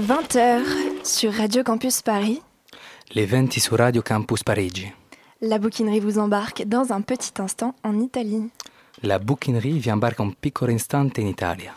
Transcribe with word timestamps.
20h 0.00 1.04
sur 1.04 1.32
Radio 1.34 1.62
Campus 1.62 2.00
Paris. 2.00 2.40
Les 3.14 3.26
20 3.26 3.52
sur 3.58 3.76
Radio 3.76 4.00
Campus 4.00 4.42
Parigi. 4.42 4.90
La 5.42 5.58
bouquinerie 5.58 6.00
vous 6.00 6.18
embarque 6.18 6.62
dans 6.64 6.92
un 6.92 7.02
petit 7.02 7.32
instant 7.38 7.74
en 7.84 8.00
Italie. 8.00 8.48
La 9.02 9.18
bouquinerie 9.18 9.78
vi 9.78 9.90
embarca 9.90 10.22
un 10.22 10.30
piccolo 10.30 10.72
istante 10.72 11.18
in 11.18 11.26
Italia. 11.26 11.74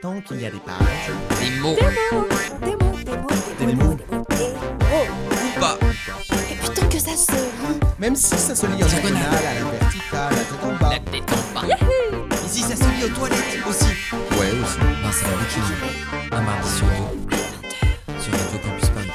Tant 0.00 0.20
qu'il 0.20 0.40
y 0.40 0.46
a 0.46 0.50
des 0.50 0.60
pages, 0.60 1.10
Des 1.40 1.60
mots. 1.60 1.74
Des 1.74 2.76
mots, 2.76 2.96
des 3.04 3.16
mots, 3.16 3.36
des 3.58 3.74
mots, 3.74 3.96
Pas. 5.60 5.76
Et 6.32 6.37
putain 6.68 6.86
que 6.88 6.98
ça 6.98 7.16
se 7.16 7.32
même 7.98 8.14
si 8.14 8.36
ça 8.36 8.54
se 8.54 8.66
lit 8.66 8.84
en 8.84 8.86
diagonale, 8.86 9.22
à 9.22 9.54
la 9.54 9.70
verticale, 9.70 10.30
la 10.30 10.36
tête 10.36 10.64
en 10.64 10.72
bas. 10.76 10.90
La 10.90 11.00
tête 11.10 11.32
en 11.32 11.60
bas. 11.60 11.66
Ici, 12.46 12.60
ça 12.62 12.76
se 12.76 12.82
lit 12.82 13.04
aux 13.04 13.08
toilettes 13.08 13.58
aussi. 13.68 13.84
Ouais, 14.38 14.50
aussi. 14.62 14.78
Ben, 14.78 15.10
c'est 15.12 15.26
la 15.26 15.36
bouquinerie. 15.36 16.30
Un 16.30 16.40
mardi 16.42 16.68
sur 16.70 16.86
deux. 16.86 18.20
Sur 18.20 18.32
Radio 18.32 18.58
Campus 18.64 18.88
Paris. 18.90 19.10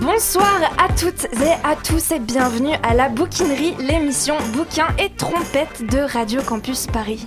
Bonsoir 0.00 0.60
à 0.78 0.92
toutes 0.92 1.24
et 1.24 1.52
à 1.64 1.74
tous 1.74 2.12
et 2.12 2.20
bienvenue 2.20 2.76
à 2.82 2.94
la 2.94 3.08
bouquinerie, 3.08 3.74
l'émission 3.80 4.36
bouquins 4.52 4.94
et 4.98 5.10
trompettes 5.10 5.84
de 5.90 5.98
Radio 5.98 6.40
Campus 6.42 6.86
Paris. 6.86 7.26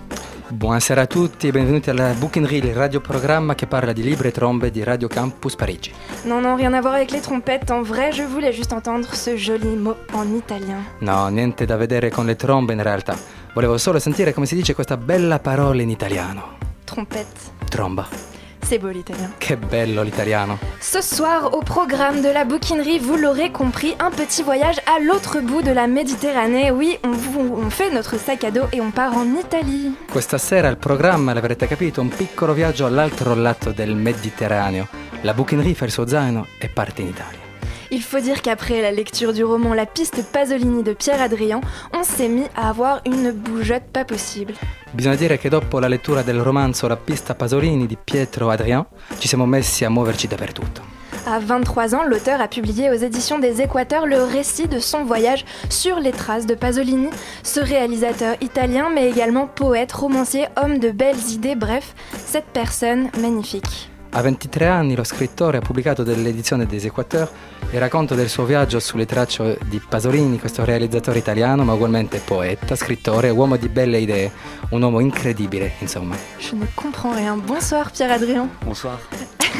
Buonasera 0.51 1.01
a 1.01 1.05
tutti 1.05 1.47
e 1.47 1.51
benvenuti 1.51 1.91
alla 1.91 2.13
Bouquinerie, 2.13 2.71
il 2.71 2.73
radioprogramma 2.73 3.53
che 3.53 3.67
parla 3.67 3.93
di 3.93 4.01
libri 4.01 4.29
e 4.29 4.31
trombe 4.31 4.71
di 4.71 4.81
Radio 4.83 5.07
Campus 5.07 5.55
Parigi. 5.55 5.93
Non, 6.23 6.41
non, 6.41 6.55
rien 6.55 6.73
à 6.73 6.81
voir 6.81 6.95
avec 6.95 7.11
les 7.11 7.21
trompettes. 7.21 7.69
En 7.69 7.83
vrai, 7.83 8.11
je 8.11 8.23
voulais 8.23 8.51
juste 8.51 8.73
entendre 8.73 9.07
ce 9.13 9.35
joli 9.37 9.75
mot 9.75 9.95
en 10.11 10.35
italien. 10.35 10.83
No, 11.01 11.27
niente 11.27 11.65
da 11.65 11.75
vedere 11.75 12.09
con 12.09 12.25
le 12.25 12.35
trombe 12.35 12.73
in 12.73 12.81
realtà. 12.81 13.15
Volevo 13.53 13.77
solo 13.77 13.99
sentire 13.99 14.33
come 14.33 14.47
si 14.47 14.55
dice 14.55 14.73
questa 14.73 14.97
bella 14.97 15.37
parola 15.37 15.83
in 15.83 15.91
italiano. 15.91 16.57
Trompette. 16.83 17.39
Tromba. 17.69 18.28
C'est 18.69 18.77
beau 18.77 18.89
l'italien. 18.89 19.31
Che 19.39 19.57
bello 19.57 20.03
l'italiano. 20.03 20.59
Ce 20.79 21.01
soir, 21.01 21.55
au 21.55 21.63
programme 21.63 22.21
de 22.21 22.31
la 22.31 22.45
bouquinerie, 22.45 22.99
vous 22.99 23.15
l'aurez 23.15 23.51
compris, 23.51 23.95
un 23.99 24.11
petit 24.11 24.43
voyage 24.43 24.75
à 24.85 24.99
l'autre 24.99 25.39
bout 25.39 25.63
de 25.63 25.71
la 25.71 25.87
Méditerranée. 25.87 26.69
Oui, 26.69 26.99
on, 27.03 27.71
fait 27.71 27.89
notre 27.89 28.19
sac 28.19 28.43
à 28.43 28.51
dos 28.51 28.67
et 28.71 28.79
on 28.79 28.91
part 28.91 29.17
en 29.17 29.25
Italie. 29.33 29.95
Questa 30.11 30.37
sera 30.37 30.67
il 30.67 30.77
programma, 30.77 31.33
l'avrete 31.33 31.65
capito, 31.65 32.01
un 32.01 32.09
piccolo 32.09 32.53
viaggio 32.53 32.85
all'altro 32.85 33.33
lato 33.33 33.71
del 33.71 33.95
Mediterraneo. 33.95 34.87
La 35.21 35.33
Bouquinerie 35.33 35.73
fa 35.73 35.85
il 35.85 35.91
suo 35.91 36.05
zaino 36.05 36.45
e 36.59 36.69
parte 36.69 37.01
in 37.01 37.07
Italia. 37.07 37.48
Il 37.91 38.03
faut 38.03 38.19
dire 38.19 38.43
qu'après 38.43 38.83
la 38.83 38.91
lecture 38.91 39.33
du 39.33 39.43
roman 39.43 39.73
La 39.73 39.87
piste 39.87 40.23
Pasolini 40.31 40.83
de 40.83 40.93
Pierre 40.93 41.21
Adrien, 41.21 41.59
on 41.91 42.03
s'est 42.03 42.27
mis 42.27 42.45
à 42.55 42.69
avoir 42.69 43.01
une 43.05 43.31
bougeotte 43.31 43.91
pas 43.91 44.05
possible. 44.05 44.53
Bisogna 44.93 45.15
dire 45.15 45.37
che 45.39 45.49
dopo 45.49 45.79
la 45.79 45.87
lettura 45.87 46.21
del 46.21 46.39
romanzo 46.39 46.87
La 46.87 46.97
pista 46.97 47.33
Pasolini 47.33 47.87
di 47.87 47.97
Pietro 48.01 48.51
Adrian 48.51 48.85
ci 49.17 49.27
siamo 49.27 49.47
messi 49.47 49.85
a 49.85 49.89
muoverci 49.89 50.27
dappertutto. 50.27 50.81
À 51.25 51.39
23 51.39 51.95
ans, 51.95 52.03
l'auteur 52.03 52.39
a 52.41 52.47
publié 52.47 52.91
aux 52.91 52.95
éditions 52.95 53.39
des 53.39 53.61
Équateurs 53.61 54.05
le 54.05 54.23
récit 54.23 54.67
de 54.67 54.79
son 54.79 55.03
voyage 55.03 55.43
sur 55.69 55.99
les 55.99 56.11
traces 56.11 56.45
de 56.45 56.53
Pasolini. 56.53 57.09
Ce 57.43 57.59
réalisateur 57.59 58.35
italien, 58.41 58.89
mais 58.93 59.09
également 59.09 59.47
poète, 59.47 59.91
romancier, 59.91 60.45
homme 60.61 60.77
de 60.77 60.91
belles 60.91 61.29
idées, 61.31 61.55
bref, 61.55 61.95
cette 62.25 62.47
personne 62.53 63.09
magnifique. 63.19 63.89
A 64.11 64.21
23 64.21 64.67
anni 64.67 64.95
lo 64.95 65.03
scrittore 65.03 65.57
ha 65.57 65.61
pubblicato 65.61 66.01
dell'edizione 66.01 66.65
des 66.65 66.83
Équateurs 66.85 67.29
il 67.71 67.79
racconto 67.79 68.15
del 68.15 68.27
suo 68.27 68.43
viaggio 68.43 68.79
sulle 68.79 69.05
tracce 69.05 69.59
di 69.65 69.79
Pasolini, 69.79 70.39
questo 70.39 70.65
realizzatore 70.65 71.19
italiano, 71.19 71.63
ma 71.63 71.73
ugualmente 71.73 72.17
poeta, 72.17 72.75
scrittore, 72.75 73.29
uomo 73.29 73.57
di 73.57 73.69
belle 73.69 73.99
idee, 73.99 74.31
un 74.71 74.81
uomo 74.81 74.99
incredibile, 74.99 75.73
insomma. 75.79 76.15
Je 76.39 76.55
ne 76.55 76.65
comprends 76.73 77.15
rien. 77.15 77.37
Bonsoir 77.37 77.91
Pierre 77.91 78.11
Adrien. 78.11 78.49
Bonsoir. 78.65 78.97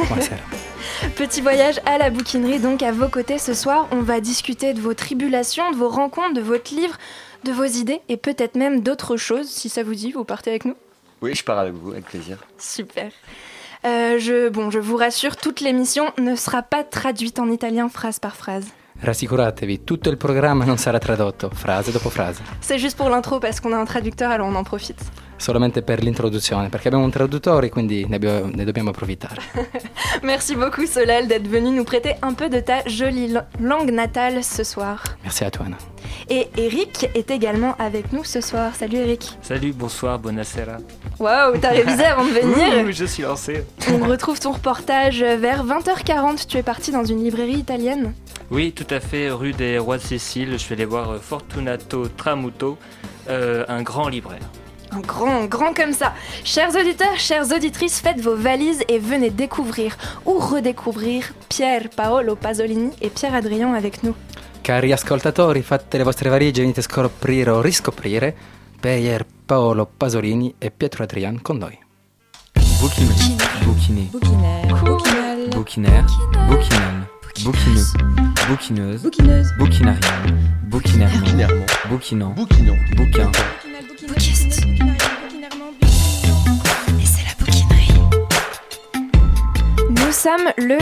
Buonasera. 0.08 0.42
Petit 1.16 1.42
voyage 1.42 1.80
à 1.86 2.00
la 2.00 2.10
bouquinerie, 2.10 2.60
donc 2.60 2.82
à 2.82 2.92
vos 2.92 3.10
côtés 3.10 3.38
ce 3.38 3.54
soir. 3.54 3.88
On 3.92 4.02
va 4.02 4.20
discuter 4.20 4.74
de 4.74 4.82
vos 4.82 4.96
tribulations, 4.96 5.70
de 5.72 5.76
vos 5.76 5.90
rencontres, 5.90 6.34
de 6.34 6.42
votre 6.42 6.74
livre, 6.74 6.98
de 7.44 7.52
vos 7.52 7.66
idées 7.66 8.02
et 8.10 8.18
peut-être 8.18 8.56
même 8.56 8.82
d'autres 8.82 9.16
choses. 9.16 9.48
Si 9.48 9.70
ça 9.70 9.84
vous 9.84 9.94
dit, 9.94 10.12
vous 10.12 10.24
partez 10.24 10.50
avec 10.50 10.66
nous? 10.66 10.76
Oui, 11.22 11.36
je 11.36 11.44
pars 11.44 11.60
avec 11.60 11.74
vous, 11.74 11.92
avec 11.92 12.06
plaisir. 12.06 12.38
Super. 12.58 13.12
Euh, 13.86 14.20
je, 14.20 14.50
bon, 14.50 14.70
je 14.72 14.80
vous 14.80 14.98
rassure, 14.98 15.38
toute 15.38 15.62
l'émission 15.62 16.12
ne 16.18 16.36
sera 16.36 16.62
pas 16.62 16.84
traduite 16.84 17.40
en 17.40 17.50
italien 17.50 17.88
phrase 17.88 18.20
par 18.20 18.36
phrase. 18.36 18.68
Rassicuratevi, 19.02 19.86
tutto 19.86 20.10
il 20.10 20.18
programma 20.18 20.66
non 20.66 20.78
sarà 20.78 21.00
tradotto, 21.00 21.50
frase 21.54 21.92
dopo 21.94 22.10
frase, 22.10 22.42
C'est 22.60 22.78
juste 22.78 22.98
pour 22.98 23.10
l'intro 23.10 23.40
parce 23.40 23.62
qu'on 23.62 23.72
a 23.72 23.78
un 23.78 23.86
traducteur, 23.86 24.30
alors 24.30 24.50
on 24.50 24.56
en 24.56 24.66
profite. 24.66 25.00
Solamente 25.40 25.82
per 25.82 26.04
l'introduzione, 26.04 26.70
perché 26.70 26.88
abbiamo 26.90 27.06
un 27.06 27.12
traduttore, 27.12 27.70
quindi 27.70 28.06
ne, 28.08 28.16
abbiamo- 28.18 28.52
ne 28.54 28.64
dobbiamo 28.66 28.90
approfittare. 28.92 29.42
Merci 30.24 30.56
beaucoup 30.56 30.86
Solal 30.86 31.28
d'être 31.28 31.48
venu 31.48 31.72
nous 31.72 31.84
prêter 31.86 32.16
un 32.22 32.34
peu 32.34 32.50
de 32.50 32.60
ta 32.60 32.84
jolie 32.86 33.34
langue 33.60 33.90
natale 33.92 34.44
ce 34.44 34.64
soir. 34.64 35.02
Merci 35.24 35.44
à 35.46 35.50
toi, 35.50 35.66
Anna. 35.68 35.78
Et 36.30 36.48
Eric 36.58 37.10
est 37.16 37.32
également 37.32 37.76
avec 37.80 38.12
nous 38.12 38.24
ce 38.24 38.42
soir. 38.42 38.76
Salut 38.76 38.98
Eric. 38.98 39.38
Salut, 39.42 39.72
bonsoir, 39.74 40.20
buonasera. 40.20 40.78
Waouh, 41.20 41.58
t'as 41.58 41.70
révisé 41.72 42.04
avant 42.06 42.26
de 42.26 42.32
venir 42.32 42.86
Ouh, 42.86 42.92
je 42.92 43.06
suis 43.06 43.24
lancé. 43.24 43.64
On 43.92 44.06
retrouve 44.08 44.40
ton 44.40 44.52
reportage 44.52 45.24
vers 45.24 45.66
20h40. 45.66 46.46
Tu 46.48 46.58
es 46.58 46.64
parti 46.64 46.92
dans 46.92 47.04
une 47.06 47.24
librairie 47.24 47.58
italienne. 47.58 48.14
Oui, 48.52 48.74
tout 48.74 48.88
à 48.90 49.00
fait, 49.00 49.30
rue 49.32 49.54
des 49.54 49.78
Rois 49.78 49.98
de 49.98 50.04
Sicile. 50.04 50.50
Je 50.54 50.58
suis 50.58 50.74
allé 50.74 50.86
voir 50.86 51.12
euh, 51.12 51.20
Fortunato 51.20 52.08
Tramuto, 52.08 52.78
euh, 53.30 53.64
un 53.68 53.82
grand 53.84 54.08
libraire. 54.10 54.42
Un 54.92 55.02
grand, 55.02 55.46
grand 55.46 55.74
comme 55.74 55.94
ça. 55.94 56.14
Chers 56.44 56.76
auditeurs, 56.76 57.18
chères 57.18 57.52
auditrices, 57.52 58.00
faites 58.02 58.20
vos 58.20 58.36
valises 58.36 58.84
et 58.88 58.98
venez 59.00 59.30
découvrir 59.30 59.98
ou 60.26 60.40
redécouvrir 60.40 61.34
Pierre 61.48 61.90
Paolo 61.96 62.36
Pasolini 62.36 62.92
et 63.02 63.10
Pierre 63.10 63.36
Adrien 63.36 63.74
avec 63.74 64.04
nous. 64.04 64.16
Cari 64.64 64.92
ascoltatori, 64.94 65.62
fate 65.62 65.96
le 65.96 66.04
vostre 66.04 66.30
valigie 66.30 66.62
e 66.62 66.64
venite 66.64 66.80
a 66.80 66.84
scoprire 66.84 67.50
o 67.50 67.62
riscoprire 67.62 68.34
Pier 68.80 69.26
Paolo 69.46 69.86
Pasolini 69.86 70.56
e 70.58 70.72
Pietro 70.72 71.04
Adrian 71.04 71.40
con 71.42 71.58
noi. 71.58 71.78
Bouquinerie. 72.80 73.36
Bouquiné. 73.66 74.10
Bouquinaire. 74.12 76.06
Bouquinal. 76.48 77.06
Bouquineux. 77.44 77.84
Bouquineuse. 78.48 79.04
Bouquinarienne. 79.58 80.58
Bouquinairement. 80.70 81.66
Bouquinant. 81.90 82.34
Bouquinon. 82.36 82.76
Bouquin. 82.96 83.32
Sommes 90.20 90.52
le 90.58 90.78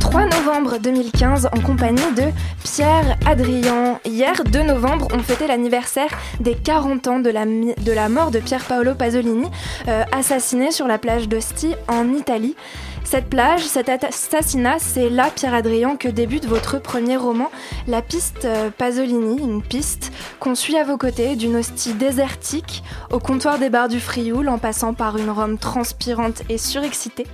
3 0.00 0.24
novembre 0.24 0.78
2015 0.78 1.50
en 1.54 1.60
compagnie 1.60 2.00
de 2.16 2.22
Pierre 2.64 3.18
Adrien. 3.26 4.00
Hier, 4.06 4.42
2 4.50 4.62
novembre, 4.62 5.08
on 5.12 5.18
fêtait 5.18 5.46
l'anniversaire 5.46 6.08
des 6.40 6.54
40 6.54 7.06
ans 7.06 7.18
de 7.18 7.28
la, 7.28 8.08
mort 8.08 8.30
de 8.30 8.38
Pier 8.38 8.56
Paolo 8.66 8.94
Pasolini, 8.94 9.46
euh, 9.88 10.04
assassiné 10.10 10.70
sur 10.70 10.86
la 10.86 10.96
plage 10.96 11.28
d'Ostie 11.28 11.74
en 11.86 12.14
Italie. 12.14 12.56
Cette 13.04 13.28
plage, 13.28 13.60
cet 13.60 13.90
assassinat, 13.90 14.78
c'est 14.78 15.10
là, 15.10 15.28
Pierre 15.34 15.52
Adrien, 15.52 15.96
que 15.96 16.08
débute 16.08 16.46
votre 16.46 16.80
premier 16.80 17.18
roman, 17.18 17.50
La 17.88 18.00
piste 18.00 18.46
euh, 18.46 18.70
Pasolini, 18.70 19.38
une 19.38 19.60
piste 19.60 20.12
qu'on 20.40 20.54
suit 20.54 20.78
à 20.78 20.84
vos 20.84 20.96
côtés 20.96 21.36
d'une 21.36 21.56
hostie 21.56 21.92
désertique 21.92 22.82
au 23.10 23.18
comptoir 23.18 23.58
des 23.58 23.68
bars 23.68 23.88
du 23.88 24.00
Frioul 24.00 24.48
en 24.48 24.56
passant 24.56 24.94
par 24.94 25.18
une 25.18 25.28
Rome 25.28 25.58
transpirante 25.58 26.42
et 26.48 26.56
surexcitée. 26.56 27.26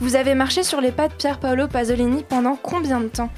Vous 0.00 0.16
avez 0.16 0.34
marché 0.34 0.62
sur 0.62 0.80
les 0.80 0.92
pas 0.92 1.08
de 1.08 1.14
Pier 1.14 1.32
Paolo 1.40 1.68
Pasolini 1.68 2.24
pendant 2.28 2.56
combien 2.56 3.00
de 3.00 3.08
temps? 3.08 3.30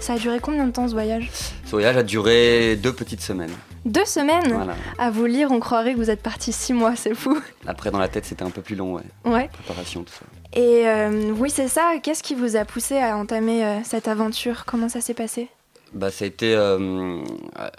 Ça 0.00 0.14
a 0.14 0.18
duré 0.18 0.38
combien 0.40 0.66
de 0.66 0.72
temps 0.72 0.88
ce 0.88 0.92
voyage? 0.92 1.30
Ce 1.64 1.70
voyage 1.70 1.96
a 1.96 2.02
duré 2.02 2.76
deux 2.76 2.92
petites 2.92 3.20
semaines. 3.20 3.52
Deux 3.84 4.04
semaines? 4.04 4.52
Voilà. 4.52 4.74
À 4.98 5.10
vous 5.10 5.26
lire, 5.26 5.50
on 5.50 5.60
croirait 5.60 5.92
que 5.92 5.98
vous 5.98 6.10
êtes 6.10 6.22
parti 6.22 6.52
six 6.52 6.72
mois, 6.72 6.96
c'est 6.96 7.14
fou. 7.14 7.38
Après, 7.66 7.90
dans 7.90 7.98
la 7.98 8.08
tête, 8.08 8.24
c'était 8.24 8.42
un 8.42 8.50
peu 8.50 8.62
plus 8.62 8.76
long, 8.76 8.94
ouais. 8.94 9.02
Ouais. 9.24 9.48
Préparation, 9.52 10.02
tout 10.02 10.12
ça. 10.12 10.24
Et 10.52 10.86
euh, 10.86 11.32
oui, 11.36 11.50
c'est 11.50 11.68
ça. 11.68 11.92
Qu'est-ce 12.02 12.22
qui 12.22 12.34
vous 12.34 12.56
a 12.56 12.64
poussé 12.64 12.98
à 12.98 13.16
entamer 13.16 13.64
euh, 13.64 13.78
cette 13.84 14.08
aventure? 14.08 14.64
Comment 14.66 14.88
ça 14.88 15.00
s'est 15.00 15.14
passé? 15.14 15.48
Bah, 15.92 16.10
ça 16.10 16.24
a 16.24 16.28
été 16.28 16.54
euh, 16.54 17.22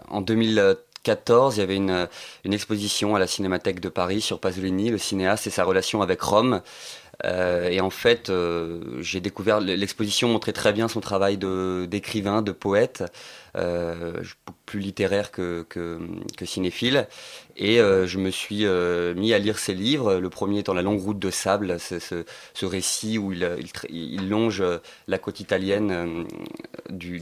en 0.10 0.22
2014. 0.22 1.58
Il 1.58 1.60
y 1.60 1.64
avait 1.64 1.76
une, 1.76 2.08
une 2.44 2.54
exposition 2.54 3.16
à 3.16 3.20
la 3.20 3.28
Cinémathèque 3.28 3.80
de 3.80 3.90
Paris 3.90 4.22
sur 4.22 4.40
Pasolini, 4.40 4.90
le 4.90 4.98
cinéaste 4.98 5.48
et 5.48 5.52
sa 5.52 5.64
relation 5.64 6.02
avec 6.02 6.22
Rome. 6.22 6.62
Euh, 7.24 7.70
et 7.70 7.82
en 7.82 7.90
fait, 7.90 8.30
euh, 8.30 9.02
j'ai 9.02 9.22
découvert 9.22 9.60
l'exposition 9.60 10.28
montrait 10.28 10.54
très 10.54 10.74
bien 10.74 10.88
son 10.88 11.00
travail 11.00 11.38
d'écrivain, 11.38 12.42
de 12.42 12.52
poète, 12.52 13.04
euh, 13.56 14.22
plus 14.66 14.80
littéraire 14.80 15.32
que, 15.32 15.66
que, 15.70 16.00
cinéphile. 16.46 17.08
Et 17.58 17.78
je 17.78 18.18
me 18.18 18.30
suis 18.32 18.66
mis 19.16 19.34
à 19.34 19.40
lire 19.40 19.60
ses 19.60 19.74
livres. 19.74 20.16
Le 20.16 20.30
premier 20.30 20.60
étant 20.60 20.74
La 20.74 20.82
longue 20.82 21.02
route 21.02 21.20
de 21.20 21.30
sable, 21.30 21.80
ce, 21.80 22.66
récit 22.66 23.18
où 23.18 23.32
il, 23.32 24.30
longe 24.30 24.64
la 25.08 25.18
côte 25.18 25.40
italienne 25.40 26.26
du 26.90 27.20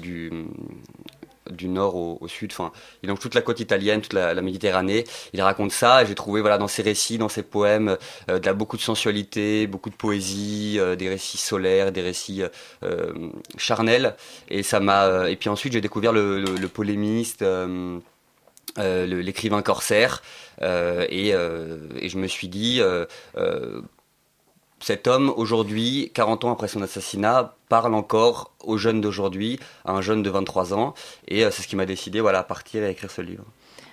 du 1.49 1.67
nord 1.67 1.95
au, 1.95 2.27
sud. 2.27 2.51
Enfin, 2.51 2.71
il 3.01 3.09
longe 3.09 3.19
toute 3.19 3.35
la 3.35 3.41
côte 3.41 3.59
italienne, 3.59 4.01
toute 4.01 4.13
la, 4.13 4.33
Méditerranée. 4.41 5.03
Il 5.33 5.41
raconte 5.41 5.71
ça 5.71 6.03
et 6.03 6.05
j'ai 6.05 6.15
trouvé 6.15 6.41
voilà 6.41 6.57
dans 6.57 6.67
ses 6.67 6.81
récits, 6.81 7.17
dans 7.17 7.29
ses 7.29 7.43
poèmes, 7.43 7.97
euh, 8.29 8.39
de 8.39 8.51
beaucoup 8.53 8.77
de 8.77 8.81
sensualité, 8.81 9.67
beaucoup 9.67 9.89
de 9.89 9.95
poésie, 9.95 10.75
euh, 10.79 10.95
des 10.95 11.09
récits 11.09 11.37
solaires, 11.37 11.91
des 11.91 12.01
récits 12.01 12.43
euh, 12.83 13.13
charnels. 13.57 14.15
Et 14.49 14.63
ça 14.63 14.79
m'a. 14.79 15.05
euh, 15.05 15.25
Et 15.27 15.35
puis 15.35 15.49
ensuite 15.49 15.73
j'ai 15.73 15.81
découvert 15.81 16.11
le, 16.13 16.43
polémiste. 16.67 17.41
euh, 17.41 17.99
euh, 18.79 19.05
l'écrivain 19.05 19.61
corsaire 19.61 20.23
euh, 20.61 21.05
et, 21.09 21.33
euh, 21.35 21.77
je 22.07 22.17
me 22.17 22.27
suis 22.27 22.47
dit 22.47 22.79
euh, 22.81 23.05
euh, 23.37 23.81
cet 24.83 25.07
homme 25.07 25.33
aujourd'hui 25.37 26.11
40 26.13 26.43
ans 26.43 26.51
après 26.51 26.67
son 26.67 26.81
assassinat 26.81 27.55
parle 27.69 27.95
encore 27.95 28.51
aux 28.61 28.77
jeunes 28.77 28.99
d'aujourd'hui 28.99 29.57
à 29.85 29.93
un 29.93 30.01
jeune 30.01 30.21
de 30.23 30.29
23 30.29 30.73
ans 30.73 30.93
et 31.29 31.45
euh, 31.45 31.51
c'est 31.51 31.61
ce 31.61 31.69
qui 31.69 31.77
m'a 31.77 31.85
décidé 31.85 32.19
voilà 32.19 32.39
à 32.39 32.43
partir 32.43 32.83
et 32.83 32.87
à 32.87 32.89
écrire 32.89 33.09
ce 33.09 33.21
livre 33.21 33.45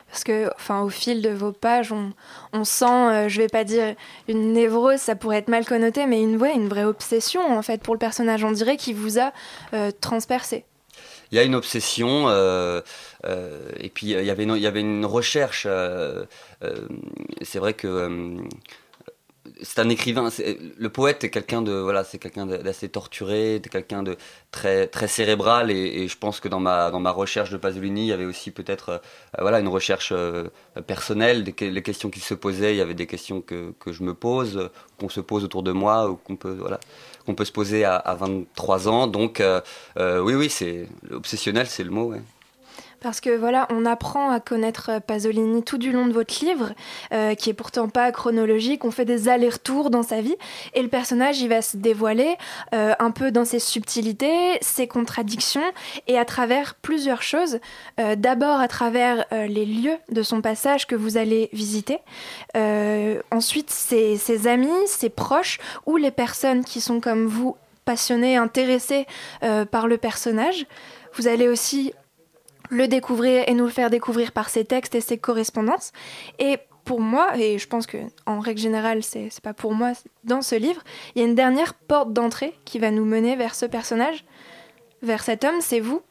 Parce 0.08 0.24
que, 0.24 0.50
enfin, 0.56 0.82
au 0.82 0.88
fil 0.88 1.22
de 1.22 1.28
vos 1.30 1.52
pages, 1.52 1.92
on, 1.92 2.12
on 2.52 2.64
sent, 2.64 2.84
euh, 2.84 3.28
je 3.28 3.40
vais 3.40 3.46
pas 3.46 3.62
dire 3.62 3.94
une 4.26 4.52
névrose, 4.52 4.98
ça 4.98 5.14
pourrait 5.14 5.38
être 5.38 5.48
mal 5.48 5.64
connoté, 5.64 6.06
mais 6.06 6.20
une, 6.20 6.36
ouais, 6.36 6.54
une 6.54 6.68
vraie 6.68 6.82
obsession 6.84 7.40
en 7.56 7.62
fait 7.62 7.80
pour 7.80 7.94
le 7.94 8.00
personnage. 8.00 8.42
On 8.42 8.50
dirait 8.50 8.76
qu'il 8.76 8.96
vous 8.96 9.20
a 9.20 9.32
euh, 9.74 9.92
transpercé. 10.00 10.64
il 11.30 11.36
y 11.36 11.38
a 11.38 11.44
une 11.44 11.54
obsession 11.54 12.28
euh, 12.28 12.80
euh, 13.26 13.70
et 13.78 13.90
puis 13.90 14.08
il 14.08 14.24
y 14.24 14.30
avait 14.30 14.42
une, 14.42 14.56
il 14.56 14.62
y 14.62 14.66
avait 14.66 14.80
une 14.80 15.06
recherche 15.06 15.68
c'est 17.42 17.58
vrai 17.60 17.74
que 17.74 18.36
c'est 19.62 19.78
un 19.80 19.88
écrivain 19.88 20.28
le 20.78 20.88
poète 20.88 21.24
est 21.24 21.30
quelqu'un 21.30 21.62
de 21.62 21.72
voilà 21.72 22.04
c'est 22.04 22.18
quelqu'un 22.18 22.46
d'assez 22.46 22.88
torturé 22.88 23.60
quelqu'un 23.70 24.02
de 24.02 24.16
très 24.50 24.86
très 24.86 25.08
cérébral 25.08 25.70
et, 25.70 26.08
je 26.08 26.18
pense 26.18 26.40
que 26.40 26.48
dans 26.48 26.60
ma 26.60 26.90
dans 26.90 27.00
ma 27.00 27.10
recherche 27.10 27.50
de 27.50 27.56
Pasolini 27.56 28.02
il 28.02 28.08
y 28.08 28.12
avait 28.12 28.24
aussi 28.24 28.50
peut-être 28.50 28.88
euh, 28.88 28.98
voilà 29.40 29.60
une 29.60 29.68
recherche 29.68 30.12
euh, 30.12 30.48
personnelle 30.86 31.44
les 31.60 31.82
questions 31.82 32.10
qu'il 32.10 32.22
se 32.22 32.34
posait 32.34 32.74
il 32.74 32.78
y 32.78 32.80
avait 32.80 32.94
des 32.94 33.06
questions 33.06 33.40
que, 33.40 33.72
que 33.78 33.92
je 33.92 34.02
me 34.02 34.14
pose 34.14 34.70
qu'on 34.98 35.08
se 35.08 35.20
pose 35.20 35.44
autour 35.44 35.62
de 35.62 35.72
moi 35.72 36.08
ou 36.10 36.16
qu'on 36.16 36.36
peut 36.36 36.56
voilà 36.58 36.80
qu'on 37.26 37.34
peut 37.34 37.44
se 37.44 37.52
poser 37.52 37.84
à, 37.84 37.96
à 37.96 38.14
23 38.14 38.88
ans 38.88 39.06
donc 39.06 39.40
euh, 39.40 39.60
euh, 39.98 40.20
oui, 40.20 40.34
oui, 40.34 40.50
c'est 40.50 40.88
obsessionnel, 41.10 41.66
c'est 41.66 41.84
le 41.84 41.90
mot. 41.90 42.12
Ouais. 42.12 42.20
Parce 43.00 43.20
que 43.20 43.30
voilà, 43.30 43.66
on 43.70 43.86
apprend 43.86 44.30
à 44.30 44.40
connaître 44.40 44.90
euh, 44.90 45.00
Pasolini 45.00 45.62
tout 45.62 45.78
du 45.78 45.90
long 45.90 46.06
de 46.06 46.12
votre 46.12 46.44
livre, 46.44 46.72
euh, 47.12 47.34
qui 47.34 47.50
est 47.50 47.54
pourtant 47.54 47.88
pas 47.88 48.12
chronologique. 48.12 48.84
On 48.84 48.90
fait 48.90 49.04
des 49.04 49.28
allers-retours 49.28 49.90
dans 49.90 50.02
sa 50.02 50.20
vie, 50.20 50.36
et 50.74 50.82
le 50.82 50.88
personnage, 50.88 51.40
il 51.40 51.48
va 51.48 51.62
se 51.62 51.76
dévoiler 51.76 52.36
euh, 52.74 52.94
un 52.98 53.10
peu 53.10 53.30
dans 53.30 53.44
ses 53.44 53.58
subtilités, 53.58 54.58
ses 54.60 54.86
contradictions, 54.86 55.62
et 56.06 56.18
à 56.18 56.24
travers 56.24 56.74
plusieurs 56.74 57.22
choses. 57.22 57.58
D'abord 58.16 58.60
à 58.60 58.68
travers 58.68 59.24
les 59.30 59.64
lieux 59.64 59.96
de 60.10 60.22
son 60.22 60.40
passage 60.40 60.86
que 60.86 60.94
vous 60.94 61.16
allez 61.16 61.48
visiter. 61.52 61.98
Ensuite, 63.30 63.70
ses, 63.70 64.16
ses 64.16 64.46
amis, 64.46 64.68
ses 64.86 65.10
proches, 65.10 65.58
ou 65.86 65.96
les 65.96 66.10
personnes 66.10 66.64
qui 66.64 66.80
sont 66.80 67.00
comme 67.00 67.26
vous 67.26 67.56
passionnés, 67.84 68.36
intéressés 68.36 69.06
euh, 69.42 69.64
par 69.64 69.88
le 69.88 69.98
personnage. 69.98 70.66
Vous 71.14 71.26
allez 71.26 71.48
aussi 71.48 71.92
le 72.70 72.88
découvrir 72.88 73.44
et 73.46 73.54
nous 73.54 73.64
le 73.64 73.70
faire 73.70 73.90
découvrir 73.90 74.32
par 74.32 74.48
ses 74.48 74.64
textes 74.64 74.94
et 74.94 75.00
ses 75.00 75.18
correspondances. 75.18 75.92
Et 76.38 76.58
pour 76.84 77.00
moi, 77.00 77.36
et 77.36 77.58
je 77.58 77.68
pense 77.68 77.86
que 77.86 77.98
en 78.26 78.40
règle 78.40 78.60
générale, 78.60 79.02
c'est 79.02 79.28
pas 79.42 79.52
pour 79.52 79.74
moi 79.74 79.92
dans 80.24 80.42
ce 80.42 80.54
livre, 80.54 80.82
il 81.14 81.20
y 81.20 81.24
a 81.24 81.28
une 81.28 81.34
dernière 81.34 81.74
porte 81.74 82.12
d'entrée 82.12 82.54
qui 82.64 82.78
va 82.78 82.90
nous 82.90 83.04
mener 83.04 83.36
vers 83.36 83.54
ce 83.54 83.66
personnage, 83.66 84.24
vers 85.02 85.22
cet 85.22 85.44
homme, 85.44 85.60
c'est 85.60 85.80
vous. 85.80 86.02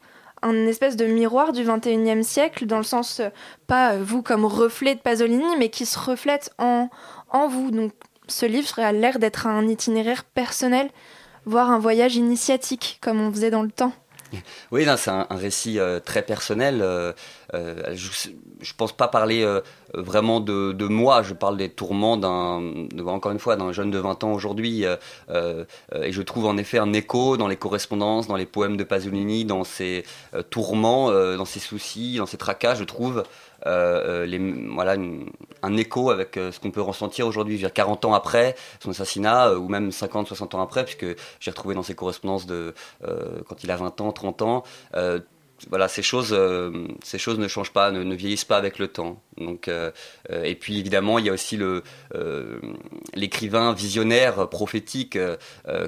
Un 0.41 0.67
espèce 0.67 0.95
de 0.95 1.05
miroir 1.05 1.51
du 1.51 1.63
21e 1.65 2.23
siècle, 2.23 2.65
dans 2.65 2.77
le 2.77 2.83
sens, 2.83 3.19
euh, 3.19 3.27
pas 3.67 3.91
euh, 3.93 4.01
vous 4.01 4.21
comme 4.21 4.45
reflet 4.45 4.95
de 4.95 5.01
Pasolini, 5.01 5.57
mais 5.57 5.67
qui 5.67 5.85
se 5.85 5.99
reflète 5.99 6.53
en, 6.59 6.89
en 7.29 7.49
vous. 7.49 7.71
Donc 7.71 7.91
ce 8.27 8.45
livre 8.45 8.79
a 8.79 8.93
l'air 8.93 9.19
d'être 9.19 9.47
un 9.47 9.67
itinéraire 9.67 10.23
personnel, 10.23 10.89
voire 11.45 11.69
un 11.71 11.79
voyage 11.79 12.15
initiatique, 12.15 12.99
comme 13.01 13.19
on 13.19 13.31
faisait 13.31 13.51
dans 13.51 13.63
le 13.63 13.71
temps. 13.71 13.91
Oui, 14.71 14.85
c'est 14.97 15.09
un, 15.11 15.27
un 15.29 15.35
récit 15.35 15.79
euh, 15.79 15.99
très 15.99 16.21
personnel. 16.21 16.81
euh, 16.81 17.13
euh, 17.53 17.95
je, 17.95 18.29
je 18.61 18.73
pense 18.73 18.91
pas 18.91 19.07
parler 19.07 19.43
euh, 19.43 19.61
vraiment 19.93 20.39
de, 20.39 20.87
moi, 20.87 21.23
je 21.23 21.33
parle 21.33 21.57
des 21.57 21.69
tourments 21.69 22.17
d'un, 22.17 22.87
encore 23.07 23.31
une 23.31 23.39
fois, 23.39 23.55
d'un 23.55 23.71
jeune 23.71 23.91
de 23.91 23.99
20 23.99 24.23
ans 24.23 24.33
aujourd'hui. 24.33 24.85
euh, 25.29 25.65
et 25.93 26.11
je 26.11 26.21
trouve 26.21 26.45
en 26.45 26.57
effet 26.57 26.77
un 26.77 26.93
écho 26.93 27.37
dans 27.37 27.47
les 27.47 27.55
correspondances, 27.55 28.27
dans 28.27 28.35
les 28.35 28.45
poèmes 28.45 28.77
de 28.77 28.83
Pasolini, 28.83 29.45
dans 29.45 29.63
ses 29.63 30.03
tourments, 30.49 31.11
dans 31.11 31.45
ses 31.45 31.59
soucis, 31.59 32.17
dans 32.17 32.25
ses 32.25 32.37
tracas. 32.37 32.75
Je 32.75 32.83
trouve 32.83 33.23
voilà, 33.65 34.95
un 35.63 35.77
écho 35.77 36.11
avec 36.11 36.35
ce 36.35 36.59
qu'on 36.59 36.71
peut 36.71 36.81
ressentir 36.81 37.27
aujourd'hui, 37.27 37.55
je 37.55 37.61
veux 37.61 37.67
dire, 37.67 37.73
40 37.73 38.05
ans 38.05 38.13
après 38.13 38.55
son 38.79 38.91
assassinat, 38.91 39.53
ou 39.55 39.67
même 39.67 39.91
50, 39.91 40.27
60 40.27 40.55
ans 40.55 40.61
après, 40.61 40.83
puisque 40.83 41.05
j'ai 41.39 41.51
retrouvé 41.51 41.75
dans 41.75 41.83
ses 41.83 41.95
correspondances 41.95 42.45
de 42.45 42.73
quand 43.47 43.63
il 43.63 43.71
a 43.71 43.75
20 43.75 44.01
ans, 44.01 44.11
30 44.11 44.41
ans. 44.41 44.63
Voilà, 45.69 45.87
ces 45.87 46.01
choses, 46.01 46.29
euh, 46.31 46.87
ces 47.03 47.17
choses 47.17 47.39
ne 47.39 47.47
changent 47.47 47.73
pas, 47.73 47.91
ne, 47.91 48.15
vieillissent 48.15 48.45
pas 48.45 48.57
avec 48.57 48.79
le 48.79 48.87
temps. 48.87 49.21
Donc, 49.37 49.67
euh, 49.67 49.91
euh, 50.31 50.43
et 50.43 50.55
puis 50.55 50.77
évidemment, 50.79 51.19
il 51.19 51.25
y 51.25 51.29
a 51.29 51.33
aussi 51.33 51.57
le 51.57 51.83
l'écrivain 53.13 53.73
visionnaire, 53.73 54.49
prophétique, 54.49 55.17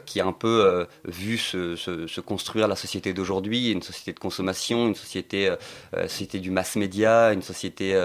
qui 0.06 0.20
a 0.20 0.26
un 0.26 0.32
peu 0.34 0.86
vu 1.06 1.38
se, 1.38 1.76
se- 1.76 2.22
construire 2.22 2.68
la 2.68 2.76
société 2.76 3.14
d'aujourd'hui, 3.14 3.72
une 3.72 3.82
société 3.82 4.14
de 4.14 4.20
consommation, 4.20 4.88
une 4.88 4.96
société, 4.96 5.54
société 5.94 6.40
du 6.40 6.52
mass 6.52 6.76
média, 6.76 7.34
une 7.34 7.42
société 7.42 7.96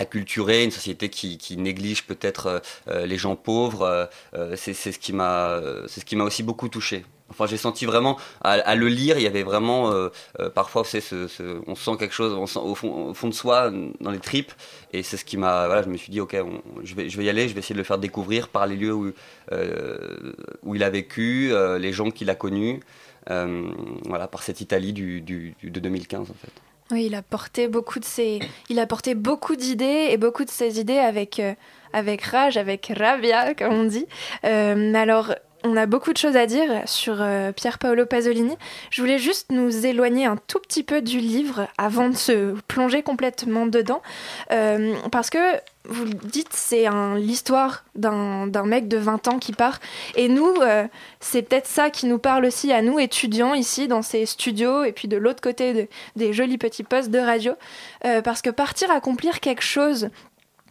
acculturée, 0.00 0.64
une 0.64 0.70
société 0.70 1.10
qui, 1.10 1.56
néglige 1.56 2.06
peut-être 2.06 2.46
euh, 2.46 2.58
euh, 2.88 3.06
les 3.06 3.18
gens 3.18 3.36
pauvres. 3.36 4.08
euh, 4.34 4.56
c'est 4.56 4.72
ce 4.74 4.98
qui 4.98 5.12
m'a, 5.12 5.60
c'est 5.88 6.00
ce 6.00 6.04
qui 6.04 6.16
m'a 6.16 6.24
aussi 6.24 6.42
beaucoup 6.42 6.68
touché. 6.68 7.04
Enfin, 7.28 7.46
j'ai 7.46 7.58
senti 7.58 7.84
vraiment 7.84 8.18
à, 8.40 8.74
le 8.74 8.88
lire, 8.88 9.16
il 9.16 9.22
y 9.22 9.26
avait 9.28 9.44
vraiment 9.44 9.92
parfois, 10.56 10.82
ce, 10.82 11.28
on 11.68 11.76
sent 11.76 11.92
quelque 11.96 12.12
chose, 12.12 12.32
au 12.56 12.74
fond, 12.74 13.28
de 13.28 13.32
soi, 13.32 13.70
dans 14.00 14.10
les 14.10 14.18
tripes, 14.18 14.50
et 14.92 15.04
c'est 15.04 15.16
ce 15.16 15.24
qui 15.24 15.36
m'a, 15.36 15.66
voilà, 15.66 15.84
je 15.84 15.88
me 15.88 15.96
suis 15.96 16.10
dit, 16.10 16.20
ok, 16.20 16.36
je 16.82 16.94
vais, 16.96 17.06
y 17.06 17.28
aller, 17.28 17.48
je 17.48 17.54
vais 17.54 17.60
essayer 17.60 17.74
de 17.74 17.78
le 17.78 17.84
faire 17.84 17.98
découvrir 17.98 18.48
par 18.48 18.66
les 18.66 18.74
lieux 18.74 18.92
où, 18.92 19.12
où 20.64 20.74
il 20.74 20.82
a 20.82 20.90
vécu, 20.90 21.52
les 21.78 21.92
gens 21.92 22.10
qu'il 22.10 22.30
a 22.30 22.34
connus, 22.34 22.80
voilà, 23.28 24.26
par 24.26 24.42
cette 24.42 24.60
Italie 24.60 24.92
du- 24.92 25.20
de 25.20 25.80
2015 25.80 26.32
en 26.32 26.34
fait. 26.34 26.69
Oui, 26.90 27.06
il 27.06 27.14
a 27.14 27.22
porté 27.22 27.68
beaucoup 27.68 28.00
de 28.00 28.04
ses, 28.04 28.40
il 28.68 28.78
a 28.80 28.86
porté 28.86 29.14
beaucoup 29.14 29.54
d'idées 29.54 30.08
et 30.10 30.16
beaucoup 30.16 30.44
de 30.44 30.50
ses 30.50 30.80
idées 30.80 30.98
avec, 30.98 31.38
euh, 31.38 31.54
avec 31.92 32.22
rage, 32.22 32.56
avec 32.56 32.92
rabia, 32.96 33.54
comme 33.54 33.72
on 33.72 33.84
dit. 33.84 34.06
Euh, 34.44 34.94
alors, 34.94 35.34
on 35.64 35.76
a 35.76 35.86
beaucoup 35.86 36.12
de 36.12 36.18
choses 36.18 36.36
à 36.36 36.46
dire 36.46 36.82
sur 36.86 37.16
euh, 37.20 37.52
Pier 37.52 37.70
Paolo 37.78 38.06
Pasolini. 38.06 38.56
Je 38.90 39.02
voulais 39.02 39.18
juste 39.18 39.50
nous 39.50 39.86
éloigner 39.86 40.26
un 40.26 40.36
tout 40.36 40.58
petit 40.58 40.82
peu 40.82 41.02
du 41.02 41.18
livre 41.18 41.68
avant 41.78 42.08
de 42.08 42.16
se 42.16 42.54
plonger 42.68 43.02
complètement 43.02 43.66
dedans, 43.66 44.02
Euh, 44.52 44.94
parce 45.10 45.30
que 45.30 45.38
vous 45.88 46.04
le 46.04 46.12
dites, 46.12 46.52
c'est 46.52 46.86
l'histoire 47.16 47.84
d'un 47.94 48.66
mec 48.66 48.86
de 48.86 48.98
20 48.98 49.28
ans 49.28 49.38
qui 49.38 49.52
part. 49.52 49.80
Et 50.14 50.28
nous, 50.28 50.54
euh, 50.60 50.86
c'est 51.20 51.42
peut-être 51.42 51.66
ça 51.66 51.88
qui 51.88 52.06
nous 52.06 52.18
parle 52.18 52.44
aussi 52.44 52.70
à 52.72 52.82
nous, 52.82 52.98
étudiants, 52.98 53.54
ici, 53.54 53.88
dans 53.88 54.02
ces 54.02 54.26
studios, 54.26 54.84
et 54.84 54.92
puis 54.92 55.08
de 55.08 55.16
l'autre 55.16 55.40
côté 55.40 55.72
de, 55.72 55.88
des 56.16 56.32
jolis 56.32 56.58
petits 56.58 56.84
postes 56.84 57.10
de 57.10 57.18
radio. 57.18 57.54
Euh, 58.04 58.20
parce 58.20 58.42
que 58.42 58.50
partir 58.50 58.90
accomplir 58.90 59.40
quelque 59.40 59.62
chose 59.62 60.10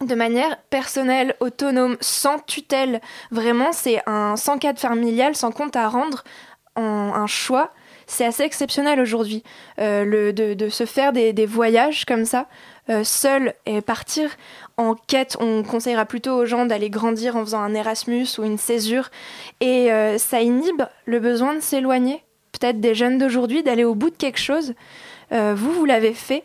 de 0.00 0.14
manière 0.14 0.56
personnelle, 0.70 1.34
autonome, 1.40 1.96
sans 2.00 2.38
tutelle, 2.38 3.00
vraiment, 3.30 3.72
c'est 3.72 4.02
un 4.06 4.36
sans 4.36 4.58
cadre 4.58 4.78
familial, 4.78 5.36
sans 5.36 5.52
compte 5.52 5.76
à 5.76 5.88
rendre, 5.88 6.24
en- 6.76 7.12
un 7.14 7.26
choix. 7.26 7.72
C'est 8.06 8.24
assez 8.24 8.42
exceptionnel 8.42 8.98
aujourd'hui, 8.98 9.44
euh, 9.78 10.32
de, 10.32 10.68
se 10.68 10.84
faire 10.84 11.12
des, 11.12 11.46
voyages 11.46 12.04
comme 12.06 12.24
ça, 12.24 12.46
euh, 12.88 13.04
seul, 13.04 13.54
et 13.66 13.80
partir 13.82 14.30
en 14.76 14.94
quête. 14.94 15.36
On 15.38 15.62
conseillera 15.62 16.06
plutôt 16.06 16.32
aux 16.32 16.46
gens 16.46 16.66
d'aller 16.66 16.90
grandir 16.90 17.36
en 17.36 17.44
faisant 17.44 17.60
un 17.60 17.74
Erasmus 17.74 18.26
ou 18.38 18.44
une 18.44 18.58
césure. 18.58 19.10
Et 19.60 19.92
euh, 19.92 20.18
ça 20.18 20.40
inhibe 20.40 20.82
le 21.04 21.20
besoin 21.20 21.54
de 21.54 21.60
s'éloigner, 21.60 22.24
peut-être 22.52 22.80
des 22.80 22.94
jeunes 22.96 23.18
d'aujourd'hui, 23.18 23.62
d'aller 23.62 23.84
au 23.84 23.94
bout 23.94 24.10
de 24.10 24.16
quelque 24.16 24.40
chose. 24.40 24.74
Vous, 25.32 25.70
vous 25.72 25.84
l'avez 25.84 26.12
fait. 26.12 26.42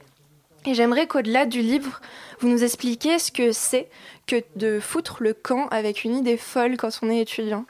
Et 0.66 0.74
j'aimerais 0.74 1.08
qu'au-delà 1.08 1.46
du 1.46 1.62
livre, 1.62 2.02
vous 2.40 2.50
nous 2.50 2.64
expliquiez 2.64 3.20
ce 3.20 3.32
que 3.32 3.52
c'est 3.52 3.88
que 4.28 4.44
de 4.56 4.80
foutre 4.80 5.18
le 5.22 5.34
camp 5.34 5.68
avec 5.68 6.04
une 6.04 6.16
idée 6.16 6.38
folle 6.38 6.78
quand 6.78 6.90
on 7.02 7.10
est 7.10 7.20
étudiant. 7.20 7.66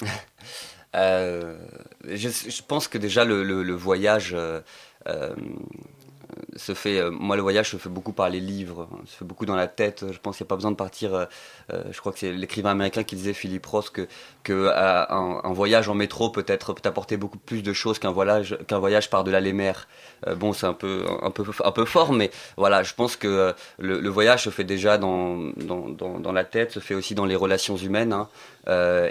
Euh, 0.94 1.58
je, 2.04 2.62
pense 2.62 2.88
que 2.88 2.96
déjà 2.96 3.26
le 3.26 3.74
voyage, 3.74 4.32
euh, 4.32 4.62
euh, 5.08 5.34
se 6.56 6.74
fait, 6.74 6.98
euh, 6.98 7.10
moi 7.10 7.36
le 7.36 7.42
voyage 7.42 7.70
se 7.70 7.76
fait 7.76 7.88
beaucoup 7.88 8.12
par 8.12 8.28
les 8.30 8.40
livres, 8.40 8.88
hein, 8.92 8.98
se 9.06 9.16
fait 9.16 9.24
beaucoup 9.24 9.46
dans 9.46 9.56
la 9.56 9.66
tête. 9.68 10.04
Je 10.10 10.18
pense 10.18 10.36
qu'il 10.36 10.44
n'y 10.44 10.48
a 10.48 10.50
pas 10.50 10.56
besoin 10.56 10.70
de 10.70 10.76
partir. 10.76 11.14
euh, 11.14 11.24
euh, 11.72 11.82
je 11.90 11.98
crois 12.00 12.12
que 12.12 12.18
c'est 12.18 12.32
l'écrivain 12.32 12.70
américain 12.70 13.02
qui 13.04 13.16
disait 13.16 13.32
Philippe 13.32 13.66
Ross 13.66 13.90
que, 13.90 14.06
que 14.42 14.52
euh, 14.52 15.04
un, 15.08 15.52
voyage 15.52 15.88
en 15.88 15.94
métro 15.94 16.30
peut 16.30 16.44
être 16.46 16.72
peut 16.74 16.88
apporter 16.88 17.16
beaucoup 17.16 17.38
plus 17.38 17.62
de 17.62 17.72
choses 17.72 17.98
qu'un 17.98 18.10
voyage 18.12 18.56
qu'un 18.68 18.78
voyage 18.78 19.10
par 19.10 19.24
delà 19.24 19.40
les 19.40 19.52
mers. 19.52 19.88
Euh, 20.26 20.34
bon, 20.34 20.52
c'est 20.52 20.66
un 20.66 20.72
peu 20.74 21.04
un 21.22 21.30
peu 21.30 21.44
un 21.64 21.72
peu 21.72 21.84
fort, 21.84 22.12
mais 22.12 22.30
voilà, 22.56 22.82
je 22.82 22.94
pense 22.94 23.16
que 23.16 23.54
le, 23.78 24.00
le 24.00 24.08
voyage 24.08 24.44
se 24.44 24.50
fait 24.50 24.64
déjà 24.64 24.98
dans, 24.98 25.36
dans 25.56 26.18
dans 26.18 26.32
la 26.32 26.44
tête, 26.44 26.72
se 26.72 26.80
fait 26.80 26.94
aussi 26.94 27.14
dans 27.14 27.24
les 27.26 27.36
relations 27.36 27.76
humaines, 27.76 28.12
hein, 28.12 28.28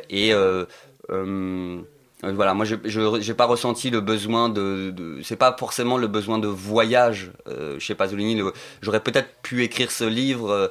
et 0.10 0.34
euh, 0.34 1.82
voilà, 2.24 2.53
moi 2.53 2.65
je 2.65 2.75
j'ai 3.19 3.34
pas 3.34 3.45
ressenti 3.45 3.89
le 3.89 4.01
besoin 4.01 4.50
de, 4.50 4.89
de 4.91 5.22
c'est 5.22 5.36
pas 5.36 5.55
forcément 5.60 5.98
le 5.98 6.07
besoin 6.07 6.39
de 6.39 6.48
voyage 6.48 7.31
euh, 7.48 7.77
chez 7.79 7.93
Pasolini. 7.93 8.41
J'aurais 8.81 9.01
peut-être 9.01 9.29
pu 9.43 9.63
écrire 9.63 9.91
ce 9.91 10.05
livre 10.05 10.50
euh, 10.50 10.67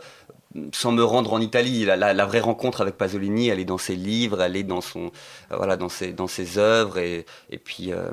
sans 0.72 0.92
me 0.92 1.04
rendre 1.04 1.32
en 1.32 1.40
Italie. 1.40 1.84
La, 1.84 1.96
la- 1.96 2.14
la 2.14 2.26
vraie 2.26 2.40
rencontre 2.40 2.80
avec 2.80 2.96
Pasolini, 2.96 3.48
elle 3.48 3.60
est 3.60 3.64
dans 3.66 3.78
ses 3.78 3.96
livres, 3.96 4.40
elle 4.42 4.56
est 4.56 4.62
dans 4.64 4.80
son 4.80 5.12
euh, 5.52 5.56
voilà 5.56 5.76
dans 5.76 5.88
ses 5.90 6.12
dans 6.12 6.28
ses 6.28 6.58
œuvres 6.58 6.98
et 6.98 7.26
et 7.50 7.58
puis 7.58 7.92
euh, 7.92 8.10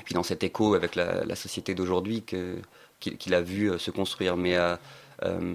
et 0.00 0.02
puis 0.04 0.14
dans 0.14 0.22
cet 0.22 0.42
écho 0.44 0.74
avec 0.74 0.94
la, 0.96 1.24
la 1.24 1.34
société 1.36 1.74
d'aujourd'hui 1.74 2.22
qu'il 2.22 2.62
qu'il 3.18 3.34
a 3.34 3.40
vu 3.40 3.70
euh, 3.72 3.78
se 3.78 3.90
construire. 3.90 4.36
Mais 4.36 4.56
euh, 4.56 4.76
euh, 5.24 5.54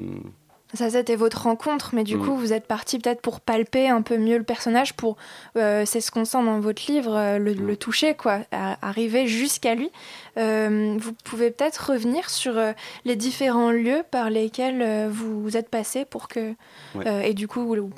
Ça, 0.74 0.90
c'était 0.90 1.16
votre 1.16 1.44
rencontre, 1.44 1.92
mais 1.94 2.04
du 2.04 2.18
Mm. 2.18 2.26
coup, 2.26 2.36
vous 2.36 2.52
êtes 2.52 2.66
parti 2.66 2.98
peut-être 2.98 3.22
pour 3.22 3.42
palper 3.42 3.88
un 3.90 4.02
peu 4.02 4.18
mieux 4.18 4.38
le 4.38 4.44
personnage, 4.44 4.94
pour, 4.94 5.18
euh, 5.56 5.84
c'est 5.86 6.02
ce 6.02 6.10
qu'on 6.10 6.26
sent 6.26 6.44
dans 6.44 6.60
votre 6.60 6.92
livre, 6.92 7.16
euh, 7.16 7.38
le, 7.38 7.54
Mm. 7.54 7.68
le 7.68 7.78
toucher, 7.78 8.16
quoi, 8.16 8.40
à- 8.52 8.78
arriver 8.88 9.28
jusqu'à 9.28 9.76
lui. 9.76 9.92
Euh, 10.38 10.96
vous 11.00 11.14
pouvez 11.24 11.52
peut-être 11.52 11.92
revenir 11.92 12.30
sur 12.30 12.58
euh, 12.58 12.72
les 13.06 13.16
différents 13.16 13.70
lieux 13.72 14.02
par 14.10 14.32
lesquels 14.32 15.08
vous 15.10 15.56
êtes 15.56 15.70
passé 15.70 16.06
pour 16.06 16.28
que, 16.28 16.54
Ouais. 16.96 17.30
et 17.30 17.34
du 17.36 17.48
coup, 17.48 17.62
où 17.76 17.90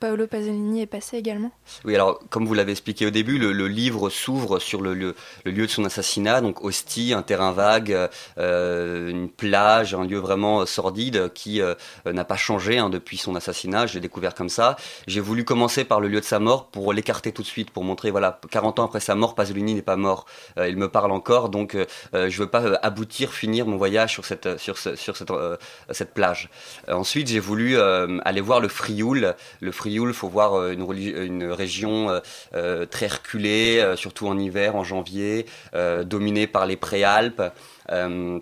Paolo, 0.00 0.26
Pasolini 0.26 0.82
est 0.82 0.86
passé 0.86 1.16
également. 1.18 1.52
Oui, 1.84 1.94
alors 1.94 2.18
comme 2.30 2.46
vous 2.46 2.54
l'avez 2.54 2.72
expliqué 2.72 3.06
au 3.06 3.10
début, 3.10 3.38
le, 3.38 3.52
le 3.52 3.68
livre 3.68 4.10
s'ouvre 4.10 4.58
sur 4.58 4.80
le 4.82 4.94
lieu, 4.94 5.14
le 5.44 5.52
lieu 5.52 5.66
de 5.66 5.70
son 5.70 5.84
assassinat, 5.84 6.40
donc 6.40 6.64
Ostie, 6.64 7.12
un 7.14 7.22
terrain 7.22 7.52
vague, 7.52 7.96
une 8.38 9.28
plage, 9.28 9.94
un 9.94 10.04
lieu 10.04 10.18
vraiment 10.18 10.66
sordide 10.66 11.30
qui 11.32 11.60
n'a 12.06 12.24
pas 12.24 12.36
changé 12.36 12.78
hein, 12.78 12.90
depuis 12.90 13.16
son 13.16 13.34
assassinat. 13.34 13.86
Je 13.86 13.94
l'ai 13.94 14.00
découvert 14.00 14.34
comme 14.34 14.48
ça. 14.48 14.76
J'ai 15.06 15.20
voulu 15.20 15.44
commencer 15.44 15.84
par 15.84 16.00
le 16.00 16.08
lieu 16.08 16.20
de 16.20 16.24
sa 16.24 16.38
mort 16.38 16.66
pour 16.66 16.92
l'écarter 16.92 17.32
tout 17.32 17.42
de 17.42 17.46
suite, 17.46 17.70
pour 17.70 17.84
montrer 17.84 18.10
voilà, 18.10 18.40
40 18.50 18.78
ans 18.78 18.84
après 18.84 19.00
sa 19.00 19.14
mort, 19.14 19.34
Pasolini 19.34 19.74
n'est 19.74 19.82
pas 19.82 19.96
mort. 19.96 20.26
Euh, 20.58 20.68
il 20.68 20.76
me 20.76 20.88
parle 20.88 21.12
encore, 21.12 21.48
donc 21.48 21.74
euh, 21.74 21.86
euh, 22.14 22.30
je 22.30 22.38
veux 22.38 22.48
pas 22.48 22.62
euh, 22.62 22.76
aboutir, 22.82 23.32
finir 23.32 23.66
mon 23.66 23.76
voyage 23.76 24.12
sur 24.12 24.24
cette 24.24 24.58
sur 24.58 24.78
sur 24.78 25.16
cette 25.16 25.30
euh, 25.30 25.56
cette 25.90 26.14
plage. 26.14 26.48
Euh, 26.88 26.94
ensuite, 26.94 27.28
j'ai 27.28 27.40
voulu 27.40 27.76
euh, 27.76 28.18
aller 28.24 28.40
voir 28.40 28.60
le 28.60 28.68
Frioul. 28.68 29.34
Le 29.60 29.72
Frioul, 29.72 30.12
faut 30.14 30.28
voir 30.28 30.54
euh, 30.54 30.72
une, 30.72 30.82
une 31.22 31.50
région 31.50 32.10
euh, 32.10 32.20
euh, 32.54 32.86
très 32.86 33.06
reculée, 33.06 33.80
euh, 33.80 33.96
surtout 33.96 34.28
en 34.28 34.38
hiver, 34.38 34.76
en 34.76 34.84
janvier, 34.84 35.46
euh, 35.74 36.04
dominée 36.04 36.46
par 36.46 36.66
les 36.66 36.76
préalpes. 36.76 37.42
Euh, 37.90 38.38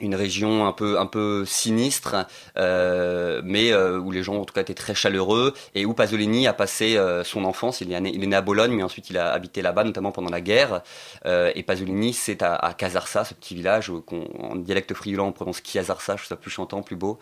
une 0.00 0.14
région 0.14 0.66
un 0.66 0.72
peu 0.72 0.98
un 0.98 1.06
peu 1.06 1.44
sinistre, 1.46 2.26
euh, 2.56 3.40
mais 3.44 3.72
euh, 3.72 3.98
où 3.98 4.10
les 4.10 4.22
gens 4.22 4.36
en 4.36 4.44
tout 4.44 4.54
cas 4.54 4.62
étaient 4.62 4.74
très 4.74 4.94
chaleureux 4.94 5.54
et 5.74 5.84
où 5.84 5.94
Pasolini 5.94 6.46
a 6.46 6.52
passé 6.52 6.96
euh, 6.96 7.24
son 7.24 7.44
enfance. 7.44 7.80
Il 7.80 7.92
est, 7.92 8.00
né, 8.00 8.36
à 8.36 8.40
Bologne, 8.40 8.72
mais 8.72 8.82
ensuite 8.82 9.10
il 9.10 9.18
a 9.18 9.32
habité 9.32 9.62
là-bas, 9.62 9.84
notamment 9.84 10.12
pendant 10.12 10.30
la 10.30 10.40
guerre. 10.40 10.82
Et 11.26 11.62
Pasolini, 11.62 12.12
c'est 12.12 12.42
à, 12.42 12.74
Casarsa, 12.76 13.24
ce 13.24 13.34
petit 13.34 13.54
village 13.54 13.90
en 13.90 14.56
dialecte 14.56 14.94
friulant 14.94 15.28
on 15.28 15.32
prononce 15.32 15.60
Chiasarsa, 15.62 16.14
je 16.14 16.22
trouve 16.22 16.28
ça 16.28 16.36
plus 16.36 16.50
chantant, 16.50 16.82
plus 16.82 16.96
beau. 16.96 17.18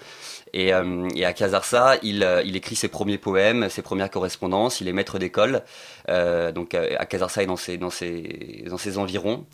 Et, 0.52 0.73
à 0.73 1.32
Casarsa, 1.32 1.97
il, 2.02 2.23
écrit 2.56 2.76
ses 2.76 2.88
premiers 2.88 3.18
poèmes, 3.18 3.68
ses 3.68 3.82
premières 3.82 4.11
correspondances. 4.11 4.80
Il 4.80 4.88
est 4.88 4.92
maître 4.92 5.18
d'école, 5.18 5.62
donc 6.08 6.75
à 6.75 7.06
Casarsa 7.06 7.42
et 7.42 7.47
dans 7.47 7.56
ses 7.56 7.76
dans 7.76 7.90
ses 7.90 8.64
dans 8.68 8.78
ses 8.78 8.99
environs. 8.99 9.44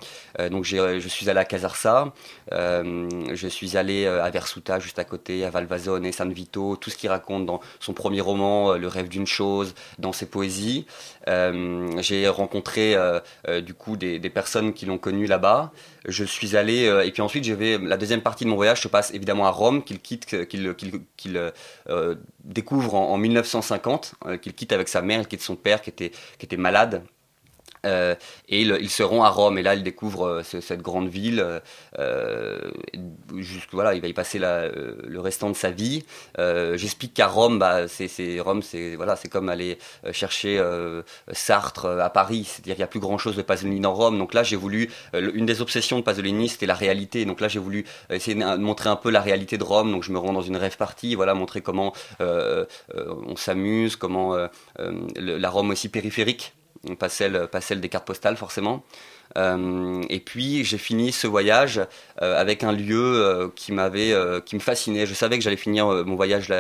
Donc 0.51 0.65
je 0.65 1.09
suis 1.09 1.31
allé 1.31 1.41
à 1.41 1.45
Casarsa. 1.45 2.13
Je 3.33 3.49
suis 3.49 3.77
allé 3.77 4.05
euh, 4.05 4.23
à 4.23 4.31
Versuta, 4.31 4.79
juste 4.79 4.99
à 4.99 5.05
côté, 5.05 5.45
à 5.45 5.51
Valvasone, 5.51 6.11
San 6.13 6.33
Vito, 6.33 6.77
tout 6.77 6.91
ce 6.91 6.97
qu'il 6.97 7.11
raconte 7.11 7.47
dans 7.47 7.61
son 7.81 7.93
premier 7.93 8.21
roman, 8.21 8.73
euh, 8.73 8.79
Le 8.79 8.89
rêve 8.89 9.09
d'une 9.09 9.27
chose, 9.27 9.75
dans 9.99 10.13
ses 10.13 10.27
poésies. 10.27 10.87
Euh, 11.29 12.01
j'ai 12.01 12.29
rencontré 12.29 12.95
euh, 12.95 13.21
euh, 13.49 13.61
du 13.61 13.75
coup 13.75 13.97
des, 13.97 14.21
personnes 14.31 14.73
qui 14.73 14.87
l'ont 14.87 14.99
connu 14.99 15.27
là-bas. 15.27 15.73
Je 16.07 16.25
suis 16.25 16.57
allé 16.57 16.87
euh, 16.87 17.05
et 17.05 17.13
puis 17.13 17.23
ensuite 17.23 17.45
je 17.45 17.55
vais 17.55 17.79
la 17.79 17.97
deuxième 17.97 18.21
partie 18.21 18.45
de 18.45 18.51
mon 18.51 18.57
voyage 18.57 18.83
se 18.83 18.89
passe 18.89 19.15
évidemment 19.15 19.47
à 19.47 19.51
Rome 19.51 19.83
qu'il 19.85 20.01
quitte 20.01 20.27
qu'il 20.49 20.75
qu'il 20.75 21.01
qu'il 21.17 21.53
euh, 21.89 22.15
découvre 22.43 22.95
en, 22.95 23.13
en 23.13 23.17
1950 23.17 24.15
euh, 24.27 24.37
qu'il 24.37 24.55
quitte 24.55 24.73
avec 24.73 24.89
sa 24.89 25.03
mère, 25.03 25.21
il 25.21 25.27
quitte 25.27 25.43
son 25.43 25.57
père 25.57 25.81
qui 25.81 25.91
était 25.91 26.57
malade. 26.57 27.03
Euh, 27.85 28.15
et 28.49 28.63
il, 28.63 28.77
il 28.81 28.91
se 28.91 29.03
à 29.03 29.29
Rome. 29.29 29.59
Et 29.59 29.63
là 29.63 29.75
il 29.75 29.83
découvre 29.83 30.27
euh, 30.27 30.43
ce- 30.43 30.61
cette 30.61 30.83
grande 30.83 31.09
ville 31.09 31.45
euh, 31.99 32.59
jusque- 33.37 33.73
voilà 33.73 33.95
il 33.95 34.01
va 34.01 34.09
y 34.09 34.13
passer 34.13 34.39
la- 34.39 34.63
euh, 34.63 34.97
le 35.05 35.21
restant 35.21 35.51
de 35.51 35.57
sa 35.57 35.71
vie. 35.71 36.05
Euh, 36.39 36.77
j'explique 36.77 37.15
qu'à 37.15 37.27
Rome 37.27 37.59
bah, 37.59 37.89
c'est 37.89 38.41
Rome 38.41 38.63
c'est 38.63 38.97
voilà 38.97 39.17
c'est 39.17 39.29
comme 39.29 39.49
aller 39.49 39.79
euh, 40.07 40.13
chercher 40.13 40.59
euh, 40.59 41.03
Sartre 41.33 41.87
euh, 41.87 41.99
à 42.01 42.11
Paris. 42.11 42.45
C'est-à-dire 42.45 42.77
il 42.77 42.81
y 42.81 42.83
a 42.83 42.87
plus 42.87 43.01
grand 43.01 43.19
chose 43.19 43.37
de 43.37 43.43
Pasolini 43.43 43.81
dans 43.81 43.95
Rome. 43.95 44.19
Donc 44.19 44.35
là 44.35 44.43
j'ai 44.43 44.57
voulu 44.57 44.91
euh, 45.15 45.31
une 45.35 45.47
des 45.47 45.61
obsessions 45.61 45.99
de 45.99 46.05
Pasolini 46.05 46.49
c'était 46.49 46.67
la 46.67 46.75
réalité. 46.75 47.25
Donc 47.25 47.41
là 47.41 47.49
j'ai 47.49 47.59
voulu 47.61 47.85
essayer 48.11 48.35
de 48.35 48.57
montrer 48.57 48.89
un 48.91 48.97
peu 48.97 49.11
la 49.11 49.21
réalité 49.21 49.59
de 49.59 49.65
Rome. 49.65 49.91
Donc 49.93 50.03
je 50.03 50.13
me 50.13 50.19
rends 50.19 50.33
dans 50.33 50.43
une 50.43 50.57
rêve 50.57 50.77
partie 50.77 51.15
voilà 51.15 51.35
montrer 51.35 51.61
comment 51.61 51.93
euh, 52.21 52.65
euh, 52.95 53.15
on 53.27 53.37
s'amuse 53.37 53.97
comment 53.97 54.35
euh, 54.35 54.49
euh, 54.81 54.93
le- 55.17 55.37
la 55.39 55.51
Rome 55.51 55.71
aussi 55.71 55.89
périphérique 55.89 56.53
pas 56.99 57.09
celle, 57.09 57.49
celle 57.61 57.81
des 57.81 57.89
cartes 57.89 58.07
postales 58.07 58.37
forcément. 58.37 58.85
Euh, 59.37 60.03
et 60.09 60.21
puis 60.21 60.65
j'ai 60.65 60.79
fini 60.79 61.13
ce 61.13 61.27
voyage 61.27 61.81
euh, 62.23 62.41
avec 62.41 62.63
un 62.63 62.73
lieu 62.73 63.03
euh, 63.03 63.49
qui 63.55 63.73
m'avait, 63.73 64.15
qui 64.45 64.55
me 64.55 64.61
fascinait. 64.61 65.07
Je 65.07 65.15
savais 65.15 65.39
que 65.39 65.45
j'allais 65.45 65.57
finir 65.57 65.87
mon 65.87 66.15
voyage 66.15 66.53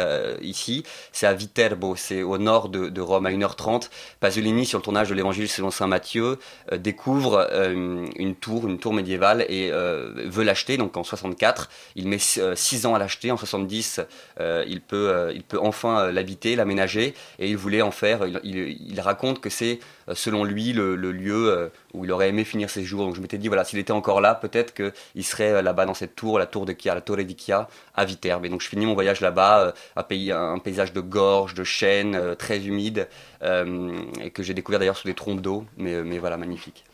ici. 0.43 0.85
C'est 1.12 1.26
à 1.26 1.35
Viterbo, 1.35 1.97
c'est 1.97 2.23
au 2.23 2.38
nord 2.38 2.69
de, 2.69 3.00
Rome, 3.00 3.26
à 3.26 3.31
1h30. 3.31 3.88
Pasolini, 4.21 4.66
sur 4.66 4.78
le 4.78 4.85
tournage 4.85 5.09
de 5.09 5.14
l'Évangile 5.14 5.49
selon 5.49 5.71
saint 5.71 5.87
Matthieu, 5.87 6.38
découvre 6.76 7.49
une 7.54 8.35
tour, 8.35 8.66
une 8.66 8.78
tour 8.78 8.93
médiévale 8.93 9.45
et 9.49 9.71
veut 9.71 10.45
l'acheter. 10.45 10.76
Donc 10.76 10.97
en 10.97 11.04
64, 11.04 11.71
il 11.97 12.09
met 12.09 12.19
6 12.19 12.87
ans 12.87 12.95
à 12.95 12.99
l'acheter. 12.99 13.31
En 13.31 13.37
70, 13.37 14.00
euh, 14.40 14.64
il 14.66 14.81
peut, 14.81 15.33
il 15.35 15.43
peut 15.43 15.59
enfin 15.61 16.11
l'habiter, 16.11 16.57
l'aménager, 16.57 17.14
et 17.38 17.49
il 17.49 17.57
voulait 17.57 17.83
en 17.83 17.90
faire. 17.90 18.26
Il, 18.43 19.00
raconte 19.00 19.40
que 19.40 19.50
c'est 19.50 19.81
selon 20.14 20.45
lui 20.45 20.73
le, 20.73 20.95
lieu 20.97 21.71
où 21.93 22.04
il 22.04 22.12
aurait 22.12 22.28
aimé 22.28 22.45
finir 22.45 22.63
ses 22.68 22.85
jours. 22.85 23.04
Donc 23.04 23.14
je 23.14 23.21
m'étais 23.21 23.38
dit 23.38 23.49
voilà, 23.49 23.64
s'il 23.64 23.78
était 23.78 23.92
encore 23.92 24.21
là, 24.21 24.35
peut-être 24.35 24.75
qu'il 24.75 25.25
serait 25.25 25.52
euh, 25.52 25.62
là-bas 25.62 25.87
dans 25.87 25.94
cette 25.94 26.14
tour, 26.14 26.38
la 26.38 26.47
tour 26.47 26.66
de 26.66 26.75
Chia, 26.78 26.94
la 26.94 27.00
Torre 27.00 27.25
di 27.25 27.37
Chia, 27.38 27.68
à 27.94 28.04
Viterbe. 28.04 28.44
Et 28.47 28.49
donc 28.49 28.61
je 28.61 28.68
finis 28.68 28.87
mon 28.87 28.94
voyage 28.94 29.21
là-bas, 29.21 29.61
euh, 29.61 29.73
un, 29.97 30.02
pays, 30.02 30.33
un 30.33 30.59
paysage 30.59 30.92
de 30.92 31.00
gorges, 31.00 31.54
de 31.54 31.64
chênes, 31.64 32.14
euh, 32.14 32.35
très 32.35 32.64
humide, 32.66 33.09
euh, 33.42 33.97
et 34.21 34.30
que 34.30 34.42
j'ai 34.42 34.54
découvert 34.54 34.78
d'ailleurs 34.78 34.97
sous 34.97 35.09
des 35.09 35.14
trompes 35.14 35.40
d'eau, 35.40 35.64
mais, 35.76 36.02
mais 36.02 36.18
voilà, 36.18 36.37
magnifique. 36.37 36.85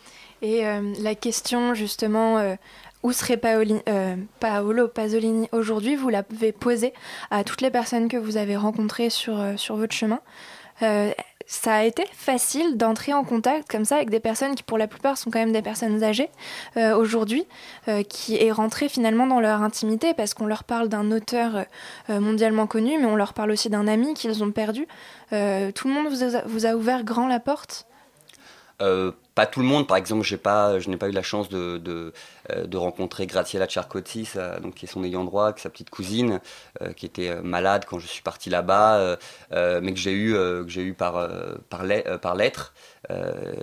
Et 0.42 0.66
euh, 0.66 0.94
la 1.00 1.14
question, 1.14 1.74
justement, 1.74 2.38
euh, 2.38 2.54
où 3.02 3.12
serait 3.12 3.40
euh, 3.44 4.16
Paolo 4.40 4.88
Pasolini 4.88 5.48
aujourd'hui? 5.52 5.96
Vous 5.96 6.08
l'avez 6.08 6.52
posée 6.52 6.92
à 7.30 7.44
toutes 7.44 7.60
les 7.60 7.70
personnes 7.70 8.08
que 8.08 8.16
vous 8.16 8.36
avez 8.36 8.56
rencontrées 8.56 9.10
sur, 9.10 9.38
euh, 9.38 9.56
sur 9.56 9.76
votre 9.76 9.94
chemin. 9.94 10.20
Ça 11.52 11.74
a 11.74 11.82
été 11.82 12.04
facile 12.12 12.76
d'entrer 12.76 13.12
en 13.12 13.24
contact 13.24 13.68
comme 13.68 13.84
ça 13.84 13.96
avec 13.96 14.08
des 14.08 14.20
personnes 14.20 14.54
qui, 14.54 14.62
pour 14.62 14.78
la 14.78 14.86
plupart, 14.86 15.18
sont 15.18 15.32
quand 15.32 15.40
même 15.40 15.52
des 15.52 15.62
personnes 15.62 16.04
âgées 16.04 16.30
euh, 16.76 16.96
aujourd'hui, 16.96 17.44
euh, 17.88 18.04
qui 18.04 18.36
est 18.36 18.52
rentré 18.52 18.88
finalement 18.88 19.26
dans 19.26 19.40
leur 19.40 19.60
intimité 19.60 20.14
parce 20.14 20.32
qu'on 20.32 20.46
leur 20.46 20.62
parle 20.62 20.88
d'un 20.88 21.10
auteur 21.10 21.64
euh, 22.08 22.20
mondialement 22.20 22.68
connu, 22.68 22.98
mais 23.00 23.06
on 23.06 23.16
leur 23.16 23.34
parle 23.34 23.50
aussi 23.50 23.68
d'un 23.68 23.88
ami 23.88 24.14
qu'ils 24.14 24.44
ont 24.44 24.52
perdu. 24.52 24.86
Tout 25.30 25.88
le 25.88 25.90
monde 25.92 26.06
vous 26.46 26.66
a, 26.66 26.74
ouvert 26.76 27.02
grand 27.02 27.26
la 27.26 27.40
porte? 27.40 27.88
Pas 28.78 29.46
tout 29.46 29.60
le 29.60 29.66
monde, 29.66 29.88
par 29.88 29.96
exemple, 29.96 30.24
pas, 30.36 30.78
je 30.78 30.88
n'ai 30.88 30.96
pas 30.96 31.08
eu 31.08 31.12
la 31.12 31.22
chance 31.22 31.48
de, 31.48 32.12
de 32.66 32.76
rencontrer 32.76 33.26
Graziella 33.26 33.66
Ciarcotti, 33.66 34.24
ça, 34.24 34.60
donc 34.60 34.74
qui 34.74 34.86
est 34.86 34.88
son 34.88 35.04
ayant 35.04 35.24
droit, 35.24 35.52
sa 35.56 35.70
petite 35.70 35.90
cousine, 35.90 36.40
euh, 36.82 36.92
qui 36.92 37.06
était 37.06 37.30
euh, 37.30 37.42
malade 37.42 37.84
quand 37.88 37.98
je 37.98 38.06
suis 38.06 38.22
parti 38.22 38.50
là-bas, 38.50 38.98
euh, 38.98 39.16
euh, 39.52 39.80
mais 39.82 39.92
que 39.92 39.98
j'ai 39.98 40.12
eu, 40.12 40.34
euh, 40.34 40.66
j'ai 40.68 40.82
eu 40.82 40.94
par 40.94 41.16
euh, 41.16 41.54
par, 41.68 41.84
let- 41.84 42.06
euh, 42.06 42.18
par 42.18 42.34
lettre, 42.34 42.72
euh, 43.10 43.54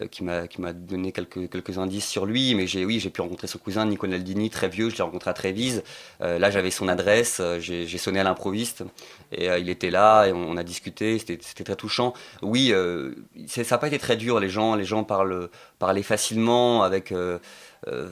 euh, 0.00 0.06
qui 0.06 0.24
m'a 0.24 0.72
donné 0.72 1.12
quelques 1.12 1.48
quelques 1.50 1.78
indices 1.78 2.06
sur 2.08 2.26
lui. 2.26 2.54
Mais 2.54 2.66
j'ai 2.66 2.84
oui, 2.84 3.00
j'ai 3.00 3.10
pu 3.10 3.20
rencontrer 3.20 3.46
son 3.46 3.58
cousin 3.58 3.86
Nicolas 3.86 4.16
Aldini, 4.16 4.50
très 4.50 4.68
vieux, 4.68 4.90
je 4.90 4.96
l'ai 4.96 5.02
rencontré 5.02 5.30
à 5.30 5.34
Trévise. 5.34 5.82
Euh, 6.20 6.38
là, 6.38 6.50
j'avais 6.50 6.70
son 6.70 6.88
adresse, 6.88 7.38
euh, 7.40 7.58
j'ai 7.60 7.98
sonné 7.98 8.20
à 8.20 8.24
l'improviste 8.24 8.84
et 9.32 9.48
euh, 9.50 9.58
il 9.58 9.68
était 9.68 9.90
là 9.90 10.26
et 10.26 10.32
on, 10.32 10.56
a 10.56 10.64
discuté. 10.64 11.18
C'était 11.18 11.64
très 11.64 11.76
touchant. 11.76 12.12
Oui, 12.42 12.70
euh, 12.72 13.14
ça 13.46 13.62
n'a 13.62 13.78
pas 13.78 13.86
été 13.88 13.98
très 13.98 14.16
dur. 14.16 14.40
Les 14.40 14.48
gens 14.48 14.74
les 14.74 14.84
gens 14.84 15.04
parlent 15.04 15.48
parlaient 15.82 16.04
facilement 16.04 16.84
avec 16.84 17.10
euh, 17.10 17.40
euh, 17.88 18.08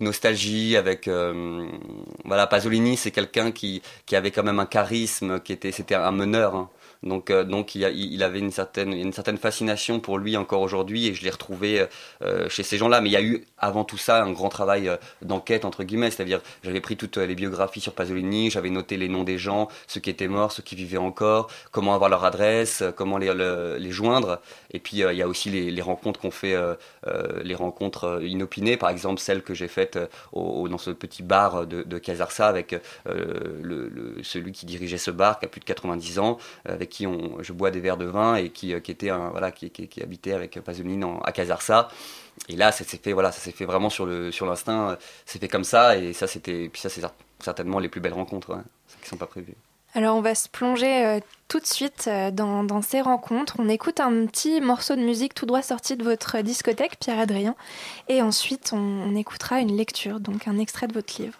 nostalgie, 0.00 0.76
avec 0.76 1.06
euh, 1.06 1.68
voilà 2.24 2.48
Pasolini, 2.48 2.96
c'est 2.96 3.12
quelqu'un 3.12 3.52
qui 3.52 3.82
qui 4.04 4.16
avait 4.16 4.32
quand 4.32 4.42
même 4.42 4.58
un 4.58 4.66
charisme, 4.66 5.38
qui 5.38 5.52
était 5.52 5.70
c'était 5.70 5.94
un 5.94 6.10
meneur. 6.10 6.56
hein. 6.56 6.68
Donc, 7.02 7.30
euh, 7.30 7.44
donc 7.44 7.74
il, 7.74 7.84
a- 7.84 8.26
avait 8.26 8.38
une 8.40 8.50
certaine, 8.50 8.92
une 8.92 9.12
certaine 9.12 9.38
fascination 9.38 10.00
pour 10.00 10.18
lui 10.18 10.36
encore 10.36 10.60
aujourd'hui 10.62 11.06
et 11.06 11.14
je 11.14 11.22
l'ai 11.22 11.30
retrouvé 11.30 11.86
euh, 12.22 12.48
chez 12.48 12.62
ces 12.62 12.76
gens-là. 12.78 13.00
Mais 13.00 13.08
il 13.08 13.12
y 13.12 13.16
a 13.16 13.22
eu 13.22 13.44
avant 13.58 13.84
tout 13.84 13.98
ça 13.98 14.22
un 14.22 14.32
grand 14.32 14.48
travail 14.48 14.88
euh, 14.88 14.96
d'enquête 15.22 15.64
entre 15.64 15.84
guillemets, 15.84 16.10
c'est-à-dire 16.10 16.40
j'avais 16.62 16.80
pris 16.80 16.96
toutes 16.96 17.18
euh, 17.18 17.26
les 17.26 17.34
biographies 17.34 17.80
sur 17.80 17.92
Pasolini, 17.94 18.50
j'avais 18.50 18.70
noté 18.70 18.96
les 18.96 19.08
noms 19.08 19.24
des 19.24 19.38
gens, 19.38 19.68
ceux 19.86 20.00
qui 20.00 20.10
étaient 20.10 20.28
morts, 20.28 20.52
ceux 20.52 20.62
qui 20.62 20.74
vivaient 20.74 20.96
encore, 20.98 21.50
comment 21.70 21.94
avoir 21.94 22.10
leur 22.10 22.24
adresse, 22.24 22.82
euh, 22.82 22.90
comment 22.92 23.18
les, 23.18 23.32
le- 23.32 23.76
les 23.78 23.90
joindre. 23.92 24.40
Et 24.72 24.78
puis 24.78 25.02
euh, 25.02 25.12
il 25.12 25.18
y 25.18 25.22
a 25.22 25.28
aussi 25.28 25.50
les, 25.50 25.82
rencontres 25.82 26.20
qu'on 26.20 26.30
fait, 26.30 26.54
euh, 26.54 26.74
euh, 27.06 27.40
les 27.44 27.54
rencontres 27.54 28.04
euh, 28.04 28.26
inopinées, 28.26 28.76
par 28.76 28.90
exemple 28.90 29.20
celle 29.20 29.42
que 29.42 29.54
j'ai 29.54 29.68
faite 29.68 29.96
euh, 29.96 30.06
dans 30.68 30.78
ce 30.78 30.90
petit 30.90 31.22
bar 31.22 31.66
de, 31.66 31.82
de 31.82 31.98
Casarsa 31.98 32.46
avec 32.48 32.74
euh, 33.08 34.14
celui 34.22 34.52
qui 34.52 34.66
dirigeait 34.66 34.98
ce 34.98 35.10
bar 35.10 35.38
qui 35.38 35.46
a 35.46 35.48
plus 35.48 35.60
de 35.60 35.64
90 35.64 36.18
ans, 36.18 36.38
qui 36.88 37.06
on, 37.06 37.42
je 37.42 37.52
bois 37.52 37.70
des 37.70 37.80
verres 37.80 37.96
de 37.96 38.06
vin 38.06 38.36
et 38.36 38.50
qui, 38.50 38.74
euh, 38.74 38.80
qui 38.80 38.90
était 38.90 39.10
voilà 39.10 39.52
qui, 39.52 39.70
qui, 39.70 40.02
habitait 40.02 40.32
avec 40.32 40.60
Pasolini 40.60 41.02
en- 41.04 41.20
à 41.20 41.32
Casarsa. 41.32 41.88
Et 42.48 42.56
là, 42.56 42.72
ça 42.72 42.84
s'est 42.84 42.98
fait 42.98 43.12
voilà, 43.12 43.32
ça 43.32 43.40
s'est 43.40 43.52
fait 43.52 43.64
vraiment 43.64 43.90
sur 43.90 44.06
le 44.06 44.30
sur 44.32 44.46
l'instinct, 44.46 44.90
euh, 44.90 44.96
c'est 45.26 45.38
fait 45.40 45.48
comme 45.48 45.64
ça 45.64 45.96
et 45.96 46.12
ça 46.12 46.26
c'était 46.26 46.68
puis 46.68 46.80
ça 46.80 46.88
c'est 46.88 47.00
cer- 47.00 47.12
certainement 47.40 47.78
les 47.78 47.88
plus 47.88 48.00
belles 48.00 48.12
rencontres 48.12 48.58
celles 48.88 49.00
qui 49.02 49.08
sont 49.08 49.16
pas 49.16 49.26
prévues. 49.26 49.54
Alors 49.94 50.16
on 50.16 50.20
va 50.20 50.34
se 50.34 50.48
plonger 50.48 51.06
euh, 51.06 51.20
tout 51.48 51.60
de 51.60 51.66
suite 51.66 52.04
euh, 52.08 52.30
dans, 52.30 52.82
ces 52.82 53.00
rencontres. 53.00 53.56
On 53.58 53.68
écoute 53.68 54.00
un 54.00 54.26
petit 54.26 54.60
morceau 54.60 54.96
de 54.96 55.00
musique 55.00 55.34
tout 55.34 55.46
droit 55.46 55.62
sorti 55.62 55.96
de 55.96 56.04
votre 56.04 56.40
discothèque, 56.42 56.98
Pierre-Adrien, 57.00 57.54
et 58.08 58.20
ensuite 58.22 58.72
on 58.74 59.14
écoutera 59.16 59.60
une 59.60 59.76
lecture, 59.76 60.20
donc 60.20 60.46
un 60.46 60.58
extrait 60.58 60.88
de 60.88 60.92
votre 60.92 61.20
livre. 61.20 61.38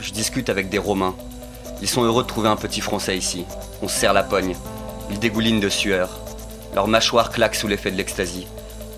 Je 0.00 0.12
discute 0.12 0.48
avec 0.48 0.70
des 0.70 0.78
Romains. 0.78 1.14
Ils 1.82 1.88
sont 1.88 2.02
heureux 2.02 2.22
de 2.22 2.28
trouver 2.28 2.48
un 2.48 2.56
petit 2.56 2.80
Français 2.80 3.18
ici. 3.18 3.44
On 3.82 3.88
se 3.88 3.98
serre 3.98 4.14
la 4.14 4.22
pogne. 4.22 4.56
Ils 5.10 5.18
dégoulinent 5.18 5.60
de 5.60 5.68
sueur. 5.68 6.08
Leur 6.74 6.88
mâchoire 6.88 7.28
claque 7.28 7.54
sous 7.54 7.68
l'effet 7.68 7.90
de 7.90 7.96
l'ecstasy. 7.96 8.46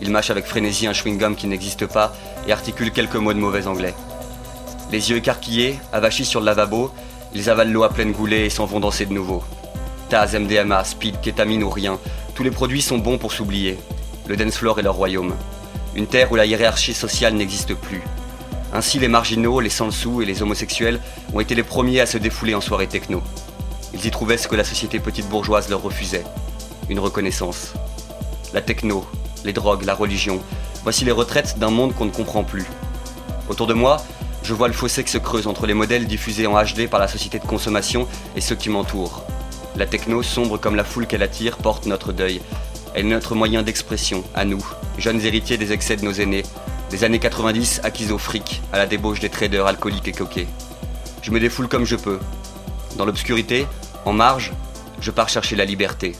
Ils 0.01 0.13
mâchent 0.13 0.31
avec 0.31 0.47
frénésie 0.47 0.87
un 0.87 0.93
chewing-gum 0.93 1.35
qui 1.35 1.49
n'existe 1.49 1.87
pas 1.87 2.15
et 2.47 2.53
articulent 2.53 2.93
quelques 2.93 3.17
mots 3.17 3.33
de 3.33 3.41
mauvais 3.41 3.67
anglais. 3.67 3.95
Les 4.93 5.11
yeux 5.11 5.17
écarquillés, 5.17 5.77
avachis 5.93 6.25
sur 6.25 6.39
le 6.39 6.47
lavabo, 6.47 6.93
ils 7.35 7.51
avalent 7.51 7.73
l'eau 7.73 7.83
à 7.83 7.89
pleine 7.89 8.13
goulée 8.13 8.45
et 8.45 8.51
s'en 8.51 8.65
vont 8.65 8.79
danser 8.79 9.07
de 9.07 9.13
nouveau. 9.13 9.43
Taz, 10.09 10.37
MDMA, 10.37 10.85
speed, 10.85 11.21
kétamine 11.21 11.65
ou 11.65 11.71
rien, 11.71 11.99
tous 12.37 12.45
les 12.45 12.53
produits 12.53 12.83
sont 12.83 12.99
bons 12.99 13.19
pour 13.19 13.33
s'oublier. 13.33 13.77
Le 14.29 14.37
dance 14.37 14.57
floor 14.57 14.79
est 14.79 14.85
leur 14.85 14.95
royaume. 14.95 15.35
Une 15.97 16.07
terre 16.07 16.31
où 16.31 16.37
la 16.37 16.47
hiérarchie 16.47 16.95
sociale 16.95 17.35
n'existe 17.35 17.75
plus. 17.75 18.03
Ainsi, 18.73 18.99
les 18.99 19.09
marginaux, 19.09 19.61
les 19.61 19.71
sans-sous 19.71 20.23
et 20.23 20.27
les 20.27 20.43
homosexuels 20.43 21.01
ont 21.33 21.41
été 21.41 21.55
les 21.55 21.63
premiers 21.63 22.01
à 22.01 22.07
se 22.07 22.19
défouler 22.19 22.55
en 22.55 22.61
soirée 22.61 22.87
techno. 22.87 23.23
Ils 23.93 24.07
y 24.07 24.11
trouvaient 24.11 24.39
ce 24.39 24.47
que 24.47 24.57
la 24.57 24.65
société 24.65 25.01
petite 25.01 25.29
bourgeoise 25.29 25.69
leur 25.69 25.83
refusait 25.83 26.25
une 26.91 26.99
reconnaissance. 26.99 27.73
La 28.53 28.61
techno, 28.61 29.07
les 29.45 29.53
drogues, 29.53 29.85
la 29.85 29.95
religion, 29.95 30.41
voici 30.83 31.05
les 31.05 31.13
retraites 31.13 31.59
d'un 31.59 31.71
monde 31.71 31.95
qu'on 31.95 32.07
ne 32.07 32.11
comprend 32.11 32.45
plus. 32.45 32.67
Autour 33.49 33.67
de 33.69 33.75
moi, 33.75 34.05
je 34.43 34.55
vois 34.55 34.69
le 34.69 34.75
fossé 34.75 35.05
qui 35.05 35.11
se 35.11 35.19
creuse 35.19 35.47
entre 35.47 35.67
les 35.67 35.75
modèles 35.75 36.07
diffusés 36.07 36.47
en 36.47 36.61
HD 36.61 36.89
par 36.89 37.01
la 37.01 37.09
société 37.09 37.39
de 37.39 37.47
consommation 37.47 38.09
et 38.37 38.41
ceux 38.41 38.57
qui 38.57 38.71
m'entourent. 38.71 39.25
La 39.77 39.87
techno, 39.87 40.23
sombre 40.23 40.59
comme 40.59 40.75
la 40.75 40.85
foule 40.85 41.07
qu'elle 41.07 41.23
attire, 41.23 41.59
porte 41.59 41.87
notre 41.87 42.13
deuil. 42.13 42.41
Elle 42.95 43.07
est 43.07 43.11
notre 43.11 43.37
moyen 43.37 43.63
d'expression, 43.63 44.25
à 44.35 44.45
nous, 44.45 44.65
jeunes 44.99 45.25
héritiers 45.25 45.59
des 45.59 45.73
excès 45.73 45.97
de 45.97 46.05
nos 46.05 46.13
aînés, 46.13 46.43
des 46.91 47.05
années 47.05 47.21
90 47.21 47.83
acquis 47.85 48.11
au 48.11 48.19
fric, 48.19 48.63
à 48.73 48.79
la 48.79 48.87
débauche 48.87 49.21
des 49.21 49.29
traders 49.31 49.67
alcooliques 49.67 50.09
et 50.09 50.13
coquets. 50.13 50.49
Je 51.23 51.31
me 51.31 51.39
défoule 51.39 51.69
comme 51.69 51.85
je 51.85 51.95
peux. 51.95 52.19
Dans 52.97 53.05
l'obscurité, 53.05 53.67
en 54.05 54.13
marge, 54.13 54.53
je 55.01 55.13
pars 55.13 55.29
chercher 55.29 55.55
la 55.55 55.65
liberté. 55.65 56.17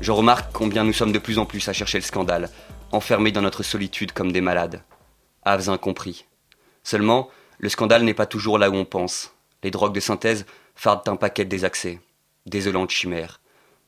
Je 0.00 0.10
remarque 0.10 0.52
combien 0.52 0.84
nous 0.84 0.94
sommes 0.94 1.12
de 1.12 1.18
plus 1.18 1.38
en 1.38 1.44
plus 1.44 1.68
à 1.68 1.74
chercher 1.74 1.98
le 1.98 2.04
scandale, 2.04 2.48
enfermés 2.92 3.30
dans 3.30 3.42
notre 3.42 3.62
solitude 3.62 4.12
comme 4.12 4.32
des 4.32 4.40
malades. 4.40 4.82
Aves 5.42 5.68
incompris. 5.68 6.24
Seulement, 6.82 7.28
le 7.58 7.68
scandale 7.68 8.04
n'est 8.04 8.14
pas 8.14 8.26
toujours 8.26 8.58
là 8.58 8.70
où 8.70 8.74
on 8.74 8.86
pense. 8.86 9.34
Les 9.62 9.70
drogues 9.70 9.94
de 9.94 10.00
synthèse 10.00 10.46
fardent 10.74 11.08
un 11.08 11.16
paquet 11.16 11.44
de 11.44 11.50
désaccès. 11.50 12.00
Désolante 12.46 12.90
chimère. 12.90 13.40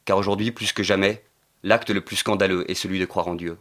Car 0.04 0.18
aujourd'hui, 0.18 0.52
plus 0.52 0.74
que 0.74 0.82
jamais, 0.82 1.24
l'acte 1.62 1.88
le 1.88 2.02
plus 2.02 2.16
scandaleux 2.16 2.70
est 2.70 2.74
celui 2.74 2.98
de 2.98 3.06
croire 3.06 3.28
en 3.28 3.34
Dieu. 3.34 3.56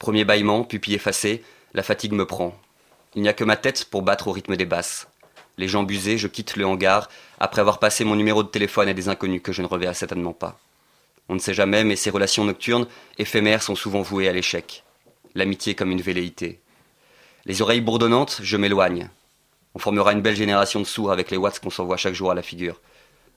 Premier 0.00 0.24
bâillement, 0.24 0.64
pupille 0.64 0.94
effacée, 0.94 1.44
la 1.74 1.82
fatigue 1.82 2.14
me 2.14 2.24
prend. 2.24 2.58
Il 3.14 3.20
n'y 3.20 3.28
a 3.28 3.34
que 3.34 3.44
ma 3.44 3.58
tête 3.58 3.84
pour 3.84 4.00
battre 4.00 4.28
au 4.28 4.32
rythme 4.32 4.56
des 4.56 4.64
basses. 4.64 5.08
Les 5.58 5.68
jambes 5.68 5.90
usées, 5.90 6.16
je 6.16 6.26
quitte 6.26 6.56
le 6.56 6.64
hangar 6.64 7.10
après 7.38 7.60
avoir 7.60 7.78
passé 7.78 8.02
mon 8.02 8.16
numéro 8.16 8.42
de 8.42 8.48
téléphone 8.48 8.88
à 8.88 8.94
des 8.94 9.10
inconnus 9.10 9.42
que 9.44 9.52
je 9.52 9.60
ne 9.60 9.66
reverrai 9.66 9.92
certainement 9.92 10.32
pas. 10.32 10.58
On 11.28 11.34
ne 11.34 11.38
sait 11.38 11.52
jamais, 11.52 11.84
mais 11.84 11.96
ces 11.96 12.08
relations 12.08 12.46
nocturnes, 12.46 12.86
éphémères, 13.18 13.62
sont 13.62 13.74
souvent 13.74 14.00
vouées 14.00 14.26
à 14.26 14.32
l'échec. 14.32 14.84
L'amitié 15.34 15.74
comme 15.74 15.90
une 15.90 16.00
velléité. 16.00 16.60
Les 17.44 17.60
oreilles 17.60 17.82
bourdonnantes, 17.82 18.40
je 18.42 18.56
m'éloigne. 18.56 19.10
On 19.74 19.78
formera 19.78 20.14
une 20.14 20.22
belle 20.22 20.34
génération 20.34 20.80
de 20.80 20.86
sourds 20.86 21.12
avec 21.12 21.30
les 21.30 21.36
watts 21.36 21.60
qu'on 21.60 21.68
s'envoie 21.68 21.98
chaque 21.98 22.14
jour 22.14 22.30
à 22.30 22.34
la 22.34 22.42
figure. 22.42 22.80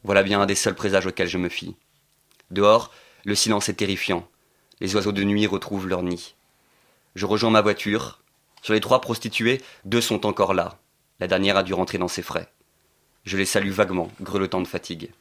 Voilà 0.05 0.23
bien 0.23 0.39
un 0.39 0.45
des 0.45 0.55
seuls 0.55 0.75
présages 0.75 1.07
auxquels 1.07 1.27
je 1.27 1.37
me 1.37 1.49
fie. 1.49 1.75
Dehors, 2.51 2.93
le 3.25 3.35
silence 3.35 3.67
est 3.67 3.73
terrifiant. 3.73 4.25
Les 4.79 4.95
oiseaux 4.95 5.11
de 5.11 5.25
nuit 5.25 5.45
retrouvent 5.45 5.89
leur 5.89 6.03
nid. 6.03 6.35
Je 7.15 7.25
rejoins 7.25 7.51
ma 7.51 7.61
voiture. 7.61 8.19
Sur 8.61 8.73
les 8.73 8.79
trois 8.79 9.01
prostituées, 9.01 9.61
deux 9.85 10.01
sont 10.01 10.25
encore 10.25 10.53
là. 10.53 10.79
La 11.19 11.27
dernière 11.27 11.57
a 11.57 11.63
dû 11.63 11.73
rentrer 11.73 11.97
dans 11.97 12.07
ses 12.07 12.21
frais. 12.21 12.51
Je 13.23 13.37
les 13.37 13.45
salue 13.45 13.69
vaguement, 13.69 14.11
grelottant 14.21 14.61
de 14.61 14.67
fatigue. 14.67 15.11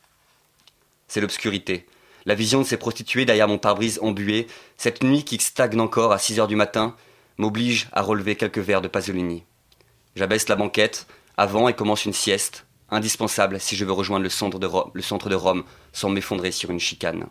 C'est 1.06 1.20
l'obscurité. 1.20 1.86
La 2.24 2.34
vision 2.34 2.60
de 2.60 2.66
ces 2.66 2.76
prostituées 2.76 3.24
derrière 3.24 3.48
mon 3.48 3.58
pare-brise 3.58 3.98
embué, 4.00 4.46
cette 4.76 5.02
nuit 5.02 5.24
qui 5.24 5.38
stagne 5.38 5.78
encore 5.80 6.12
à 6.12 6.18
6 6.18 6.40
heures 6.40 6.46
du 6.46 6.56
matin, 6.56 6.96
m'oblige 7.36 7.88
à 7.92 8.02
relever 8.02 8.36
quelques 8.36 8.58
verres 8.58 8.80
de 8.80 8.88
Pasolini. 8.88 9.44
J'abaisse 10.16 10.48
la 10.48 10.56
banquette, 10.56 11.06
avant 11.36 11.68
et 11.68 11.74
commence 11.74 12.04
une 12.04 12.12
sieste, 12.12 12.66
indispensable 12.90 13.60
si 13.60 13.76
je 13.76 13.84
veux 13.84 13.92
rejoindre 13.92 14.24
le 14.24 14.30
centre 14.30 14.58
de 15.28 15.34
Rome, 15.34 15.64
sans 15.92 16.10
m'effondrer 16.10 16.52
sur 16.52 16.70
une 16.70 16.80
chicane. 16.80 17.26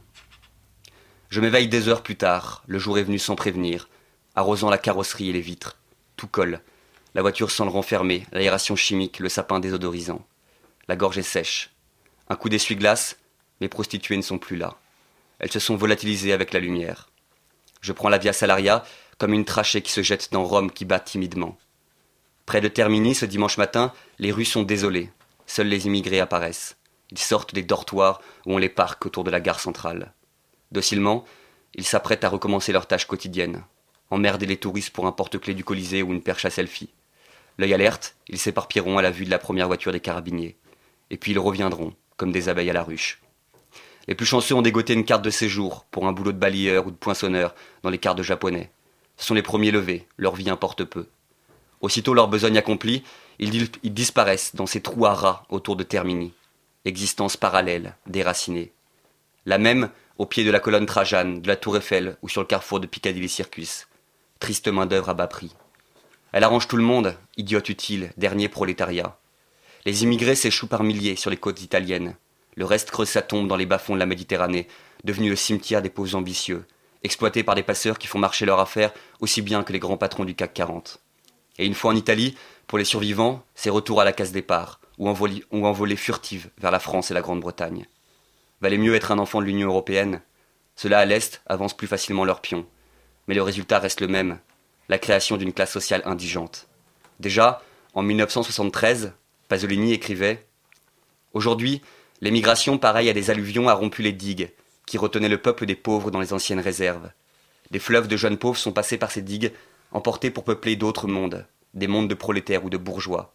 Je 1.29 1.39
m'éveille 1.39 1.69
des 1.69 1.87
heures 1.87 2.03
plus 2.03 2.17
tard, 2.17 2.63
le 2.67 2.79
jour 2.79 2.97
est 2.97 3.03
venu 3.03 3.17
sans 3.17 3.35
prévenir, 3.35 3.87
arrosant 4.35 4.69
la 4.69 4.77
carrosserie 4.77 5.29
et 5.29 5.33
les 5.33 5.41
vitres. 5.41 5.77
Tout 6.17 6.27
colle. 6.27 6.61
La 7.13 7.21
voiture 7.21 7.51
sent 7.51 7.65
le 7.65 8.21
l'aération 8.31 8.75
chimique, 8.75 9.19
le 9.19 9.29
sapin 9.29 9.59
désodorisant. 9.59 10.25
La 10.87 10.95
gorge 10.95 11.17
est 11.17 11.23
sèche. 11.23 11.71
Un 12.29 12.35
coup 12.35 12.49
d'essuie-glace, 12.49 13.17
mes 13.59 13.67
prostituées 13.67 14.17
ne 14.17 14.21
sont 14.21 14.37
plus 14.37 14.57
là. 14.57 14.77
Elles 15.39 15.51
se 15.51 15.59
sont 15.59 15.75
volatilisées 15.75 16.33
avec 16.33 16.53
la 16.53 16.59
lumière. 16.59 17.09
Je 17.81 17.91
prends 17.91 18.09
la 18.09 18.17
Via 18.17 18.33
Salaria 18.33 18.83
comme 19.17 19.33
une 19.33 19.45
trachée 19.45 19.81
qui 19.81 19.91
se 19.91 20.01
jette 20.01 20.31
dans 20.31 20.43
Rome 20.43 20.71
qui 20.71 20.85
bat 20.85 20.99
timidement. 20.99 21.57
Près 22.45 22.61
de 22.61 22.67
Termini, 22.67 23.13
ce 23.15 23.25
dimanche 23.25 23.57
matin, 23.57 23.93
les 24.19 24.31
rues 24.31 24.45
sont 24.45 24.63
désolées. 24.63 25.09
Seuls 25.45 25.67
les 25.67 25.85
immigrés 25.87 26.19
apparaissent. 26.19 26.77
Ils 27.11 27.19
sortent 27.19 27.53
des 27.53 27.63
dortoirs 27.63 28.21
où 28.45 28.53
on 28.53 28.57
les 28.57 28.69
parque 28.69 29.05
autour 29.05 29.23
de 29.23 29.31
la 29.31 29.39
gare 29.39 29.59
centrale. 29.59 30.13
Docilement, 30.71 31.25
ils 31.75 31.85
s'apprêtent 31.85 32.23
à 32.23 32.29
recommencer 32.29 32.71
leurs 32.71 32.87
tâches 32.87 33.05
quotidiennes. 33.05 33.63
Emmerder 34.11 34.45
les 34.45 34.57
touristes 34.57 34.91
pour 34.91 35.07
un 35.07 35.11
porte-clés 35.11 35.53
du 35.53 35.63
Colisée 35.63 36.03
ou 36.03 36.11
une 36.11 36.21
perche 36.21 36.45
à 36.45 36.49
selfie. 36.49 36.89
L'œil 37.57 37.73
alerte, 37.73 38.15
ils 38.27 38.37
s'éparpilleront 38.37 38.97
à 38.97 39.01
la 39.01 39.09
vue 39.09 39.25
de 39.25 39.29
la 39.29 39.39
première 39.39 39.67
voiture 39.67 39.91
des 39.91 39.99
carabiniers. 39.99 40.57
Et 41.09 41.17
puis 41.17 41.31
ils 41.31 41.39
reviendront, 41.39 41.93
comme 42.17 42.31
des 42.31 42.49
abeilles 42.49 42.69
à 42.69 42.73
la 42.73 42.83
ruche. 42.83 43.21
Les 44.07 44.15
plus 44.15 44.25
chanceux 44.25 44.55
ont 44.55 44.61
dégoté 44.61 44.93
une 44.93 45.05
carte 45.05 45.23
de 45.23 45.29
séjour 45.29 45.85
pour 45.91 46.07
un 46.07 46.11
boulot 46.11 46.31
de 46.33 46.37
balayeur 46.37 46.87
ou 46.87 46.91
de 46.91 46.95
poinçonneur 46.95 47.55
dans 47.83 47.89
les 47.89 47.97
cartes 47.97 48.21
japonais. 48.21 48.69
Ce 49.17 49.25
sont 49.25 49.33
les 49.33 49.41
premiers 49.41 49.71
levés, 49.71 50.07
leur 50.17 50.35
vie 50.35 50.49
importe 50.49 50.83
peu. 50.83 51.07
Aussitôt 51.79 52.13
leur 52.13 52.27
besogne 52.27 52.57
accomplie, 52.57 53.03
ils, 53.39 53.69
disparaissent 53.83 54.55
dans 54.55 54.65
ces 54.65 54.81
trous 54.81 55.05
à 55.05 55.13
rats 55.13 55.45
autour 55.49 55.75
de 55.75 55.83
Termini. 55.83 56.33
Existence 56.85 57.37
parallèle, 57.37 57.95
déracinée. 58.07 58.71
La 59.45 59.57
même 59.57 59.89
au 60.17 60.25
pied 60.25 60.43
de 60.43 60.51
la 60.51 60.59
colonne 60.59 60.85
Trajane, 60.85 61.41
de 61.41 61.47
la 61.47 61.55
tour 61.55 61.77
Eiffel 61.77 62.17
ou 62.21 62.29
sur 62.29 62.41
le 62.41 62.47
carrefour 62.47 62.79
de 62.79 62.87
Piccadilly 62.87 63.29
Circus. 63.29 63.87
Triste 64.41 64.69
main-d'œuvre 64.69 65.09
à 65.09 65.13
bas 65.13 65.27
prix. 65.27 65.55
Elle 66.31 66.43
arrange 66.43 66.67
tout 66.67 66.75
le 66.75 66.83
monde, 66.83 67.15
idiote 67.37 67.69
utile, 67.69 68.11
dernier 68.17 68.49
prolétariat. 68.49 69.15
Les 69.85 70.01
immigrés 70.01 70.33
s'échouent 70.33 70.67
par 70.67 70.83
milliers 70.83 71.15
sur 71.15 71.29
les 71.29 71.37
côtes 71.37 71.61
italiennes. 71.61 72.15
Le 72.55 72.65
reste 72.65 72.89
creuse 72.89 73.09
sa 73.09 73.21
tombe 73.21 73.47
dans 73.47 73.55
les 73.55 73.67
bas-fonds 73.67 73.93
de 73.93 73.99
la 73.99 74.07
Méditerranée, 74.07 74.67
devenu 75.03 75.29
le 75.29 75.35
cimetière 75.35 75.83
des 75.83 75.91
pauvres 75.91 76.15
ambitieux, 76.15 76.65
exploités 77.03 77.43
par 77.43 77.53
des 77.53 77.61
passeurs 77.61 77.99
qui 77.99 78.07
font 78.07 78.17
marcher 78.17 78.47
leur 78.47 78.59
affaire 78.59 78.91
aussi 79.19 79.43
bien 79.43 79.63
que 79.63 79.73
les 79.73 79.79
grands 79.79 79.95
patrons 79.95 80.25
du 80.25 80.33
CAC 80.33 80.55
40. 80.55 80.99
Et 81.59 81.67
une 81.67 81.75
fois 81.75 81.91
en 81.91 81.95
Italie, 81.95 82.35
pour 82.65 82.79
les 82.79 82.83
survivants, 82.83 83.43
c'est 83.53 83.69
retour 83.69 84.01
à 84.01 84.05
la 84.05 84.11
case 84.11 84.31
départ, 84.31 84.81
ou 84.97 85.07
envolée, 85.07 85.45
ou 85.51 85.67
envolée 85.67 85.95
furtive 85.95 86.49
vers 86.57 86.71
la 86.71 86.79
France 86.79 87.11
et 87.11 87.13
la 87.13 87.21
Grande-Bretagne. 87.21 87.85
Valait 88.59 88.79
mieux 88.79 88.95
être 88.95 89.11
un 89.11 89.19
enfant 89.19 89.39
de 89.39 89.45
l'Union 89.45 89.67
européenne. 89.67 90.19
Ceux-là 90.77 90.97
à 90.97 91.05
l'Est 91.05 91.43
avancent 91.45 91.77
plus 91.77 91.87
facilement 91.87 92.25
leurs 92.25 92.41
pions. 92.41 92.65
Mais 93.27 93.35
le 93.35 93.43
résultat 93.43 93.79
reste 93.79 94.01
le 94.01 94.07
même, 94.07 94.39
la 94.89 94.99
création 94.99 95.37
d'une 95.37 95.53
classe 95.53 95.71
sociale 95.71 96.01
indigente. 96.05 96.67
Déjà, 97.19 97.61
en 97.93 98.03
1973, 98.03 99.13
Pasolini 99.47 99.93
écrivait 99.93 100.45
Aujourd'hui, 101.33 101.81
l'émigration, 102.21 102.77
pareille 102.77 103.09
à 103.09 103.13
des 103.13 103.29
alluvions, 103.29 103.69
a 103.69 103.73
rompu 103.73 104.01
les 104.01 104.11
digues, 104.11 104.51
qui 104.85 104.97
retenaient 104.97 105.29
le 105.29 105.37
peuple 105.37 105.65
des 105.65 105.75
pauvres 105.75 106.11
dans 106.11 106.19
les 106.19 106.33
anciennes 106.33 106.59
réserves. 106.59 107.11
Des 107.69 107.79
fleuves 107.79 108.07
de 108.07 108.17
jeunes 108.17 108.37
pauvres 108.37 108.57
sont 108.57 108.73
passés 108.73 108.97
par 108.97 109.11
ces 109.11 109.21
digues, 109.21 109.53
emportés 109.91 110.31
pour 110.31 110.43
peupler 110.43 110.75
d'autres 110.75 111.07
mondes, 111.07 111.45
des 111.73 111.87
mondes 111.87 112.09
de 112.09 112.15
prolétaires 112.15 112.65
ou 112.65 112.69
de 112.69 112.77
bourgeois. 112.77 113.33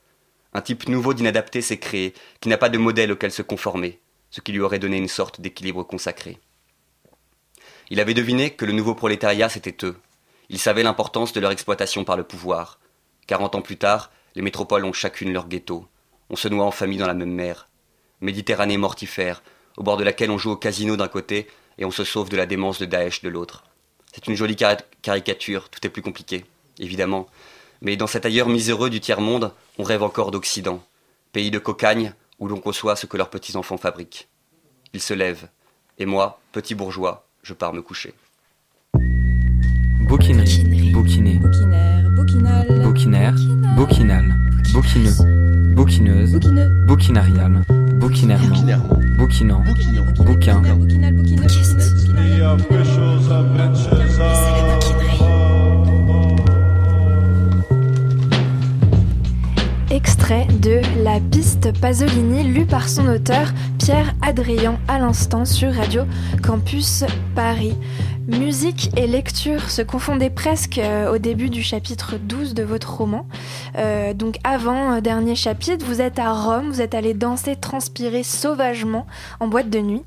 Un 0.52 0.60
type 0.60 0.88
nouveau 0.88 1.14
d'inadapté 1.14 1.62
s'est 1.62 1.78
créé, 1.78 2.14
qui 2.40 2.48
n'a 2.48 2.58
pas 2.58 2.68
de 2.68 2.78
modèle 2.78 3.12
auquel 3.12 3.32
se 3.32 3.42
conformer, 3.42 4.00
ce 4.30 4.40
qui 4.40 4.52
lui 4.52 4.60
aurait 4.60 4.78
donné 4.78 4.96
une 4.96 5.08
sorte 5.08 5.40
d'équilibre 5.40 5.82
consacré. 5.82 6.38
Il 7.90 8.00
avait 8.00 8.14
deviné 8.14 8.50
que 8.50 8.64
le 8.64 8.72
nouveau 8.72 8.94
prolétariat 8.94 9.48
c'était 9.48 9.86
eux. 9.86 9.96
Il 10.48 10.58
savait 10.58 10.82
l'importance 10.82 11.32
de 11.32 11.40
leur 11.40 11.50
exploitation 11.50 12.04
par 12.04 12.16
le 12.16 12.24
pouvoir. 12.24 12.78
Quarante 13.26 13.54
ans 13.54 13.62
plus 13.62 13.76
tard, 13.76 14.10
les 14.34 14.42
métropoles 14.42 14.84
ont 14.84 14.92
chacune 14.92 15.32
leur 15.32 15.48
ghetto. 15.48 15.86
On 16.30 16.36
se 16.36 16.48
noie 16.48 16.64
en 16.64 16.70
famille 16.70 16.98
dans 16.98 17.06
la 17.06 17.14
même 17.14 17.32
mer. 17.32 17.68
Méditerranée 18.20 18.76
mortifère, 18.76 19.42
au 19.76 19.82
bord 19.82 19.96
de 19.96 20.04
laquelle 20.04 20.30
on 20.30 20.38
joue 20.38 20.52
au 20.52 20.56
casino 20.56 20.96
d'un 20.96 21.08
côté 21.08 21.48
et 21.78 21.84
on 21.84 21.90
se 21.90 22.04
sauve 22.04 22.28
de 22.28 22.36
la 22.36 22.46
démence 22.46 22.80
de 22.80 22.86
Daesh 22.86 23.22
de 23.22 23.28
l'autre. 23.28 23.64
C'est 24.12 24.26
une 24.26 24.34
jolie 24.34 24.56
caricature, 25.02 25.68
tout 25.68 25.84
est 25.86 25.90
plus 25.90 26.02
compliqué, 26.02 26.44
évidemment. 26.78 27.26
Mais 27.82 27.96
dans 27.96 28.06
cet 28.06 28.24
ailleurs 28.24 28.48
miséreux 28.48 28.90
du 28.90 29.00
tiers-monde, 29.00 29.52
on 29.78 29.82
rêve 29.82 30.02
encore 30.02 30.30
d'Occident, 30.30 30.82
pays 31.32 31.50
de 31.50 31.58
cocagne 31.58 32.14
où 32.38 32.48
l'on 32.48 32.60
conçoit 32.60 32.96
ce 32.96 33.06
que 33.06 33.16
leurs 33.16 33.30
petits-enfants 33.30 33.76
fabriquent. 33.76 34.28
Ils 34.94 35.02
se 35.02 35.14
lèvent, 35.14 35.48
et 35.98 36.06
moi, 36.06 36.40
petit 36.52 36.74
bourgeois, 36.74 37.26
je 37.46 37.54
pars 37.54 37.72
me 37.72 37.80
coucher. 37.80 38.12
Bouquinerie, 40.08 40.90
bouquiné, 40.92 41.38
Bouquinaire, 41.38 42.10
bouquinal, 42.10 42.66
bouquinaire, 42.82 43.34
bouquinal, 43.76 44.24
bouquineux, 44.72 45.12
bouquineuse, 45.76 46.40
bouquinarial, 46.88 47.62
bouquinairement, 48.00 48.64
bouquinant, 49.16 49.62
bouquin, 50.16 50.60
bouquineuse, 50.60 51.12
bouquinarial. 51.14 52.56
Extrait 59.96 60.46
de 60.60 60.82
La 61.02 61.20
piste 61.20 61.72
Pasolini, 61.80 62.42
lu 62.42 62.66
par 62.66 62.86
son 62.86 63.08
auteur 63.08 63.54
Pierre 63.78 64.12
Adrian 64.20 64.78
à 64.88 64.98
l'instant 64.98 65.46
sur 65.46 65.72
Radio 65.72 66.02
Campus 66.46 67.02
Paris. 67.34 67.78
Musique 68.28 68.90
et 68.98 69.06
lecture 69.06 69.70
se 69.70 69.80
confondaient 69.80 70.28
presque 70.28 70.76
euh, 70.76 71.14
au 71.14 71.16
début 71.16 71.48
du 71.48 71.62
chapitre 71.62 72.16
12 72.18 72.52
de 72.52 72.62
votre 72.62 72.92
roman. 72.92 73.26
Euh, 73.78 74.12
donc 74.12 74.36
avant 74.44 74.96
euh, 74.96 75.00
dernier 75.00 75.34
chapitre, 75.34 75.86
vous 75.86 76.02
êtes 76.02 76.18
à 76.18 76.30
Rome, 76.30 76.68
vous 76.68 76.82
êtes 76.82 76.94
allé 76.94 77.14
danser, 77.14 77.56
transpirer 77.56 78.22
sauvagement 78.22 79.06
en 79.40 79.48
boîte 79.48 79.70
de 79.70 79.78
nuit. 79.78 80.02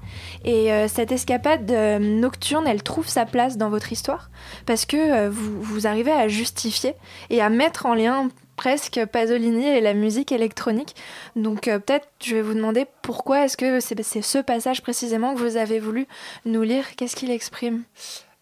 Et 0.46 0.70
cette 0.88 1.12
escapade 1.12 1.72
nocturne, 2.00 2.66
elle 2.68 2.84
trouve 2.84 3.08
sa 3.08 3.26
place 3.26 3.58
dans 3.58 3.70
votre 3.70 3.92
histoire? 3.92 4.30
Parce 4.66 4.86
que 4.86 5.28
vous, 5.28 5.62
vous 5.62 5.88
arrivez 5.88 6.12
à 6.12 6.28
justifier 6.28 6.94
et 7.30 7.42
à 7.42 7.50
mettre 7.50 7.88
en 7.88 7.96
lien 7.96 8.30
presque 8.60 9.00
Pasolini 9.06 9.68
et 9.68 9.80
la 9.80 9.94
musique 9.94 10.34
électronique. 10.34 10.94
Donc 11.38 11.70
euh, 11.70 11.80
peut-être 11.80 12.10
je 12.22 12.36
vais 12.36 12.42
vous 12.42 12.54
demander 12.54 12.86
pourquoi 13.02 13.46
est-ce 13.46 13.56
que 13.56 13.80
c'est 13.80 14.22
ce 14.22 14.38
passage 14.40 14.82
précisément 14.82 15.34
que 15.34 15.40
vous 15.40 15.56
avez 15.56 15.80
voulu 15.80 16.08
nous 16.44 16.62
lire? 16.64 16.98
Qu'est-ce 16.98 17.16
qu'il 17.16 17.32
exprime? 17.32 17.84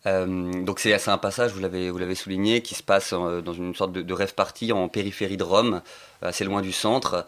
Euh, 0.07 0.25
donc 0.63 0.79
c'est 0.79 1.07
un 1.07 1.19
passage, 1.19 1.51
vous 1.51 1.59
l'avez 1.59 2.15
souligné, 2.15 2.63
qui 2.63 2.73
se 2.73 2.81
passe 2.81 3.13
euh, 3.13 3.41
dans 3.41 3.53
une 3.53 3.75
sorte 3.75 3.91
de, 3.91 4.13
rêve 4.13 4.33
party 4.33 4.71
en 4.71 4.87
périphérie 4.87 5.37
de 5.37 5.43
Rome, 5.43 5.83
assez 6.23 6.45
loin 6.45 6.63
du 6.63 6.71
centre, 6.71 7.27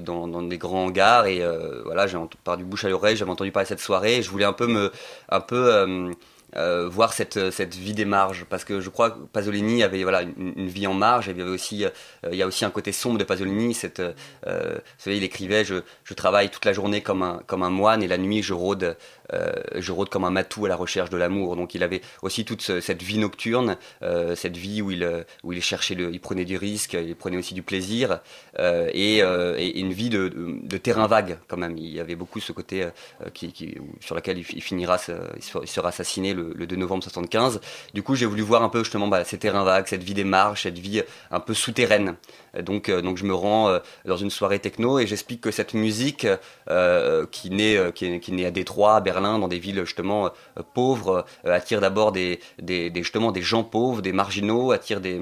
dans, 0.00 0.42
des 0.42 0.58
grands 0.58 0.86
hangars. 0.86 1.28
Et 1.28 1.44
voilà, 1.84 2.08
j'ai 2.08 2.18
par 2.42 2.56
du 2.56 2.64
bouche 2.64 2.84
à 2.84 2.88
l'oreille, 2.88 3.14
j'avais 3.14 3.30
entendu 3.30 3.52
parler 3.52 3.66
de 3.66 3.68
cette 3.68 3.78
soirée. 3.78 4.16
Et 4.16 4.22
je 4.22 4.30
voulais 4.30 4.44
un 4.44 4.52
peu 4.52 4.66
me, 4.66 4.90
un 5.28 5.40
peu 5.40 6.10
euh, 6.54 6.66
euh, 6.76 6.88
voir 6.88 7.12
cette, 7.12 7.50
cette 7.50 7.74
vie 7.74 7.94
des 7.94 8.04
marges, 8.04 8.44
parce 8.48 8.64
que 8.64 8.80
je 8.80 8.90
crois 8.90 9.10
que 9.10 9.18
Pasolini 9.32 9.82
avait 9.82 10.02
voilà 10.02 10.22
une, 10.22 10.68
vie 10.68 10.86
en 10.86 10.94
marge. 10.94 11.26
Il 11.28 11.36
y 11.36 11.40
avait 11.40 11.50
aussi, 11.50 11.84
euh, 11.84 11.90
il 12.30 12.36
y 12.36 12.42
a 12.42 12.46
aussi 12.46 12.64
un 12.64 12.70
côté 12.70 12.92
sombre 12.92 13.18
de 13.18 13.24
Pasolini. 13.24 13.74
Cette, 13.74 14.00
euh, 14.46 14.78
il 15.06 15.22
écrivait 15.22 15.64
je, 15.64 15.76
je 16.04 16.14
travaille 16.14 16.50
toute 16.50 16.64
la 16.64 16.72
journée 16.72 17.00
comme 17.02 17.22
un, 17.22 17.40
comme 17.46 17.62
un 17.62 17.70
moine 17.70 18.02
et 18.02 18.08
la 18.08 18.18
nuit 18.18 18.42
je 18.42 18.52
rôde, 18.54 18.96
euh, 19.32 19.52
je 19.76 19.92
rôde 19.92 20.08
comme 20.08 20.24
un 20.24 20.30
matou 20.30 20.66
à 20.66 20.68
la 20.68 20.76
recherche 20.76 21.10
de 21.10 21.16
l'amour. 21.16 21.56
Donc 21.56 21.74
il 21.74 21.82
avait 21.82 22.00
aussi 22.22 22.44
toute 22.44 22.62
ce- 22.62 22.80
cette 22.80 23.02
vie 23.02 23.18
nocturne, 23.18 23.76
euh, 24.02 24.34
cette 24.34 24.56
vie 24.56 24.82
où 24.82 24.90
il, 24.90 25.02
euh, 25.04 25.22
où 25.44 25.52
il 25.52 25.62
cherchait, 25.62 25.94
il 25.94 26.20
prenait 26.20 26.44
du 26.44 26.56
risque, 26.56 26.94
il 26.94 27.16
prenait 27.16 27.36
aussi 27.36 27.54
du 27.54 27.62
plaisir 27.62 28.20
euh, 28.58 28.90
et, 28.92 29.22
euh, 29.22 29.56
une 29.74 29.92
vie 29.92 30.08
de, 30.10 30.28
de, 30.62 30.76
terrain 30.78 31.06
vague 31.06 31.38
quand 31.48 31.56
même. 31.56 31.76
Il 31.78 31.92
y 31.92 32.00
avait 32.00 32.14
beaucoup 32.16 32.40
ce 32.40 32.52
côté 32.52 32.84
euh, 32.84 32.90
qui, 33.34 33.76
sur 34.00 34.14
lequel 34.14 34.38
il, 34.38 34.44
finira, 34.44 34.98
il 35.36 35.68
sera 35.68 35.88
assassiné 35.88 36.34
le, 36.36 36.52
le 36.54 36.66
2 36.66 36.76
novembre 36.76 37.02
75. 37.02 37.60
Du 37.94 38.02
coup, 38.02 38.14
j'ai 38.14 38.26
voulu 38.26 38.42
voir 38.42 38.62
un 38.62 38.68
peu 38.68 38.84
justement 38.84 39.08
bah, 39.08 39.24
ces 39.24 39.38
terrains 39.38 39.64
vagues, 39.64 39.86
cette 39.88 40.02
vie 40.02 40.14
des 40.14 40.24
marches, 40.24 40.64
cette 40.64 40.78
vie 40.78 41.02
un 41.30 41.40
peu 41.40 41.54
souterraine. 41.54 42.16
Donc, 42.62 42.88
euh, 42.88 43.02
donc 43.02 43.16
je 43.16 43.24
me 43.24 43.34
rends 43.34 43.68
euh, 43.68 43.78
dans 44.04 44.16
une 44.16 44.30
soirée 44.30 44.58
techno 44.58 44.98
et 44.98 45.06
j'explique 45.06 45.40
que 45.40 45.50
cette 45.50 45.74
musique 45.74 46.26
euh, 46.70 47.26
qui, 47.30 47.50
naît, 47.50 47.76
euh, 47.76 47.90
qui, 47.90 48.32
naît 48.32 48.46
à 48.46 48.50
Détroit, 48.50 48.96
à 48.96 49.00
Berlin, 49.00 49.38
dans 49.38 49.48
des 49.48 49.58
villes 49.58 49.84
justement 49.84 50.26
euh, 50.26 50.62
pauvres, 50.74 51.24
euh, 51.44 51.52
attire 51.52 51.80
d'abord 51.80 52.12
des, 52.12 52.40
des, 52.60 52.90
des, 52.90 53.02
justement 53.02 53.32
des 53.32 53.42
gens 53.42 53.64
pauvres, 53.64 54.02
des 54.02 54.12
marginaux, 54.12 54.72
attire 54.72 55.00
des 55.00 55.20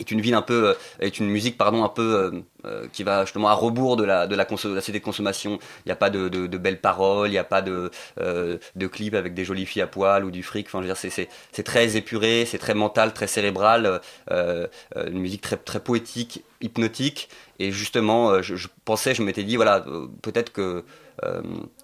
est 0.00 0.10
une 0.10 0.20
ville 0.20 0.34
un 0.34 0.42
peu 0.42 0.68
euh, 0.68 0.74
est 1.00 1.18
une 1.18 1.28
musique 1.28 1.56
pardon 1.58 1.84
un 1.84 1.88
peu 1.88 2.02
euh, 2.02 2.30
euh, 2.64 2.86
qui 2.92 3.02
va 3.02 3.24
justement 3.24 3.48
à 3.48 3.54
rebours 3.54 3.96
de 3.96 4.04
la 4.04 4.26
de 4.26 4.34
la, 4.34 4.44
de 4.44 4.56
société 4.56 4.98
de 4.98 5.04
consommation. 5.04 5.58
Il 5.84 5.88
n'y 5.88 5.92
a 5.92 5.96
pas 5.96 6.10
de, 6.10 6.28
de, 6.28 6.58
belles 6.58 6.80
paroles 6.80 7.28
il 7.28 7.32
n'y 7.32 7.38
a 7.38 7.44
pas 7.44 7.62
de 7.62 7.90
de 8.18 8.86
clips 8.86 9.14
avec 9.14 9.34
des 9.34 9.44
jolies 9.44 9.66
filles 9.66 9.82
à 9.82 9.86
poil 9.86 10.24
ou 10.24 10.30
du 10.30 10.42
fric. 10.42 10.66
Enfin 10.66 10.78
je 10.82 10.88
veux 10.88 10.94
dire 10.94 11.28
c'est 11.52 11.62
très 11.62 11.96
épuré 11.96 12.44
c'est 12.46 12.58
très 12.58 12.74
mental 12.74 13.12
très 13.12 13.26
cérébral 13.26 14.00
une 14.30 15.18
musique 15.18 15.42
très 15.42 15.56
très 15.56 15.80
poétique 15.80 16.44
hypnotique. 16.60 17.28
Et 17.58 17.72
justement 17.72 18.42
je, 18.42 18.68
pensais 18.84 19.14
je 19.14 19.22
m'étais 19.22 19.44
dit 19.44 19.56
voilà 19.56 19.84
peut-être 20.22 20.52
que 20.52 20.84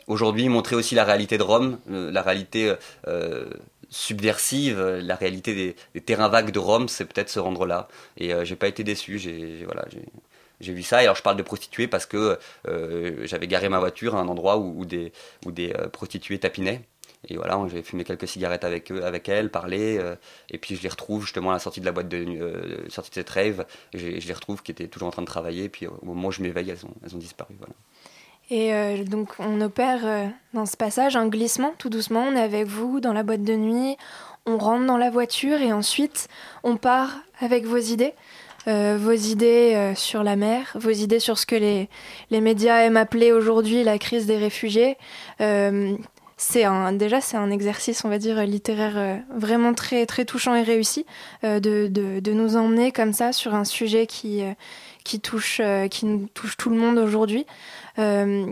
aujourd'hui 0.06 0.48
montrer 0.48 0.76
aussi 0.76 0.94
la 0.94 1.04
réalité 1.04 1.38
de 1.38 1.42
Rome 1.42 1.78
la 1.86 2.22
réalité 2.22 2.74
subversive, 3.92 4.80
euh, 4.80 5.02
la 5.02 5.14
réalité 5.14 5.76
des, 5.94 6.00
terrains 6.00 6.28
vagues 6.28 6.50
de 6.50 6.58
Rome, 6.58 6.88
c'est 6.88 7.04
peut-être 7.04 7.28
se 7.28 7.38
rendre 7.38 7.66
là. 7.66 7.88
Et 8.16 8.32
euh, 8.34 8.44
j'ai 8.44 8.56
pas 8.56 8.68
été 8.68 8.82
déçu. 8.84 9.18
J'ai 9.18 9.64
voilà, 9.64 9.84
j'ai 10.60 10.72
vu 10.72 10.82
ça. 10.82 11.02
Et 11.02 11.04
alors 11.04 11.16
je 11.16 11.22
parle 11.22 11.36
de 11.36 11.42
prostituées 11.42 11.88
parce 11.88 12.06
que 12.06 12.38
euh, 12.68 13.26
j'avais 13.26 13.46
garé 13.46 13.68
ma 13.68 13.78
voiture 13.78 14.16
à 14.16 14.20
un 14.20 14.28
endroit 14.28 14.56
où, 14.58 14.84
des 14.84 15.12
où 15.46 15.52
des 15.52 15.72
euh, 15.74 15.88
prostituées 15.88 16.38
tapinaient. 16.38 16.82
Et 17.28 17.36
voilà, 17.36 17.60
j'ai 17.70 17.84
fumé 17.84 18.02
quelques 18.02 18.26
cigarettes 18.26 18.64
avec 18.64 18.90
eux, 18.90 19.04
avec 19.04 19.28
elles, 19.28 19.48
parlé, 19.48 20.00
et 20.50 20.58
puis 20.58 20.74
je 20.74 20.82
les 20.82 20.88
retrouve 20.88 21.22
justement 21.22 21.50
à 21.50 21.52
la 21.52 21.60
sortie 21.60 21.80
de 21.80 21.84
la 21.84 21.92
boîte 21.92 22.08
de 22.08 22.84
sortie 22.88 23.10
de 23.10 23.14
cette 23.14 23.30
rave. 23.30 23.64
et 23.92 24.20
Je, 24.20 24.26
les 24.26 24.34
retrouve 24.34 24.60
qui 24.64 24.72
étaient 24.72 24.88
toujours 24.88 25.06
en 25.06 25.12
train 25.12 25.22
de 25.22 25.28
travailler. 25.28 25.64
Et 25.64 25.68
puis 25.68 25.86
au 25.86 26.00
moment 26.02 26.28
où 26.28 26.32
je 26.32 26.42
m'éveille, 26.42 26.70
elles 26.70 26.84
ont, 26.84 26.94
elles 27.04 27.14
ont 27.14 27.20
disparu. 27.20 27.54
Et 28.52 28.74
euh, 28.74 29.02
donc 29.02 29.30
on 29.38 29.62
opère 29.62 30.00
euh, 30.04 30.26
dans 30.52 30.66
ce 30.66 30.76
passage 30.76 31.16
un 31.16 31.26
glissement 31.26 31.72
tout 31.78 31.88
doucement. 31.88 32.26
On 32.28 32.36
est 32.36 32.42
avec 32.42 32.66
vous 32.66 33.00
dans 33.00 33.14
la 33.14 33.22
boîte 33.22 33.44
de 33.44 33.54
nuit, 33.54 33.96
on 34.44 34.58
rentre 34.58 34.84
dans 34.84 34.98
la 34.98 35.08
voiture 35.08 35.62
et 35.62 35.72
ensuite 35.72 36.28
on 36.62 36.76
part 36.76 37.20
avec 37.40 37.64
vos 37.64 37.78
idées. 37.78 38.12
Euh, 38.68 38.98
vos 39.00 39.12
idées 39.12 39.92
sur 39.96 40.22
la 40.22 40.36
mer, 40.36 40.70
vos 40.76 40.90
idées 40.90 41.18
sur 41.18 41.36
ce 41.36 41.46
que 41.46 41.56
les, 41.56 41.88
les 42.30 42.40
médias 42.40 42.76
aiment 42.82 42.98
appeler 42.98 43.32
aujourd'hui 43.32 43.82
la 43.82 43.98
crise 43.98 44.26
des 44.26 44.36
réfugiés. 44.36 44.98
C'est 46.36 46.64
déjà 46.92 47.20
c'est 47.20 47.36
un 47.36 47.50
exercice, 47.50 48.04
on 48.04 48.08
va 48.08 48.18
dire, 48.18 48.40
littéraire 48.44 49.20
vraiment 49.34 49.74
très, 49.74 50.06
très 50.06 50.24
touchant 50.24 50.54
et 50.54 50.62
réussi 50.62 51.06
de, 51.42 51.58
de, 51.58 52.20
de 52.20 52.32
nous 52.32 52.56
emmener 52.56 52.92
comme 52.92 53.12
ça 53.12 53.32
sur 53.32 53.54
un 53.54 53.64
sujet 53.64 54.06
qui, 54.06 54.42
qui, 55.02 55.18
touche, 55.18 55.60
qui 55.90 56.06
nous 56.06 56.28
touche 56.32 56.56
tout 56.56 56.70
le 56.70 56.76
monde 56.76 56.98
aujourd'hui. 56.98 57.46
Euh, 57.98 58.46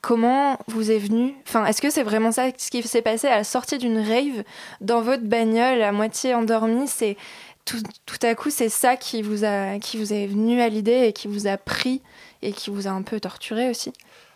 comment 0.00 0.58
vous 0.66 0.90
est 0.90 0.98
venu 0.98 1.34
Enfin, 1.46 1.64
est-ce 1.66 1.80
que 1.80 1.90
c'est 1.90 2.02
vraiment 2.02 2.32
ça 2.32 2.48
ce 2.56 2.70
qui 2.70 2.82
s'est 2.82 3.02
passé 3.02 3.28
à 3.28 3.38
la 3.38 3.44
sortie 3.44 3.78
d'une 3.78 3.98
rave 3.98 4.44
dans 4.80 5.00
votre 5.00 5.24
bagnole 5.24 5.82
à 5.82 5.92
moitié 5.92 6.34
endormie? 6.34 6.88
C'est 6.88 7.16
tout, 7.64 7.80
tout 8.06 8.18
à 8.22 8.34
coup, 8.34 8.50
c'est 8.50 8.68
ça 8.68 8.96
qui 8.96 9.22
vous 9.22 9.44
a 9.44 9.78
qui 9.78 9.96
vous 9.98 10.12
est 10.12 10.26
venu 10.26 10.60
à 10.60 10.68
l'idée 10.68 11.06
et 11.06 11.12
qui 11.12 11.28
vous 11.28 11.46
a 11.46 11.56
pris 11.56 12.02
et 12.42 12.52
qui 12.52 12.70
vous 12.70 12.88
a 12.88 12.90
un 12.90 13.02
peu 13.02 13.20
torturé 13.20 13.70
aussi? 13.70 13.92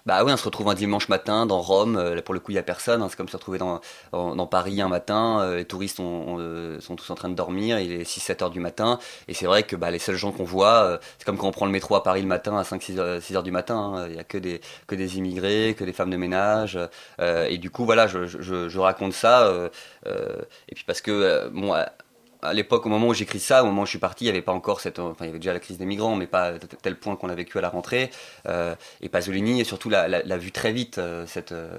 Bah 0.06 0.22
oui, 0.24 0.32
on 0.32 0.36
se 0.36 0.44
retrouve 0.44 0.68
un 0.68 0.74
dimanche 0.74 1.08
matin 1.08 1.46
dans 1.46 1.60
Rome. 1.60 1.96
euh, 1.96 2.14
là, 2.14 2.22
pour 2.22 2.32
le 2.32 2.38
coup, 2.38 2.52
il 2.52 2.54
y 2.54 2.58
a 2.58 2.62
personne. 2.62 3.02
hein, 3.02 3.08
c'est 3.10 3.16
comme 3.16 3.28
se 3.28 3.36
retrouver 3.36 3.58
dans, 3.58 3.80
dans, 4.12 4.46
Paris 4.46 4.80
un 4.80 4.88
matin. 4.88 5.40
euh, 5.40 5.56
les 5.56 5.64
touristes 5.64 5.98
ont- 5.98 6.36
euh, 6.38 6.80
sont 6.80 6.94
tous 6.94 7.10
en 7.10 7.16
train 7.16 7.28
de 7.28 7.34
dormir. 7.34 7.80
Il 7.80 7.90
est 7.92 8.04
6-7 8.04 8.40
heures 8.42 8.50
du 8.50 8.60
matin. 8.60 9.00
Et 9.26 9.34
c'est 9.34 9.46
vrai 9.46 9.64
que 9.64 9.74
bah, 9.74 9.90
les 9.90 9.98
seuls 9.98 10.14
gens 10.14 10.30
qu'on 10.30 10.44
voit, 10.44 11.00
c'est 11.18 11.24
comme 11.24 11.36
quand 11.36 11.48
on 11.48 11.50
prend 11.50 11.66
le 11.66 11.72
métro 11.72 11.96
à 11.96 12.04
Paris 12.04 12.22
le 12.22 12.28
matin 12.28 12.56
à 12.56 12.62
5-6 12.62 12.98
heures, 13.00 13.20
6 13.20 13.34
heures 13.36 13.42
du 13.42 13.50
matin. 13.50 13.76
hein. 13.96 14.06
Il 14.08 14.14
y 14.14 14.18
a 14.20 14.24
que 14.24 14.38
des, 14.38 14.60
que 14.86 14.94
des 14.94 15.18
immigrés, 15.18 15.74
que 15.76 15.82
des 15.84 15.92
femmes 15.92 16.10
de 16.10 16.16
ménage. 16.16 16.78
euh, 17.20 17.46
et 17.48 17.58
du 17.58 17.70
coup, 17.70 17.84
voilà, 17.84 18.06
je, 18.06 18.26
je, 18.26 18.68
je 18.68 18.78
raconte 18.78 19.12
ça. 19.12 19.52
et 20.06 20.74
puis 20.74 20.84
parce 20.84 21.00
que, 21.00 21.48
bon, 21.48 21.74
à- 22.42 22.52
l'époque, 22.54 22.86
au 22.86 22.88
moment 22.88 23.08
où 23.08 23.14
j'écris 23.14 23.40
ça, 23.40 23.62
au 23.62 23.66
moment 23.66 23.82
où 23.82 23.84
je 23.86 23.90
suis 23.90 23.98
parti, 23.98 24.24
il 24.24 24.26
n'y 24.28 24.30
avait 24.30 24.42
pas 24.42 24.52
encore 24.52 24.80
cette, 24.80 24.98
enfin, 24.98 25.24
il 25.24 25.26
y 25.26 25.30
avait 25.30 25.38
déjà 25.38 25.52
la 25.52 25.60
crise 25.60 25.78
des 25.78 25.86
migrants, 25.86 26.16
mais 26.16 26.26
pas 26.26 26.54
à 26.54 26.58
tel 26.58 26.96
point 26.98 27.16
qu'on 27.16 27.26
l'a 27.26 27.34
vécu 27.34 27.58
à 27.58 27.60
la 27.60 27.68
rentrée. 27.68 28.10
Euh, 28.46 28.74
et 29.00 29.08
Pasolini, 29.08 29.60
et 29.60 29.64
surtout, 29.64 29.90
l'a, 29.90 30.08
l'a, 30.08 30.22
l'a 30.22 30.36
vu 30.38 30.52
très 30.52 30.72
vite. 30.72 30.98
euh, 30.98 31.26
cette, 31.26 31.52
euh, 31.52 31.78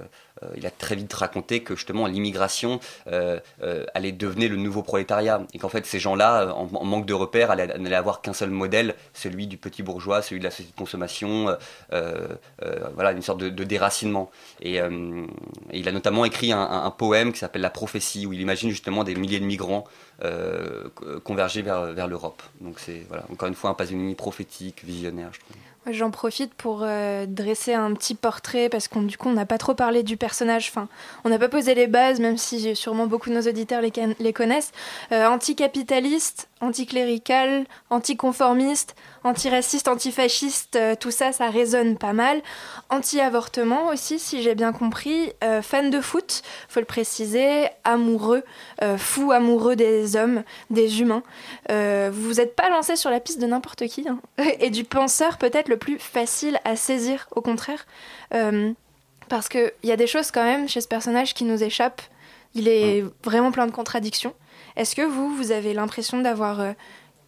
il 0.56 0.66
a 0.66 0.70
très 0.70 0.94
vite 0.94 1.12
raconté 1.12 1.62
que 1.62 1.74
justement 1.74 2.06
l'immigration 2.06 2.80
euh, 3.06 3.40
euh, 3.62 3.84
allait 3.94 4.12
devenir 4.12 4.50
le 4.50 4.56
nouveau 4.56 4.82
prolétariat 4.82 5.42
et 5.52 5.58
qu'en 5.58 5.68
fait 5.68 5.86
ces 5.86 5.98
gens-là, 5.98 6.42
euh, 6.42 6.50
en, 6.50 6.84
manque 6.84 7.06
de 7.06 7.14
repères, 7.14 7.50
allaient, 7.50 7.94
avoir 7.94 8.20
qu'un 8.20 8.32
seul 8.32 8.50
modèle, 8.50 8.94
celui 9.14 9.46
du 9.46 9.56
petit 9.56 9.82
bourgeois, 9.82 10.22
celui 10.22 10.38
de 10.40 10.44
la 10.44 10.50
société 10.50 10.72
de 10.72 10.78
consommation, 10.78 11.56
euh, 11.92 12.28
euh, 12.62 12.88
voilà, 12.94 13.12
une 13.12 13.22
sorte 13.22 13.38
de, 13.38 13.64
déracinement. 13.64 14.30
Et, 14.60 14.80
euh, 14.80 15.26
il 15.72 15.88
a 15.88 15.92
notamment 15.92 16.24
écrit 16.24 16.52
un, 16.52 16.90
poème 16.96 17.32
qui 17.32 17.38
s'appelle 17.38 17.62
La 17.62 17.70
prophétie, 17.70 18.26
où 18.26 18.32
il 18.32 18.40
imagine 18.40 18.70
justement 18.70 19.04
des 19.04 19.14
milliers 19.14 19.40
de 19.40 19.44
migrants 19.44 19.84
euh, 20.24 20.88
converger 21.22 21.62
vers, 21.62 21.92
vers 21.92 22.08
l'Europe. 22.08 22.42
Donc 22.60 22.80
c'est 22.80 23.04
voilà, 23.08 23.24
encore 23.30 23.48
une 23.48 23.54
fois 23.54 23.70
un 23.70 23.74
Pasolini 23.74 24.14
prophétique, 24.14 24.84
visionnaire, 24.84 25.30
je 25.32 25.40
trouve. 25.40 25.56
J'en 25.86 26.10
profite 26.10 26.52
pour 26.54 26.80
euh, 26.82 27.24
dresser 27.26 27.72
un 27.72 27.94
petit 27.94 28.14
portrait 28.14 28.68
parce 28.68 28.88
qu'on 28.88 29.02
du 29.02 29.16
coup 29.16 29.28
on 29.28 29.32
n'a 29.32 29.46
pas 29.46 29.58
trop 29.58 29.74
parlé 29.74 30.02
du 30.02 30.16
personnage. 30.16 30.68
Enfin, 30.68 30.88
on 31.24 31.30
n'a 31.30 31.38
pas 31.38 31.48
posé 31.48 31.74
les 31.74 31.86
bases, 31.86 32.20
même 32.20 32.36
si 32.36 32.76
sûrement 32.76 33.06
beaucoup 33.06 33.30
de 33.30 33.34
nos 33.34 33.48
auditeurs 33.48 33.80
les, 33.80 34.32
connaissent. 34.32 34.72
Euh, 35.12 35.26
anticapitaliste, 35.26 36.48
anticlérical, 36.60 37.64
anticonformiste, 37.90 38.96
antiraciste, 39.28 39.88
antifasciste, 39.88 40.76
euh, 40.76 40.94
tout 40.98 41.10
ça, 41.10 41.32
ça 41.32 41.50
résonne 41.50 41.96
pas 41.96 42.12
mal. 42.12 42.40
Anti-avortement 42.90 43.88
aussi, 43.88 44.18
si 44.18 44.42
j'ai 44.42 44.54
bien 44.54 44.72
compris. 44.72 45.32
Euh, 45.44 45.62
fan 45.62 45.90
de 45.90 46.00
foot, 46.00 46.42
faut 46.68 46.80
le 46.80 46.86
préciser, 46.86 47.68
amoureux, 47.84 48.42
euh, 48.82 48.96
fou 48.96 49.30
amoureux 49.32 49.76
des 49.76 50.16
hommes, 50.16 50.42
des 50.70 51.00
humains. 51.00 51.22
Euh, 51.70 52.10
vous 52.12 52.28
vous 52.28 52.40
êtes 52.40 52.56
pas 52.56 52.68
lancé 52.70 52.96
sur 52.96 53.10
la 53.10 53.20
piste 53.20 53.40
de 53.40 53.46
n'importe 53.46 53.86
qui 53.86 54.06
hein. 54.08 54.18
et 54.60 54.70
du 54.70 54.84
penseur 54.84 55.38
peut-être 55.38 55.68
le 55.68 55.76
plus 55.76 55.98
facile 55.98 56.58
à 56.64 56.76
saisir, 56.76 57.28
au 57.34 57.40
contraire. 57.40 57.86
Parce 59.28 59.48
qu'il 59.48 59.72
y 59.84 59.92
a 59.92 59.96
des 59.96 60.06
choses 60.06 60.30
quand 60.30 60.44
même 60.44 60.68
chez 60.68 60.80
ce 60.80 60.88
personnage 60.88 61.34
qui 61.34 61.44
nous 61.44 61.62
échappent. 61.62 62.02
Il 62.54 62.66
est 62.66 63.04
vraiment 63.22 63.52
plein 63.52 63.66
de 63.66 63.72
contradictions. 63.72 64.34
Est-ce 64.76 64.94
que 64.94 65.02
vous, 65.02 65.34
vous 65.34 65.52
avez 65.52 65.74
l'impression 65.74 66.20
d'avoir... 66.20 66.74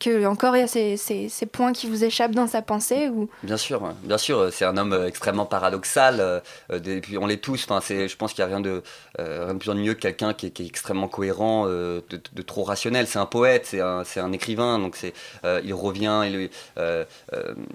Euh, 0.07 0.23
que 0.23 0.27
encore 0.27 0.57
il 0.57 0.61
y 0.61 0.63
a 0.63 0.67
ces, 0.67 1.47
points 1.47 1.73
qui 1.73 1.89
vous 1.89 2.05
échappent 2.05 2.35
dans 2.35 2.47
sa 2.47 2.63
pensée 2.63 3.09
ou? 3.09 3.29
Bien 3.43 3.57
sûr, 3.57 3.83
bien 4.03 4.19
sûr, 4.19 4.53
c'est 4.53 4.65
un 4.65 4.77
homme 4.77 5.05
extrêmement 5.07 5.47
paradoxal. 5.47 6.21
Euh, 6.21 6.41
et 6.71 7.01
puis 7.01 7.19
on 7.19 7.27
l'est 7.27 7.43
tous. 7.43 7.65
Enfin, 7.65 7.81
c'est, 7.81 8.09
je 8.09 8.17
pense 8.17 8.33
qu'il 8.33 8.45
n'y 8.45 8.51
a 8.51 8.55
rien 8.57 8.61
de, 8.61 8.83
euh, 9.19 9.45
rien 9.45 9.55
de 9.55 9.59
plus 9.59 9.71
ennuyeux 9.71 9.95
que 9.95 10.01
quelqu'un 10.01 10.33
qui, 10.35 10.47
est 10.47 10.61
extrêmement 10.61 11.09
cohérent, 11.09 11.65
euh, 11.67 12.01
de, 12.11 12.43
trop 12.43 12.65
rationnel. 12.65 13.07
C'est 13.07 13.19
un 13.19 13.27
poète, 13.27 13.67
c'est 13.67 13.81
un, 13.81 14.33
écrivain, 14.33 14.79
donc 14.79 14.97
c'est, 14.97 15.13
euh, 15.45 15.61
il 15.65 15.75
revient, 15.75 16.23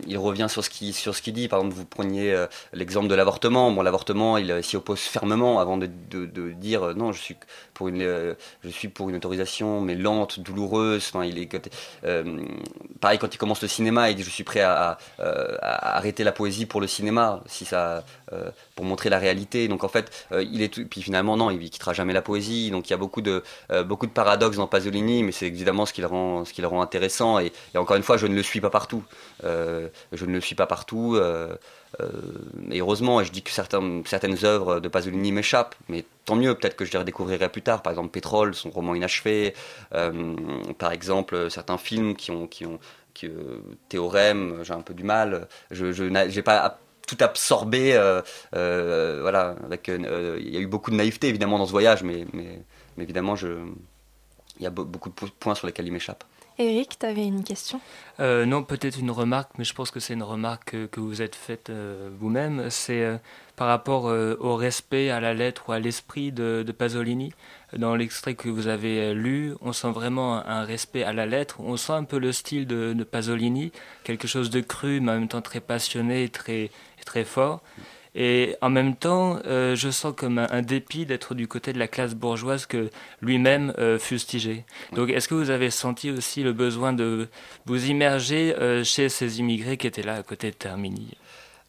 il, 0.07 0.17
revient 0.17 0.47
sur 0.49 0.63
ce 0.63 0.69
qui, 0.69 0.93
sur 0.93 1.15
ce 1.15 1.21
qu'il 1.21 1.33
dit. 1.33 1.47
Par 1.47 1.59
exemple, 1.59 1.75
vous 1.75 1.85
preniez 1.85 2.45
l'exemple 2.73 3.07
de 3.07 3.15
l'avortement. 3.15 3.71
Bon, 3.71 3.81
l'avortement, 3.81 4.37
il 4.37 4.63
s'y 4.63 4.77
oppose 4.77 5.01
fermement 5.01 5.59
avant 5.59 5.77
de, 5.77 5.87
dire 6.53 6.95
non, 6.95 7.11
je 7.11 7.21
suis 7.21 7.35
pour 7.73 7.89
une, 7.89 8.35
je 8.63 8.69
suis 8.69 8.87
pour 8.87 9.09
une 9.09 9.17
autorisation, 9.17 9.81
mais 9.81 9.95
lente, 9.95 10.39
douloureuse. 10.39 11.11
Enfin, 11.13 11.25
euh, 12.14 12.14
pareil 12.99 13.19
quand 13.19 13.33
il 13.33 13.37
commence 13.37 13.61
le 13.61 13.67
cinéma, 13.67 14.09
il 14.09 14.15
dit 14.15 14.23
je 14.23 14.29
suis 14.29 14.43
prêt 14.43 14.61
à, 14.61 14.97
à 15.19 15.97
arrêter 15.97 16.23
la 16.23 16.31
poésie 16.31 16.65
pour 16.65 16.81
le 16.81 16.87
cinéma, 16.87 17.41
si 17.47 17.65
ça, 17.65 18.03
euh, 18.33 18.49
pour 18.75 18.85
montrer 18.85 19.09
la 19.09 19.19
réalité. 19.19 19.67
Donc 19.67 19.83
en 19.83 19.87
fait, 19.87 20.11
euh, 20.31 20.43
il 20.43 20.61
est 20.61 20.73
tout, 20.73 20.85
puis 20.85 21.01
finalement 21.01 21.37
non, 21.37 21.51
il, 21.51 21.69
quittera 21.69 21.93
jamais 21.93 22.13
la 22.13 22.21
poésie. 22.21 22.71
Donc 22.71 22.89
il 22.89 22.91
y 22.91 22.93
a 22.93 22.97
beaucoup 22.97 23.21
de 23.21 23.43
euh, 23.71 23.83
beaucoup 23.83 24.07
de 24.07 24.11
paradoxes 24.11 24.57
dans 24.57 24.67
Pasolini, 24.67 25.23
mais 25.23 25.31
c'est 25.31 25.47
évidemment 25.47 25.85
ce 25.85 25.93
qui 25.93 26.01
le 26.01 26.07
rend 26.07 26.45
ce 26.45 26.53
qui 26.53 26.61
le 26.61 26.67
rend 26.67 26.81
intéressant. 26.81 27.39
Et, 27.39 27.51
et, 27.73 27.77
encore 27.77 27.95
une 27.95 28.03
fois, 28.03 28.17
je 28.17 28.27
ne 28.27 28.35
le 28.35 28.43
suis 28.43 28.61
pas 28.61 28.69
partout. 28.69 29.03
Euh, 29.43 29.87
je 30.11 30.25
ne 30.25 30.33
le 30.33 30.41
suis 30.41 30.55
pas 30.55 30.67
partout. 30.67 31.19
Euh, 32.01 32.09
et 32.71 32.79
heureusement, 32.79 33.21
et 33.21 33.25
je 33.25 33.31
dis 33.31 33.41
que 33.41 33.51
certaines 33.51 34.03
œuvres 34.43 34.79
de 34.79 34.87
Pasolini 34.87 35.31
m'échappent, 35.31 35.75
mais 35.87 36.05
tant 36.25 36.35
mieux, 36.35 36.55
peut-être 36.55 36.75
que 36.75 36.85
je 36.85 36.91
les 36.91 36.97
redécouvrirai 36.99 37.49
plus 37.49 37.61
tard. 37.61 37.81
Par 37.81 37.91
exemple, 37.91 38.09
Pétrole, 38.09 38.55
son 38.55 38.69
roman 38.69 38.95
inachevé, 38.95 39.53
euh, 39.93 40.35
par 40.77 40.91
exemple, 40.91 41.49
certains 41.49 41.77
films 41.77 42.15
qui 42.15 42.31
ont, 42.31 42.47
qui 42.47 42.65
ont 42.65 42.79
euh, 43.23 43.59
Théorème, 43.89 44.59
j'ai 44.63 44.73
un 44.73 44.81
peu 44.81 44.93
du 44.93 45.03
mal. 45.03 45.47
Je, 45.71 46.03
n'ai 46.03 46.41
pas 46.41 46.79
tout 47.07 47.17
absorbé. 47.19 47.93
Voilà, 48.51 49.55
il 49.87 50.49
y 50.49 50.57
a 50.57 50.59
eu 50.59 50.67
beaucoup 50.67 50.91
de 50.91 50.95
naïveté 50.95 51.27
évidemment 51.27 51.57
dans 51.57 51.67
ce 51.67 51.71
voyage, 51.71 52.03
mais, 52.03 52.25
mais, 52.33 52.61
évidemment, 52.99 53.35
il 53.35 54.63
y 54.63 54.65
a 54.65 54.69
beaucoup 54.69 55.09
de 55.09 55.31
points 55.39 55.55
sur 55.55 55.67
lesquels 55.67 55.87
il 55.87 55.93
m'échappe. 55.93 56.23
Eric, 56.57 56.97
tu 56.99 57.05
avais 57.05 57.25
une 57.25 57.43
question? 57.43 57.81
Euh, 58.19 58.45
Non, 58.45 58.63
peut-être 58.63 58.99
une 58.99 59.11
remarque, 59.11 59.51
mais 59.57 59.65
je 59.65 59.73
pense 59.73 59.91
que 59.91 59.99
c'est 59.99 60.13
une 60.13 60.23
remarque 60.23 60.71
que, 60.71 60.85
que 60.85 60.99
vous 60.99 61.21
êtes 61.21 61.35
faite 61.35 61.69
euh, 61.69 62.09
vous-même. 62.17 62.69
C'est 62.69 63.19
par 63.55 63.67
rapport 63.67 64.09
euh, 64.09 64.35
au 64.39 64.55
respect, 64.55 65.09
à 65.09 65.19
la 65.19 65.33
lettre 65.33 65.69
ou 65.69 65.71
à 65.71 65.79
l'esprit 65.79 66.31
de, 66.31 66.65
Pasolini. 66.77 67.33
Dans 67.77 67.95
l'extrait 67.95 68.35
que 68.35 68.49
vous 68.49 68.67
avez 68.67 68.99
euh, 68.99 69.13
lu, 69.13 69.53
on 69.61 69.73
sent 69.73 69.91
vraiment 69.91 70.45
un, 70.45 70.63
respect 70.63 71.03
à 71.03 71.13
la 71.13 71.25
lettre. 71.25 71.59
On 71.59 71.77
sent 71.77 71.93
un 71.93 72.03
peu 72.03 72.19
le 72.19 72.31
style 72.31 72.67
de, 72.67 72.95
Pasolini, 73.03 73.71
quelque 74.03 74.27
chose 74.27 74.49
de 74.49 74.61
cru, 74.61 74.99
mais 74.99 75.11
en 75.11 75.19
même 75.19 75.27
temps 75.27 75.41
très 75.41 75.61
passionné 75.61 76.27
très, 76.29 76.69
très 77.05 77.23
fort. 77.23 77.61
Et 78.17 78.55
en 78.61 78.69
même 78.69 78.95
temps, 78.95 79.39
euh, 79.45 79.75
je 79.75 79.89
sens 79.89 80.13
comme 80.15 80.37
un, 80.39 80.47
un 80.49 80.61
dépit 80.61 81.05
d'être 81.05 81.35
du 81.35 81.47
côté 81.49 81.73
de 81.73 81.79
la 81.79 81.87
classe 81.89 82.15
bourgeoise 82.15 82.65
que 82.65 82.89
lui-même 83.21 83.73
euh, 83.77 83.99
fustigeait. 83.99 84.63
Donc, 84.93 85.09
est-ce 85.09 85.27
que 85.27 85.35
vous 85.35 85.49
avez 85.49 85.69
senti 85.69 86.11
aussi 86.11 86.41
le 86.41 86.53
besoin 86.53 86.93
de 86.93 87.27
vous 87.65 87.85
immerger 87.87 88.55
euh, 88.55 88.85
chez 88.85 89.09
ces 89.09 89.39
immigrés 89.39 89.75
qui 89.75 89.87
étaient 89.87 90.01
là 90.01 90.15
à 90.15 90.23
côté 90.23 90.51
de 90.51 90.55
Termini? 90.55 91.17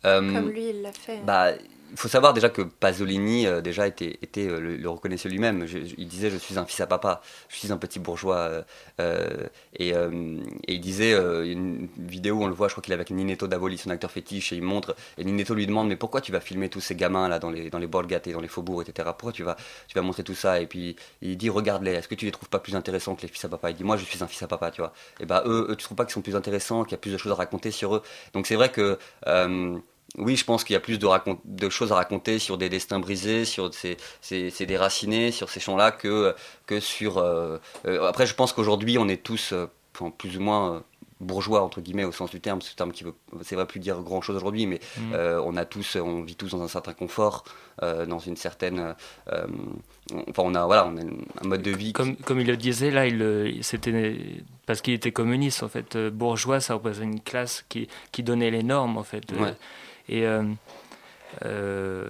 Euh, 0.04 0.20
Comme 0.20 0.50
lui, 0.50 0.68
il 0.70 0.82
l'a 0.82 0.92
fait. 0.92 1.18
Bah, 1.26 1.50
il 1.90 1.96
faut 1.96 2.08
savoir 2.08 2.32
déjà 2.34 2.48
que 2.48 2.62
Pasolini 2.62 3.46
euh, 3.46 3.60
déjà 3.60 3.86
était, 3.86 4.18
euh, 4.38 4.60
le, 4.60 4.76
le 4.76 4.88
reconnaissait 4.88 5.28
lui-même. 5.28 5.66
Il 5.98 6.08
disait 6.08 6.30
je 6.30 6.36
suis 6.36 6.58
un 6.58 6.64
fils 6.66 6.80
à 6.80 6.86
papa, 6.86 7.20
je 7.48 7.56
suis 7.56 7.72
un 7.72 7.76
petit 7.78 7.98
bourgeois. 7.98 8.36
euh, 8.36 8.62
euh, 9.00 9.46
et, 9.78 9.90
et 9.90 10.74
il 10.74 10.80
disait 10.80 11.12
une 11.12 11.88
vidéo 11.98 12.36
où 12.36 12.44
on 12.44 12.46
le 12.48 12.54
voit, 12.54 12.68
je 12.68 12.74
crois 12.74 12.82
qu'il 12.82 12.92
est 12.92 12.94
avec 12.94 13.10
Ninetto 13.10 13.46
Davoli, 13.46 13.78
son 13.78 13.90
acteur 13.90 14.10
fétiche, 14.10 14.52
et 14.52 14.56
il 14.56 14.62
montre 14.62 14.96
et 15.18 15.24
Ninetto 15.24 15.54
lui 15.54 15.66
demande 15.66 15.88
mais 15.88 15.96
pourquoi 15.96 16.20
tu 16.20 16.32
vas 16.32 16.40
filmer 16.40 16.68
tous 16.68 16.80
ces 16.80 16.94
gamins 16.94 17.28
là 17.28 17.38
dans 17.38 17.50
les 17.50 17.70
dans 17.70 17.78
les 17.78 17.86
dans 17.86 18.40
les 18.40 18.48
faubourgs 18.48 18.82
etc. 18.82 19.10
Pourquoi 19.16 19.32
tu 19.32 19.42
vas 19.42 19.56
tu 19.88 19.94
vas 19.94 20.02
montrer 20.02 20.24
tout 20.24 20.34
ça? 20.34 20.60
Et 20.60 20.66
puis 20.66 20.96
il 21.22 21.36
dit 21.36 21.50
regarde-les, 21.50 21.92
est-ce 21.92 22.08
que 22.08 22.14
tu 22.14 22.24
les 22.24 22.32
trouves 22.32 22.48
pas 22.48 22.58
plus 22.58 22.74
intéressants 22.76 23.14
que 23.16 23.22
les 23.22 23.28
fils 23.28 23.44
à 23.44 23.48
papa? 23.48 23.70
Il 23.70 23.76
dit 23.76 23.84
moi 23.84 23.96
je 23.96 24.04
suis 24.04 24.22
un 24.22 24.26
fils 24.26 24.42
à 24.42 24.48
papa, 24.48 24.70
tu 24.70 24.80
vois. 24.80 24.92
Et 25.20 25.26
bah 25.26 25.42
eux, 25.46 25.66
eux 25.70 25.76
tu 25.76 25.84
trouves 25.84 25.96
pas 25.96 26.04
qu'ils 26.04 26.14
sont 26.14 26.22
plus 26.22 26.36
intéressants, 26.36 26.84
qu'il 26.84 26.92
y 26.92 26.94
a 26.94 26.98
plus 26.98 27.12
de 27.12 27.18
choses 27.18 27.32
à 27.32 27.36
raconter 27.36 27.70
sur 27.70 27.94
eux? 27.96 28.02
Donc 28.32 28.46
c'est 28.46 28.56
vrai 28.56 28.70
que 28.70 28.98
oui, 30.18 30.36
je 30.36 30.44
pense 30.44 30.64
qu'il 30.64 30.74
y 30.74 30.76
a 30.76 30.80
plus 30.80 30.98
de, 30.98 31.68
choses 31.68 31.92
à 31.92 31.96
raconter 31.96 32.38
sur 32.38 32.58
des 32.58 32.68
destins 32.68 32.98
brisés, 32.98 33.44
sur 33.44 33.72
ces, 33.74 33.96
ces, 34.20 34.50
ces 34.50 34.66
déracinés, 34.66 35.30
sur 35.30 35.50
ces 35.50 35.60
champs-là, 35.60 35.90
que, 35.90 36.34
que 36.66 36.80
sur... 36.80 37.18
euh, 37.18 37.58
euh, 37.86 38.08
après, 38.08 38.26
je 38.26 38.34
pense 38.34 38.52
qu'aujourd'hui, 38.52 38.98
on 38.98 39.08
est 39.08 39.22
tous 39.22 39.52
euh, 39.52 39.66
plus 40.18 40.36
ou 40.36 40.40
moins 40.40 40.74
euh, 40.74 40.80
bourgeois, 41.20 41.62
entre 41.62 41.80
guillemets, 41.80 42.04
au 42.04 42.12
sens 42.12 42.30
du 42.30 42.40
terme, 42.40 42.60
ce 42.62 42.74
terme 42.74 42.92
qui 42.92 43.04
veut, 43.04 43.14
c'est 43.42 43.54
vrai 43.54 43.66
plus 43.66 43.80
dire 43.80 44.00
grand-chose 44.02 44.36
aujourd'hui, 44.36 44.66
mais 44.66 44.80
euh, 45.12 45.40
on 45.44 45.56
a 45.56 45.64
tous, 45.64 45.96
on 45.96 46.22
vit 46.22 46.36
tous 46.36 46.50
dans 46.50 46.62
un 46.62 46.68
certain 46.68 46.92
confort, 46.92 47.44
euh, 47.82 48.06
dans 48.06 48.18
une 48.18 48.36
certaine... 48.36 48.94
euh, 49.32 49.46
enfin, 50.28 50.42
on 50.44 50.54
a, 50.54 50.64
voilà, 50.64 50.86
on 50.86 50.96
a 50.96 51.00
un 51.02 51.48
mode 51.48 51.62
de 51.62 51.70
vie... 51.70 51.86
qui- 51.86 51.92
comme, 51.92 52.16
comme 52.16 52.40
il 52.40 52.46
le 52.46 52.56
disait, 52.56 52.90
là, 52.90 53.06
il, 53.06 53.58
c'était 53.62 54.18
parce 54.66 54.80
qu'il 54.80 54.94
était 54.94 55.12
communiste, 55.12 55.62
en 55.62 55.68
fait. 55.68 55.96
Bourgeois, 55.96 56.60
ça 56.60 56.74
représente 56.74 57.04
une 57.04 57.20
classe 57.20 57.64
qui, 57.68 57.88
qui 58.12 58.22
donnait 58.22 58.50
les 58.50 58.62
normes, 58.62 58.96
en 58.98 59.04
fait. 59.04 59.30
Ouais. 59.32 59.54
Et 60.08 60.26
euh, 60.26 60.42
euh, 61.44 62.08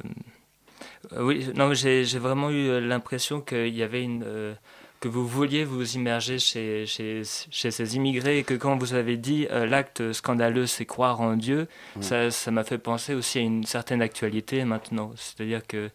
oui, 1.19 1.47
non, 1.55 1.73
j'ai 1.75 2.03
vraiment 2.19 2.51
eu 2.51 2.81
l'impression 2.81 3.41
qu'il 3.41 3.75
y 3.75 3.83
avait 3.83 4.03
une 4.03 4.25
euh, 4.27 4.55
que 5.01 5.09
vous 5.09 5.27
vouliez 5.27 5.65
vous 5.65 5.95
immerger 5.95 6.39
chez, 6.39 6.87
chez, 6.87 7.23
chez 7.51 7.71
ces 7.71 7.97
immigrés 7.97 8.39
et 8.39 8.45
que 8.45 8.55
quand 8.55 8.77
vous 8.79 8.95
avez 8.95 9.17
dit 9.17 9.47
euh, 9.51 9.67
l'acte 9.67 10.13
scandaleux 10.13 10.67
c'est 10.67 10.87
croire 10.87 11.21
en 11.21 11.37
Dieu, 11.37 11.69
Mm. 11.97 12.03
ça 12.03 12.31
ça 12.31 12.51
m'a 12.51 12.65
fait 12.65 12.79
penser 12.79 13.15
aussi 13.15 13.39
à 13.39 13.43
une 13.43 13.65
certaine 13.65 14.03
actualité 14.03 14.65
maintenant. 14.65 15.13
C'est-à-dire 15.17 15.67
que 15.67 15.91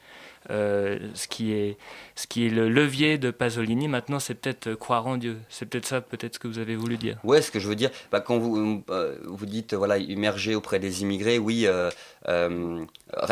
euh, 0.50 0.98
ce, 1.14 1.28
qui 1.28 1.54
est, 1.54 1.78
ce 2.16 2.26
qui 2.26 2.48
est 2.48 2.50
le 2.50 2.68
levier 2.68 3.18
de 3.20 3.30
Pasolini 3.30 3.88
maintenant 3.88 4.20
c'est 4.20 4.34
peut-être 4.34 4.68
euh, 4.68 4.76
croire 4.76 5.06
en 5.06 5.18
Dieu. 5.18 5.38
C'est 5.50 5.68
peut-être 5.68 5.86
ça 5.86 6.02
peut-être 6.02 6.34
ce 6.36 6.40
que 6.40 6.48
vous 6.48 6.58
avez 6.60 6.76
voulu 6.76 6.98
dire. 6.98 7.18
Ouais, 7.24 7.42
ce 7.42 7.52
que 7.52 7.60
je 7.60 7.68
veux 7.68 7.76
dire, 7.76 7.92
bah, 8.12 8.22
quand 8.22 8.40
vous, 8.40 8.84
euh, 8.90 9.18
vous 9.26 9.46
dites, 9.46 9.74
voilà, 9.76 9.98
immerger 9.98 10.56
auprès 10.56 10.80
des 10.80 11.04
immigrés, 11.04 11.38
oui, 11.38 11.68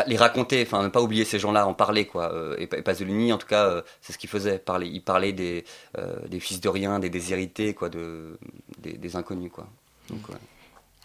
les 0.06 0.16
raconter, 0.16 0.62
enfin, 0.62 0.82
ne 0.82 0.88
pas 0.88 1.02
oublier 1.02 1.24
ces 1.24 1.38
gens-là, 1.38 1.66
en 1.66 1.74
parler, 1.74 2.06
quoi. 2.06 2.32
Et, 2.58 2.66
Pa- 2.66 2.78
et 2.78 2.82
Pasolini, 2.82 3.32
en 3.32 3.38
tout 3.38 3.46
cas, 3.46 3.82
c'est 4.00 4.12
ce 4.12 4.18
qu'il 4.18 4.30
faisait, 4.30 4.58
parler, 4.58 4.86
il 4.86 5.02
parlait 5.02 5.32
des, 5.32 5.64
des 6.28 6.40
fils 6.40 6.60
de 6.60 6.68
rien, 6.68 6.98
des 6.98 7.10
déshérités, 7.10 7.74
quoi, 7.74 7.88
de, 7.88 8.38
des, 8.78 9.16
inconnus, 9.16 9.50
quoi. 9.52 9.66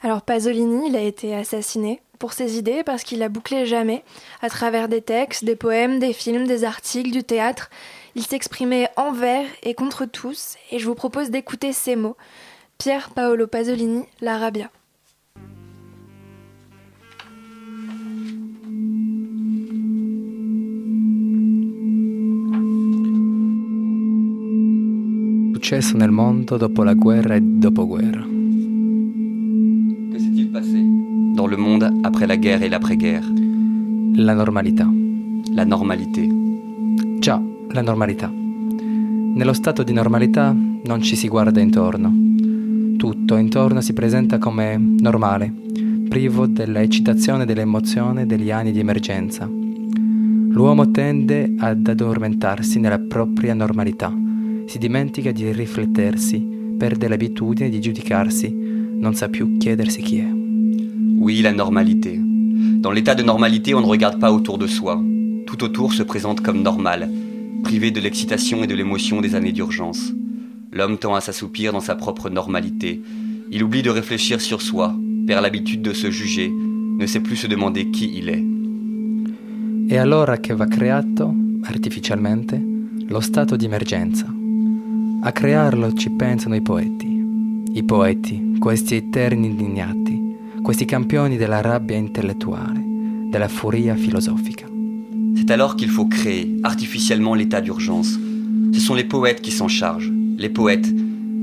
Alors 0.06 0.22
Pasolini, 0.22 0.90
il 0.90 0.96
a 0.96 1.02
été 1.02 1.34
assassiné 1.34 2.00
pour 2.20 2.34
ses 2.34 2.60
idées 2.60 2.84
parce 2.86 3.04
qu'il 3.04 3.24
a 3.24 3.28
bouclé 3.28 3.66
jamais, 3.66 4.04
à 4.44 4.52
travers 4.52 4.88
des 4.88 5.02
textes, 5.02 5.44
des 5.44 5.56
poèmes, 5.56 5.98
des 5.98 6.14
films, 6.14 6.46
des 6.46 6.64
articles, 6.64 7.10
du 7.10 7.24
théâtre. 7.24 7.72
Il 8.14 8.22
s'exprimait 8.22 8.88
envers 8.98 9.48
et 9.64 9.74
contre 9.74 10.06
tous, 10.06 10.58
et 10.70 10.78
je 10.78 10.86
vous 10.86 10.94
propose 10.94 11.32
d'écouter 11.32 11.74
ces 11.74 11.96
mots. 11.96 12.18
Pierre 12.78 13.10
Paolo 13.16 13.48
Pasolini, 13.48 14.04
l'Arabia. 14.22 14.70
Successo 25.56 25.98
nel 25.98 26.12
mondo 26.12 26.58
dopo 26.58 26.84
la 26.84 26.94
guerra 26.94 27.38
e 27.38 27.42
dopoguerra. 27.42 28.35
Dans 31.46 31.52
le 31.52 31.58
monde 31.58 32.00
après 32.02 32.26
la 32.26 32.38
guerre 32.38 32.64
et 32.64 32.70
l'après-guerre 32.70 33.24
La 34.16 34.34
normalità. 34.34 34.90
La 35.54 35.64
normalité. 35.64 36.28
Già, 37.20 37.40
la 37.70 37.82
normalità. 37.82 38.32
Nello 38.34 39.54
stato 39.54 39.84
di 39.84 39.94
normalità 39.94 40.56
non 40.56 41.02
ci 41.04 41.16
si 41.16 41.28
guarda 41.28 41.62
intorno. 41.62 42.12
Tutto 42.98 43.36
intorno 43.36 43.82
si 43.82 43.94
presenta 43.94 44.40
come 44.40 44.76
normale, 44.78 45.54
privo 46.10 46.48
della 46.48 46.82
eccitazione 46.82 47.46
dell'emozione 47.46 48.26
degli 48.26 48.50
anni 48.50 48.72
di 48.72 48.80
emergenza. 48.80 49.48
L'uomo 49.48 50.90
tende 50.90 51.54
ad 51.60 51.88
addormentarsi 51.88 52.80
nella 52.80 53.00
propria 53.00 53.54
normalità, 53.54 54.12
si 54.66 54.80
dimentica 54.80 55.32
di 55.32 55.52
riflettersi, 55.52 56.74
perde 56.76 57.08
l'abitudine 57.08 57.70
di 57.70 57.80
giudicarsi, 57.80 58.52
non 58.52 59.14
sa 59.14 59.30
più 59.30 59.58
chiedersi 59.58 60.02
chi 60.02 60.18
è. 60.20 60.45
Oui, 61.18 61.42
la 61.42 61.54
normalité. 61.54 62.20
Dans 62.82 62.92
l'état 62.92 63.16
de 63.16 63.24
normalité, 63.24 63.74
on 63.74 63.82
ne 63.82 63.86
regarde 63.86 64.20
pas 64.20 64.32
autour 64.32 64.58
de 64.58 64.68
soi. 64.68 65.02
Tout 65.48 65.64
autour 65.64 65.94
se 65.94 66.04
présente 66.04 66.42
comme 66.42 66.62
normal, 66.62 67.10
privé 67.64 67.92
de 67.92 68.00
l'excitation 68.00 68.64
et 68.64 68.68
de 68.68 68.76
l'émotion 68.76 69.22
des 69.22 69.36
années 69.36 69.52
d'urgence. 69.52 70.14
L'homme 70.72 70.98
tend 70.98 71.16
à 71.16 71.22
s'assoupir 71.22 71.72
dans 71.72 71.80
sa 71.80 71.96
propre 71.96 72.30
normalité. 72.30 73.02
Il 73.52 73.64
oublie 73.64 73.82
de 73.82 73.90
réfléchir 73.90 74.42
sur 74.42 74.62
soi, 74.62 74.96
perd 75.26 75.42
l'habitude 75.42 75.82
de 75.82 75.94
se 75.94 76.12
juger, 76.12 76.52
ne 76.52 77.06
sait 77.06 77.22
plus 77.22 77.38
se 77.38 77.48
demander 77.48 77.92
qui 77.92 78.12
il 78.18 78.30
est. 78.30 78.44
E 79.88 79.98
allora 79.98 80.38
che 80.38 80.56
va 80.56 80.66
creato, 80.66 81.34
artificialmente, 81.64 82.60
lo 83.08 83.20
stato 83.20 83.56
di. 83.56 83.70
A 85.22 85.32
crearlo 85.32 85.94
ci 85.94 86.10
pensano 86.10 86.56
i 86.56 86.62
poeti. 86.62 87.24
I 87.74 87.84
poeti, 87.84 88.56
questi 88.60 88.96
eterni 88.96 89.48
indignati, 89.48 90.25
questi 90.66 90.86
campioni 90.86 91.38
della 91.38 91.62
rabbia 91.62 91.96
intellettuale, 91.96 92.82
della 93.30 93.48
furia 93.48 93.94
filosofica. 93.96 94.66
C'est 95.36 95.52
alors 95.52 95.76
qu'il 95.76 95.90
faut 95.90 96.08
créer 96.08 96.58
artificiellement 96.64 97.36
l'état 97.36 97.62
d'urgence. 97.62 98.18
Ce 98.74 98.80
sont 98.80 98.96
les 98.96 99.04
poètes 99.04 99.42
qui 99.42 99.52
s'en 99.52 99.68
chargent. 99.68 100.12
Les 100.40 100.50
poètes, 100.50 100.92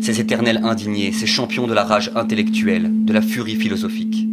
ces 0.01 0.19
éternels 0.19 0.59
indignés, 0.65 1.13
ces 1.13 1.29
champions 1.29 1.69
de 1.69 1.73
la 1.73 1.85
rage 1.85 2.11
intellectuelle, 2.17 2.91
de 2.91 3.13
la 3.13 3.21
furie 3.21 3.55
philosophique. 3.55 4.27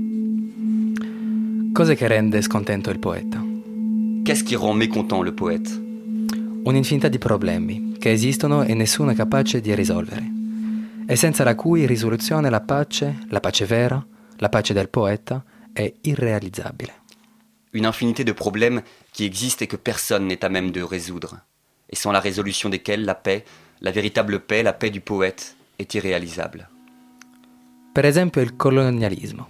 Cos'è 1.71 1.95
che 1.95 2.07
rende 2.07 2.41
scontento 2.41 2.89
il 2.89 2.97
poeta? 2.97 3.45
Qu'est-ce 4.23 4.43
qui 4.43 4.55
rend 4.55 4.75
mécontent 4.75 5.21
le 5.21 5.33
poète 5.33 5.69
Un'infinità 6.63 7.09
di 7.09 7.19
problemi 7.19 7.93
che 7.99 8.11
esistono 8.11 8.63
e 8.63 8.73
nessuno 8.73 9.11
è 9.11 9.13
capace 9.13 9.61
di 9.61 9.75
risolvere, 9.75 10.27
e 11.05 11.15
senza 11.15 11.43
la 11.43 11.53
cui 11.53 11.85
risoluzione 11.85 12.49
la 12.49 12.61
pace, 12.61 13.19
la 13.29 13.39
pace 13.39 13.65
vera, 13.65 14.03
la 14.39 14.49
pace 14.49 14.73
del 14.73 14.89
poeta, 14.89 15.43
è 15.71 15.91
irrealizzabile. 16.01 16.93
Une 17.71 17.85
infinité 17.85 18.23
de 18.23 18.33
problèmes 18.33 18.81
qui 19.13 19.25
existent 19.25 19.63
et 19.63 19.67
que 19.67 19.77
personne 19.77 20.25
n'est 20.25 20.43
à 20.43 20.49
même 20.49 20.71
de 20.71 20.81
résoudre, 20.81 21.41
et 21.87 21.95
sans 21.95 22.11
la 22.11 22.19
résolution 22.19 22.69
desquels 22.69 23.05
la 23.05 23.15
paix, 23.15 23.45
la 23.81 23.91
véritable 23.91 24.39
paix, 24.39 24.63
la 24.63 24.73
paix 24.73 24.89
du 24.89 25.01
poète, 25.01 25.55
est 25.77 25.93
irréalisable. 25.93 26.67
Per 27.93 28.05
esempio 28.05 28.41
il 28.41 28.55
colonialismo, 28.55 29.49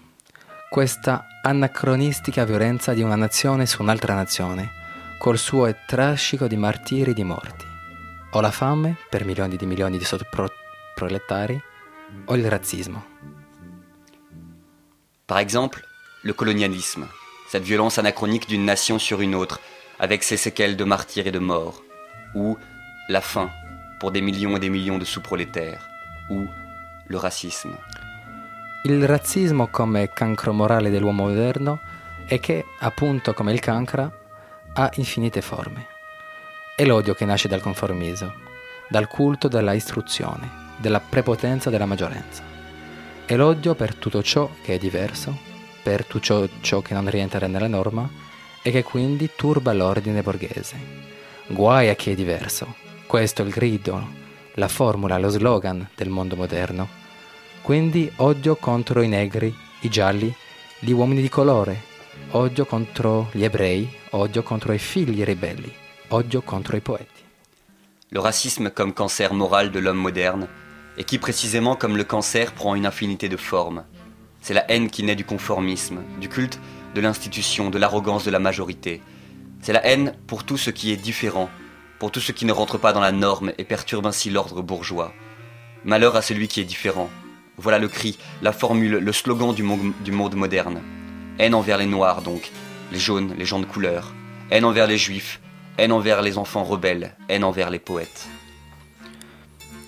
questa 0.69 1.25
anacronistica 1.41 2.45
violenza 2.45 2.93
di 2.93 3.01
una 3.01 3.15
nazione 3.15 3.65
su 3.65 3.81
un'altra 3.81 4.13
nazione, 4.13 4.69
col 5.17 5.37
suo 5.37 5.73
trascico 5.85 6.47
di 6.47 6.57
martiri 6.57 7.11
e 7.11 7.13
di 7.13 7.23
morti, 7.23 7.65
o 8.31 8.41
la 8.41 8.51
fame 8.51 8.95
per 9.09 9.25
milioni 9.25 9.55
di 9.55 9.65
milioni 9.65 9.97
di 9.97 10.05
sottoproletari, 10.05 11.61
o 12.25 12.35
il 12.35 12.49
razzismo. 12.49 13.08
Par 15.29 15.37
exemple, 15.37 15.85
le 16.23 16.33
colonialisme, 16.33 17.05
cette 17.47 17.61
violence 17.61 17.99
anachronique 17.99 18.47
d'une 18.49 18.65
nation 18.65 18.97
sur 18.97 19.21
une 19.21 19.35
autre, 19.35 19.59
avec 19.99 20.23
ses 20.23 20.37
séquelles 20.37 20.75
de 20.75 20.83
martyrs 20.83 21.27
et 21.27 21.31
de 21.31 21.37
morts, 21.37 21.83
ou 22.33 22.57
la 23.09 23.21
faim 23.21 23.51
pour 23.99 24.09
des 24.11 24.21
millions 24.21 24.57
et 24.57 24.59
des 24.59 24.71
millions 24.71 24.97
de 24.97 25.05
sous-prolétaires, 25.05 25.87
ou 26.31 26.47
le 27.07 27.17
racisme. 27.17 27.77
Il 28.85 29.05
razzismo 29.05 29.67
come 29.67 30.09
cancro 30.13 30.51
morale 30.51 30.89
dell'uomo 30.89 31.27
moderno 31.27 31.79
e 32.27 32.39
che, 32.39 32.65
appunto 32.79 33.35
come 33.35 33.51
il 33.51 33.59
cancro, 33.59 34.11
ha 34.73 34.89
infinite 34.95 35.41
forme. 35.41 35.85
È 36.75 36.83
l'odio 36.85 37.13
che 37.13 37.25
nasce 37.25 37.47
dal 37.47 37.61
conformismo, 37.61 38.33
dal 38.89 39.07
culto 39.07 39.47
della 39.47 39.73
istruzione, 39.73 40.73
della 40.77 40.99
prepotenza 40.99 41.69
della 41.69 41.85
maggioranza. 41.85 42.58
È 43.29 43.35
l'odio 43.35 43.75
per 43.75 43.93
tutto 43.93 44.23
ciò 44.23 44.49
che 44.63 44.73
è 44.73 44.77
diverso, 44.79 45.37
per 45.83 46.03
tutto 46.03 46.19
ciò, 46.19 46.47
ciò 46.61 46.81
che 46.81 46.95
non 46.95 47.07
rientra 47.07 47.45
nella 47.45 47.67
norma 47.67 48.09
e 48.63 48.71
che 48.71 48.81
quindi 48.81 49.29
turba 49.35 49.71
l'ordine 49.71 50.23
borghese. 50.23 50.75
Guai 51.45 51.89
a 51.89 51.93
chi 51.93 52.09
è 52.09 52.15
diverso. 52.15 52.73
Questo 53.05 53.43
è 53.43 53.45
il 53.45 53.51
grido, 53.51 54.03
la 54.55 54.67
formula, 54.67 55.19
lo 55.19 55.29
slogan 55.29 55.87
del 55.93 56.09
mondo 56.09 56.35
moderno. 56.35 56.89
Quindi 57.61 58.11
odio 58.15 58.55
contro 58.55 59.03
i 59.03 59.07
negri, 59.07 59.55
i 59.81 59.89
gialli, 59.89 60.33
gli 60.79 60.91
uomini 60.91 61.21
di 61.21 61.29
colore, 61.29 61.83
odio 62.31 62.65
contro 62.65 63.29
gli 63.31 63.43
ebrei, 63.43 63.87
odio 64.09 64.41
contro 64.41 64.73
i 64.73 64.79
figli 64.79 65.23
ribelli, 65.23 65.71
odio 66.07 66.41
contro 66.41 66.75
i 66.77 66.81
poeti. 66.81 67.21
Le 68.07 68.21
racisme 68.23 68.73
comme 68.73 68.93
cancer 68.93 69.31
moral 69.33 69.69
de 69.69 69.81
l'homme 69.81 70.01
moderne, 70.01 70.47
et 70.99 71.05
qui 71.05 71.17
précisément 71.17 71.75
comme 71.75 71.97
le 71.97 72.03
cancer 72.03 72.51
prend 72.51 72.75
une 72.75 72.85
infinité 72.85 73.29
de 73.29 73.37
formes. 73.37 73.85
C'est 74.41 74.53
la 74.53 74.69
haine 74.69 74.89
qui 74.89 75.01
naît 75.03 75.15
du 75.15 75.25
conformisme, 75.25 76.03
du 76.19 76.27
culte 76.29 76.59
de 76.93 77.01
l'institution, 77.01 77.69
de 77.69 77.79
l'arrogance 77.79 78.25
de 78.25 78.31
la 78.31 78.39
majorité. 78.39 79.01
C'est 79.61 79.73
la 79.73 79.85
haine 79.85 80.13
pour 80.27 80.43
tout 80.43 80.57
ce 80.57 80.69
qui 80.69 80.91
est 80.91 80.97
différent, 80.97 81.49
pour 81.99 82.11
tout 82.11 82.19
ce 82.19 82.33
qui 82.33 82.45
ne 82.45 82.51
rentre 82.51 82.77
pas 82.77 82.91
dans 82.91 82.99
la 82.99 83.13
norme 83.13 83.53
et 83.57 83.63
perturbe 83.63 84.05
ainsi 84.05 84.29
l'ordre 84.29 84.61
bourgeois. 84.61 85.13
Malheur 85.85 86.17
à 86.17 86.21
celui 86.21 86.49
qui 86.49 86.59
est 86.59 86.65
différent. 86.65 87.09
Voilà 87.57 87.79
le 87.79 87.87
cri, 87.87 88.17
la 88.41 88.51
formule, 88.51 88.97
le 88.97 89.11
slogan 89.13 89.53
du 89.53 89.63
monde, 89.63 90.35
moderne. 90.35 90.81
Haine 91.39 91.55
envers 91.55 91.77
les 91.77 91.85
noirs 91.85 92.21
donc, 92.21 92.51
les 92.91 92.99
jaunes, 92.99 93.33
les 93.37 93.45
gens 93.45 93.59
de 93.59 93.65
couleur. 93.65 94.13
Haine 94.51 94.65
envers 94.65 94.87
les 94.87 94.97
juifs, 94.97 95.39
haine 95.77 95.93
envers 95.93 96.21
les 96.21 96.37
enfants 96.37 96.63
rebelles, 96.63 97.15
haine 97.29 97.45
envers 97.45 97.69
les 97.69 97.79
poètes. 97.79 98.27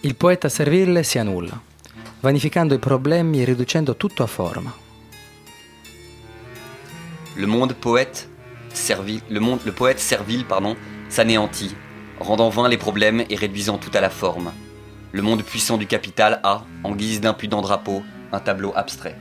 Il 0.04 0.16
poeta 0.16 0.50
servile 0.50 1.04
si 1.04 1.20
annulla, 1.20 1.62
vanificando 2.22 2.74
i 2.74 2.80
problemi 2.80 3.40
e 3.40 3.46
riducendo 3.46 3.96
tutto 3.96 4.24
a 4.24 4.26
forma. 4.26 4.74
Le 7.36 7.46
monde 7.46 7.76
poète 7.76 8.28
servile, 8.74 9.22
le, 9.28 9.40
monde, 9.40 9.62
le 9.64 9.72
poète 9.72 10.00
servile 10.00 10.46
pardon, 10.46 10.76
s'anéantit, 11.08 11.76
rendant 12.18 12.50
vain 12.50 12.68
les 12.68 12.80
problèmes 12.80 13.24
et 13.30 13.36
réduisant 13.36 13.78
tout 13.78 13.92
à 13.94 14.00
la 14.00 14.10
forme. 14.10 14.52
Le 15.12 15.22
monde 15.22 15.44
puissant 15.44 15.78
du 15.78 15.86
capital 15.86 16.40
a, 16.42 16.66
en 16.84 16.96
guise 16.96 17.22
d'impudent 17.22 17.62
drapeau, 17.62 18.02
un 18.32 18.40
tableau 18.40 18.74
abstrait. 18.76 19.16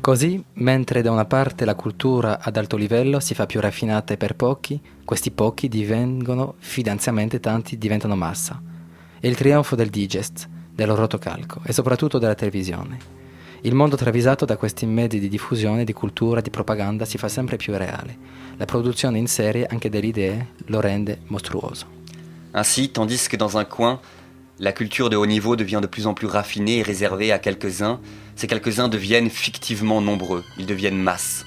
Così, 0.00 0.42
mentre 0.54 1.02
da 1.02 1.12
una 1.12 1.24
parte 1.24 1.64
la 1.64 1.76
cultura 1.76 2.40
ad 2.40 2.56
alto 2.56 2.76
livello 2.76 3.20
si 3.20 3.34
fa 3.34 3.46
più 3.46 3.60
raffinata 3.60 4.12
e 4.12 4.16
per 4.16 4.34
pochi, 4.34 4.80
questi 5.04 5.30
pochi 5.30 5.68
divengono 5.68 6.56
finanziamenti 6.58 7.38
tanti 7.38 7.78
diventano 7.78 8.16
massa. 8.16 8.72
È 9.24 9.26
il 9.26 9.36
trionfo 9.36 9.74
del 9.74 9.88
digest, 9.88 10.50
dello 10.70 10.94
rotocalco 10.94 11.60
e 11.64 11.72
soprattutto 11.72 12.18
della 12.18 12.34
televisione. 12.34 12.98
Il 13.62 13.74
mondo 13.74 13.96
travisato 13.96 14.44
da 14.44 14.58
questi 14.58 14.84
mezzi 14.84 15.18
di 15.18 15.30
diffusione, 15.30 15.84
di 15.84 15.94
cultura, 15.94 16.42
di 16.42 16.50
propaganda 16.50 17.06
si 17.06 17.16
fa 17.16 17.30
sempre 17.30 17.56
più 17.56 17.72
reale. 17.74 18.18
La 18.58 18.66
produzione 18.66 19.16
in 19.16 19.26
serie 19.26 19.64
anche 19.64 19.88
delle 19.88 20.08
idee 20.08 20.48
lo 20.66 20.78
rende 20.78 21.20
mostruoso. 21.28 21.86
Ainsi, 22.52 22.90
tandis 22.90 23.26
que 23.26 23.38
dans 23.38 23.56
un 23.56 23.64
coin, 23.64 23.98
la 24.58 24.72
culture 24.72 25.08
de 25.08 25.16
haut 25.16 25.26
niveau 25.26 25.56
devient 25.56 25.80
de 25.80 25.88
plus 25.88 26.04
en 26.04 26.12
plus 26.12 26.26
raffinée 26.26 26.80
et 26.80 26.82
réservée 26.82 27.32
à 27.32 27.38
quelques-uns, 27.38 28.00
ces 28.36 28.46
quelques-uns 28.46 28.88
deviennent 28.88 29.30
fictivement 29.30 30.02
nombreux, 30.02 30.44
ils 30.58 30.66
deviennent 30.66 31.02
masse. 31.02 31.46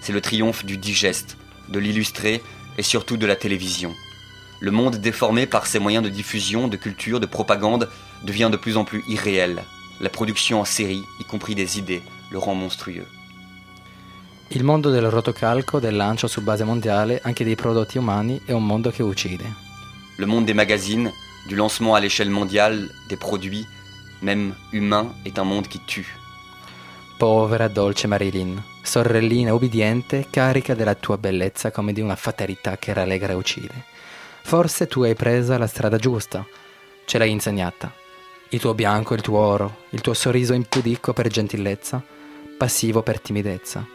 C'est 0.00 0.14
le 0.14 0.22
triomphe 0.22 0.64
du 0.64 0.78
digeste, 0.78 1.36
de 1.68 1.78
l'illustré 1.78 2.40
et 2.78 2.82
surtout 2.82 3.18
de 3.18 3.26
la 3.26 3.36
télévision. 3.36 3.92
Le 4.60 4.70
monde 4.70 4.96
déformé 4.96 5.46
par 5.46 5.66
ces 5.66 5.78
moyens 5.78 6.04
de 6.04 6.08
diffusion, 6.08 6.66
de 6.66 6.76
culture, 6.76 7.20
de 7.20 7.26
propagande, 7.26 7.88
devient 8.24 8.48
de 8.50 8.56
plus 8.56 8.76
en 8.76 8.84
plus 8.84 9.04
irréel. 9.08 9.62
La 10.00 10.08
production 10.08 10.60
en 10.60 10.64
série, 10.64 11.04
y 11.20 11.24
compris 11.24 11.54
des 11.54 11.78
idées, 11.78 12.02
le 12.30 12.38
rend 12.38 12.54
monstrueux. 12.54 13.06
Il 14.50 14.64
mondo 14.64 14.90
del 14.90 15.10
rotocalco, 15.10 15.78
del 15.78 15.96
lancio 15.96 16.26
su 16.26 16.40
base 16.40 16.64
mondiale 16.64 17.20
anche 17.22 17.44
dei 17.44 17.54
prodotti 17.54 17.98
umani 17.98 18.40
è 18.46 18.52
un 18.52 18.64
mondo 18.64 18.90
che 18.90 19.02
uccide. 19.02 19.44
Le 20.16 20.26
monde 20.26 20.46
des 20.46 20.54
magazines, 20.54 21.12
du 21.48 21.54
lancement 21.54 21.94
à 21.94 22.00
l'échelle 22.00 22.30
mondiale 22.30 22.88
des 23.08 23.18
produits, 23.18 23.66
même 24.22 24.54
humains, 24.72 25.12
est 25.24 25.38
un 25.38 25.44
monde 25.44 25.68
qui 25.68 25.80
tue. 25.84 26.06
Povera 27.18 27.68
dolce 27.68 28.06
Marilyn, 28.06 28.60
sorellina 28.82 29.52
ubbidiente, 29.52 30.26
carica 30.30 30.74
della 30.74 30.94
tua 30.94 31.18
bellezza 31.18 31.70
come 31.70 31.92
di 31.92 32.00
una 32.00 32.16
fatalità 32.16 32.78
che 32.78 32.92
rallegra 32.92 33.32
e 33.32 33.36
uccide. 33.36 33.84
Forse 34.48 34.86
tu 34.86 35.02
hai 35.02 35.14
presa 35.14 35.58
la 35.58 35.66
strada 35.66 35.98
giusta, 35.98 36.42
ce 37.04 37.18
l'hai 37.18 37.30
insegnata. 37.30 37.92
Il 38.48 38.58
tuo 38.60 38.72
bianco, 38.72 39.12
il 39.12 39.20
tuo 39.20 39.40
oro, 39.40 39.80
il 39.90 40.00
tuo 40.00 40.14
sorriso 40.14 40.54
impudico 40.54 41.12
per 41.12 41.28
gentilezza, 41.28 42.02
passivo 42.56 43.02
per 43.02 43.20
timidezza. 43.20 43.86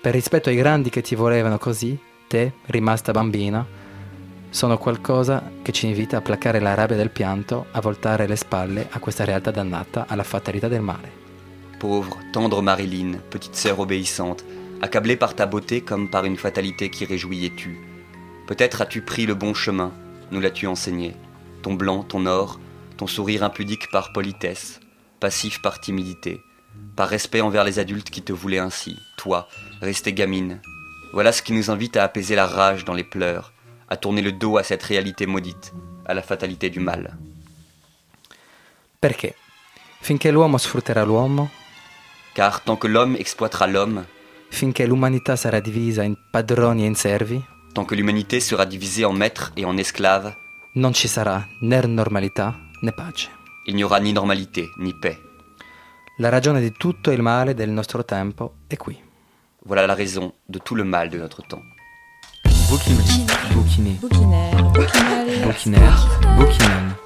Per 0.00 0.12
rispetto 0.12 0.50
ai 0.50 0.54
grandi 0.54 0.88
che 0.88 1.02
ti 1.02 1.16
volevano 1.16 1.58
così, 1.58 1.98
te, 2.28 2.52
rimasta 2.66 3.10
bambina, 3.10 3.66
sono 4.50 4.78
qualcosa 4.78 5.50
che 5.62 5.72
ci 5.72 5.86
invita 5.86 6.18
a 6.18 6.22
placare 6.22 6.60
la 6.60 6.74
rabbia 6.74 6.94
del 6.94 7.10
pianto, 7.10 7.66
a 7.72 7.80
voltare 7.80 8.28
le 8.28 8.36
spalle 8.36 8.86
a 8.90 9.00
questa 9.00 9.24
realtà 9.24 9.50
dannata 9.50 10.04
alla 10.06 10.22
fatalità 10.22 10.68
del 10.68 10.80
male. 10.80 11.10
Pauvre, 11.76 12.28
tendre 12.30 12.60
Marilyn, 12.60 13.20
petite 13.28 13.56
sœur 13.56 13.80
obéissante, 13.80 14.44
accablée 14.78 15.16
par 15.16 15.34
ta 15.34 15.48
beauté 15.48 15.82
comme 15.82 16.08
par 16.08 16.24
une 16.24 16.36
fatalité 16.36 16.88
qui 16.88 17.04
tue. 17.56 17.87
Peut-être 18.48 18.80
as-tu 18.80 19.02
pris 19.02 19.26
le 19.26 19.34
bon 19.34 19.52
chemin, 19.52 19.92
nous 20.30 20.40
l'as-tu 20.40 20.66
enseigné. 20.66 21.14
Ton 21.60 21.74
blanc, 21.74 22.02
ton 22.02 22.24
or, 22.24 22.58
ton 22.96 23.06
sourire 23.06 23.44
impudique 23.44 23.90
par 23.90 24.10
politesse, 24.14 24.80
passif 25.20 25.60
par 25.60 25.80
timidité, 25.80 26.40
par 26.96 27.10
respect 27.10 27.42
envers 27.42 27.62
les 27.62 27.78
adultes 27.78 28.08
qui 28.08 28.22
te 28.22 28.32
voulaient 28.32 28.58
ainsi, 28.58 28.96
toi, 29.18 29.48
restée 29.82 30.14
gamine. 30.14 30.62
Voilà 31.12 31.30
ce 31.32 31.42
qui 31.42 31.52
nous 31.52 31.70
invite 31.70 31.98
à 31.98 32.04
apaiser 32.04 32.36
la 32.36 32.46
rage 32.46 32.86
dans 32.86 32.94
les 32.94 33.04
pleurs, 33.04 33.52
à 33.90 33.98
tourner 33.98 34.22
le 34.22 34.32
dos 34.32 34.56
à 34.56 34.62
cette 34.62 34.82
réalité 34.82 35.26
maudite, 35.26 35.74
à 36.06 36.14
la 36.14 36.22
fatalité 36.22 36.70
du 36.70 36.80
mal. 36.80 37.18
Perché? 38.98 39.34
Finché 40.00 40.32
l'uomo 40.32 40.56
sfrutterà 40.56 41.04
l'uomo, 41.04 41.50
Car 42.34 42.62
tant 42.62 42.76
que 42.76 42.86
l'homme 42.86 43.16
exploitera 43.16 43.66
l'homme, 43.66 44.06
finché 44.48 44.86
l'umanità 44.86 45.36
sarà 45.36 45.60
divisa 45.60 46.02
in 46.02 46.14
padroni 46.30 46.84
e 46.84 46.86
in 46.86 46.94
servi, 46.94 47.44
tant 47.78 47.84
que 47.84 47.94
l'humanité 47.94 48.40
sera 48.40 48.66
divisée 48.66 49.04
en 49.04 49.12
maîtres 49.12 49.52
et 49.56 49.64
en 49.64 49.76
esclaves, 49.76 50.34
non 50.74 50.92
ci 50.92 51.06
sarà 51.06 51.46
né 51.62 51.80
normalità 51.86 52.56
né 52.82 52.90
pace. 52.90 53.28
il 53.68 53.76
n'y 53.76 53.84
aura 53.84 54.00
ni 54.00 54.12
normalité, 54.12 54.68
ni 54.78 54.92
paix. 54.92 55.16
La 56.18 56.28
ragione 56.28 56.60
di 56.60 56.72
tutto 56.72 57.12
il 57.12 57.22
male 57.22 57.54
del 57.54 57.70
nostro 57.70 58.04
tempo 58.04 58.54
è 58.66 58.76
qui. 58.76 58.98
Voilà 59.64 59.86
la 59.86 59.94
raison 59.94 60.32
de 60.48 60.58
tout 60.58 60.74
le 60.74 60.82
mal 60.82 61.08
de 61.08 61.18
notre 61.18 61.42
temps. 61.46 61.62
Bouquiné, 62.68 63.96
Bouquinaire, 65.44 66.04
bouquineux, 66.36 66.96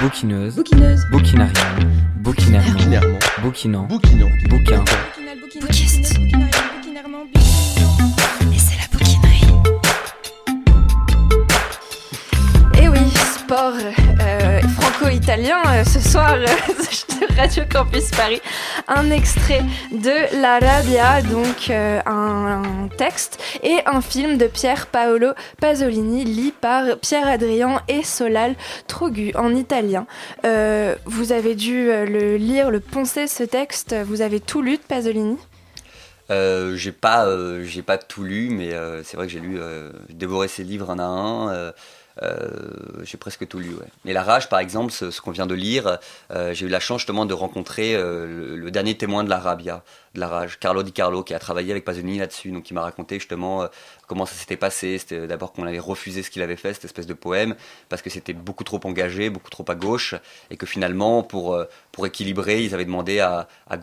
bouquineuse, 0.00 0.54
bouquineuse, 0.54 1.04
bouquinairement, 2.22 3.18
bouquinant, 3.42 3.88
bouquin, 3.88 4.84
euh, 13.52 14.60
franco-italien 14.80 15.58
euh, 15.66 15.84
ce 15.84 16.00
soir 16.00 16.36
euh, 16.36 16.46
sur 16.90 17.36
Radio 17.36 17.64
Campus 17.70 18.10
Paris. 18.10 18.40
Un 18.88 19.10
extrait 19.10 19.62
de 19.90 20.40
La 20.40 20.58
Rabbia, 20.58 21.20
donc 21.20 21.68
un, 21.70 22.88
texte, 22.96 23.42
et 23.62 23.80
un 23.84 24.00
film 24.00 24.38
de 24.38 24.46
Pier 24.46 24.86
Paolo 24.90 25.32
Pasolini, 25.60 26.24
lu 26.24 26.52
par 26.58 26.96
Pierre 27.02 27.26
Adrien 27.26 27.82
et 27.88 28.02
Solal 28.02 28.54
Trogu 28.86 29.32
en 29.34 29.54
italien. 29.54 30.06
Vous 31.04 31.32
avez 31.32 31.54
dû 31.54 31.88
le 31.88 32.36
lire, 32.36 32.70
le 32.70 32.80
poncer 32.80 33.26
ce 33.26 33.42
texte. 33.42 33.94
Vous 34.06 34.22
avez 34.22 34.40
tout 34.40 34.62
lu 34.62 34.78
de 34.78 34.82
Pasolini? 34.82 35.36
J'ai 36.30 36.92
pas, 36.92 37.26
j'ai 37.64 37.82
pas 37.82 37.98
tout 37.98 38.24
lu, 38.24 38.48
mais 38.50 38.70
c'est 39.04 39.18
vrai 39.18 39.26
que 39.26 39.32
j'ai 39.32 39.40
lu, 39.40 39.60
dévoré 40.08 40.48
ses 40.48 40.64
livres 40.64 40.90
un 40.90 40.98
à 40.98 41.04
un. 41.04 41.72
Euh, 42.22 42.48
j'ai 43.04 43.16
presque 43.16 43.46
tout 43.48 43.58
lu. 43.58 43.74
Et 44.04 44.12
La 44.12 44.22
Rage, 44.22 44.48
par 44.48 44.58
exemple, 44.58 44.92
ce, 44.92 45.10
ce 45.10 45.20
qu'on 45.20 45.30
vient 45.30 45.46
de 45.46 45.54
lire, 45.54 45.98
euh, 46.30 46.52
j'ai 46.52 46.66
eu 46.66 46.68
la 46.68 46.80
chance 46.80 47.00
justement 47.00 47.26
de 47.26 47.34
rencontrer 47.34 47.94
euh, 47.94 48.26
le, 48.26 48.56
le 48.56 48.70
dernier 48.70 48.96
témoin 48.96 49.24
de 49.24 49.30
la 49.30 49.38
Rabia, 49.38 49.82
de 50.14 50.20
la 50.20 50.28
Rage, 50.28 50.58
Carlo 50.58 50.82
Di 50.82 50.92
Carlo, 50.92 51.22
qui 51.22 51.34
a 51.34 51.38
travaillé 51.38 51.70
avec 51.70 51.84
Pasolini 51.84 52.18
là-dessus, 52.18 52.50
donc 52.50 52.64
qui 52.64 52.74
m'a 52.74 52.82
raconté 52.82 53.18
justement 53.18 53.66
comment 54.12 54.26
ça 54.26 54.34
s'était 54.34 54.58
passé. 54.58 54.98
C'était 54.98 55.26
d'abord 55.26 55.54
qu'on 55.54 55.66
avait 55.66 55.78
refusé 55.78 56.22
ce 56.22 56.28
qu'il 56.30 56.42
avait 56.42 56.56
fait, 56.56 56.74
cette 56.74 56.84
espèce 56.84 57.06
de 57.06 57.14
poème, 57.14 57.54
parce 57.88 58.02
que 58.02 58.10
c'était 58.10 58.34
beaucoup 58.34 58.62
trop 58.62 58.78
engagé, 58.84 59.30
beaucoup 59.30 59.48
trop 59.48 59.64
à 59.68 59.74
gauche, 59.74 60.14
et 60.50 60.58
que 60.58 60.66
finalement, 60.66 61.22
pour, 61.22 61.54
euh, 61.54 61.64
pour 61.92 62.04
équilibrer, 62.06 62.62
ils 62.62 62.74
avaient 62.74 62.84
demandé 62.84 63.20
à, 63.20 63.48
à, 63.70 63.78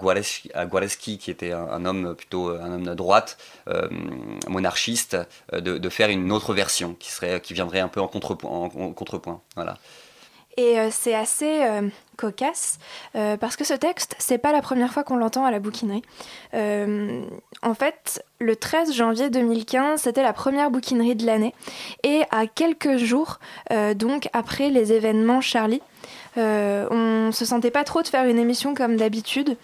qui 0.99 1.31
était 1.31 1.51
un, 1.51 1.83
homme 1.85 2.13
plutôt 2.15 2.49
un 2.49 2.73
homme 2.73 2.85
de 2.85 2.93
droite, 2.93 3.39
euh, 3.69 3.87
monarchiste, 4.47 5.17
euh, 5.53 5.61
de, 5.61 5.79
de 5.79 5.89
faire 5.89 6.09
une 6.09 6.31
autre 6.31 6.53
version 6.53 6.93
qui 6.93 7.09
serait, 7.11 7.41
qui 7.41 7.55
viendrait 7.55 7.79
un 7.79 7.87
peu 7.87 7.99
en 7.99 8.07
contrepoint. 8.07 8.51
En 8.51 8.69
contrepoint 8.93 9.41
voilà. 9.55 9.77
Et 10.59 10.77
euh, 10.77 10.89
c'est 10.91 11.15
assez 11.15 11.63
euh, 11.63 11.87
cocasse 12.17 12.79
euh, 13.15 13.37
parce 13.37 13.55
que 13.55 13.63
ce 13.63 13.73
texte, 13.73 14.17
c'est 14.19 14.37
pas 14.37 14.51
la 14.51 14.61
première 14.61 14.91
fois 14.91 15.05
qu'on 15.05 15.15
l'entend 15.15 15.45
à 15.45 15.51
la 15.51 15.59
bouquinerie. 15.59 16.01
En 17.61 17.73
fait, 17.73 18.25
le 18.39 18.57
13 18.57 18.93
janvier 18.93 19.29
2015, 19.29 20.01
c'était 20.01 20.21
la 20.21 20.33
première 20.33 20.69
bouquinerie 20.69 21.15
de 21.15 21.25
l'année. 21.25 21.53
Et 22.03 22.23
à 22.31 22.45
quelques 22.45 22.97
jours, 22.97 23.39
donc 23.95 24.29
après 24.33 24.69
les 24.69 24.91
événements 24.93 25.41
Charlie, 25.41 25.81
on 26.35 27.31
se 27.33 27.45
sentait 27.45 27.71
pas 27.71 27.83
trop 27.83 28.01
de 28.01 28.07
faire 28.07 28.25
une 28.25 28.39
émission 28.39 28.73
comme 28.73 28.95
d'habitude. 28.95 29.57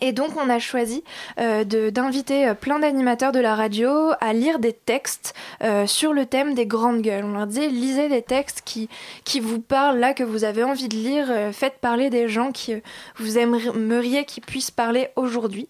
Et 0.00 0.12
donc 0.12 0.30
on 0.36 0.48
a 0.48 0.58
choisi 0.58 1.02
euh, 1.40 1.64
d'inviter 1.64 2.48
euh, 2.48 2.54
plein 2.54 2.78
d'animateurs 2.78 3.32
de 3.32 3.40
la 3.40 3.54
radio 3.54 3.90
à 4.20 4.32
lire 4.32 4.60
des 4.60 4.72
textes 4.72 5.34
euh, 5.62 5.86
sur 5.86 6.12
le 6.12 6.26
thème 6.26 6.54
des 6.54 6.66
grandes 6.66 7.02
gueules. 7.02 7.24
On 7.24 7.32
leur 7.32 7.46
disait 7.46 7.68
lisez 7.68 8.08
des 8.08 8.22
textes 8.22 8.62
qui, 8.64 8.88
vous 9.40 9.60
parlent 9.60 9.98
là, 9.98 10.14
que 10.14 10.22
vous 10.22 10.44
avez 10.44 10.62
envie 10.62 10.88
de 10.88 10.96
lire, 10.96 11.26
faites 11.52 11.78
parler 11.80 12.10
des 12.10 12.28
gens 12.28 12.52
qui 12.52 12.74
vous 13.16 13.38
aimeriez 13.38 14.24
qu'ils 14.24 14.44
puissent 14.44 14.70
parler 14.70 15.08
aujourd'hui. 15.16 15.68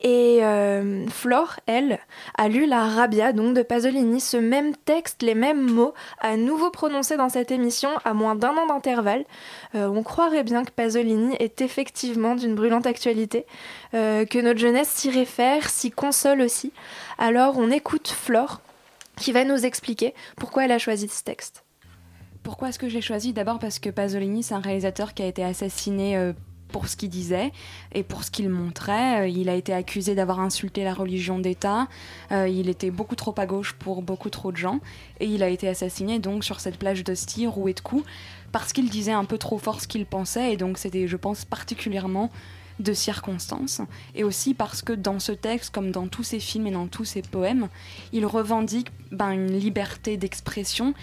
Et 0.00 0.44
euh, 0.44 1.08
Flore, 1.08 1.58
elle, 1.66 1.98
a 2.36 2.48
lu 2.48 2.66
la 2.66 2.84
Rabia, 2.84 3.32
donc 3.32 3.56
de 3.56 3.62
Pasolini, 3.62 4.20
ce 4.20 4.36
même 4.36 4.76
texte, 4.76 5.22
les 5.22 5.34
mêmes 5.34 5.68
mots, 5.68 5.92
à 6.20 6.36
nouveau 6.36 6.70
prononcés 6.70 7.16
dans 7.16 7.28
cette 7.28 7.50
émission 7.50 7.90
à 8.04 8.14
moins 8.14 8.36
d'un 8.36 8.56
an 8.56 8.66
d'intervalle. 8.66 9.24
Euh, 9.74 9.88
on 9.88 10.04
croirait 10.04 10.44
bien 10.44 10.64
que 10.64 10.70
Pasolini 10.70 11.34
est 11.40 11.60
effectivement 11.62 12.36
d'une 12.36 12.54
brûlante 12.54 12.86
actualité, 12.86 13.44
euh, 13.94 14.24
que 14.24 14.38
notre 14.38 14.60
jeunesse 14.60 14.88
s'y 14.88 15.10
réfère, 15.10 15.68
s'y 15.68 15.90
console 15.90 16.42
aussi. 16.42 16.72
Alors 17.18 17.58
on 17.58 17.72
écoute 17.72 18.06
Flore, 18.06 18.60
qui 19.16 19.32
va 19.32 19.42
nous 19.42 19.66
expliquer 19.66 20.14
pourquoi 20.36 20.64
elle 20.64 20.72
a 20.72 20.78
choisi 20.78 21.08
ce 21.08 21.24
texte. 21.24 21.64
Pourquoi 22.44 22.68
est-ce 22.68 22.78
que 22.78 22.88
j'ai 22.88 23.00
choisi? 23.00 23.32
D'abord 23.32 23.58
parce 23.58 23.80
que 23.80 23.90
Pasolini, 23.90 24.44
c'est 24.44 24.54
un 24.54 24.60
réalisateur 24.60 25.12
qui 25.12 25.24
a 25.24 25.26
été 25.26 25.42
assassiné 25.42 26.32
pour 26.68 26.88
ce 26.88 26.96
qu'il 26.96 27.10
disait 27.10 27.52
et 27.92 28.02
pour 28.02 28.24
ce 28.24 28.30
qu'il 28.30 28.48
montrait. 28.48 29.22
Euh, 29.22 29.28
Il 29.28 29.48
a 29.48 29.54
été 29.54 29.72
accusé 29.72 30.14
d'avoir 30.14 30.40
insulté 30.40 30.84
la 30.84 30.94
religion 30.94 31.38
d'État. 31.38 31.88
Euh, 32.32 32.48
il 32.48 32.68
était 32.68 32.90
beaucoup 32.90 33.16
trop 33.16 33.34
à 33.36 33.46
gauche 33.46 33.72
pour 33.72 34.02
beaucoup 34.02 34.30
trop 34.30 34.52
de 34.52 34.56
gens. 34.56 34.80
Et 35.20 35.26
il 35.26 35.42
a 35.42 35.48
été 35.48 35.68
assassiné 35.68 36.18
donc 36.18 36.44
sur 36.44 36.60
cette 36.60 36.78
plage 36.78 37.04
d'Ostie, 37.04 37.46
roué 37.46 37.74
de 37.74 37.80
coups, 37.80 38.04
parce 38.52 38.72
qu'il 38.72 38.88
disait 38.88 39.12
un 39.12 39.24
peu 39.24 39.38
trop 39.38 39.58
fort 39.58 39.80
ce 39.80 39.88
qu'il 39.88 40.06
pensait. 40.06 40.52
Et 40.52 40.56
donc 40.56 40.78
c'était, 40.78 41.08
je 41.08 41.16
pense, 41.16 41.44
particulièrement 41.44 42.30
de 42.78 42.92
circonstances. 42.92 43.80
Et 44.14 44.22
aussi 44.22 44.54
parce 44.54 44.82
que 44.82 44.92
dans 44.92 45.18
ce 45.18 45.32
texte, 45.32 45.74
comme 45.74 45.90
dans 45.90 46.06
tous 46.06 46.22
ses 46.22 46.38
films 46.38 46.68
et 46.68 46.70
dans 46.70 46.86
tous 46.86 47.04
ses 47.04 47.22
poèmes, 47.22 47.68
il 48.12 48.24
revendique 48.24 48.88
ben, 49.10 49.30
une 49.30 49.58
liberté 49.58 50.16
d'expression 50.16 50.94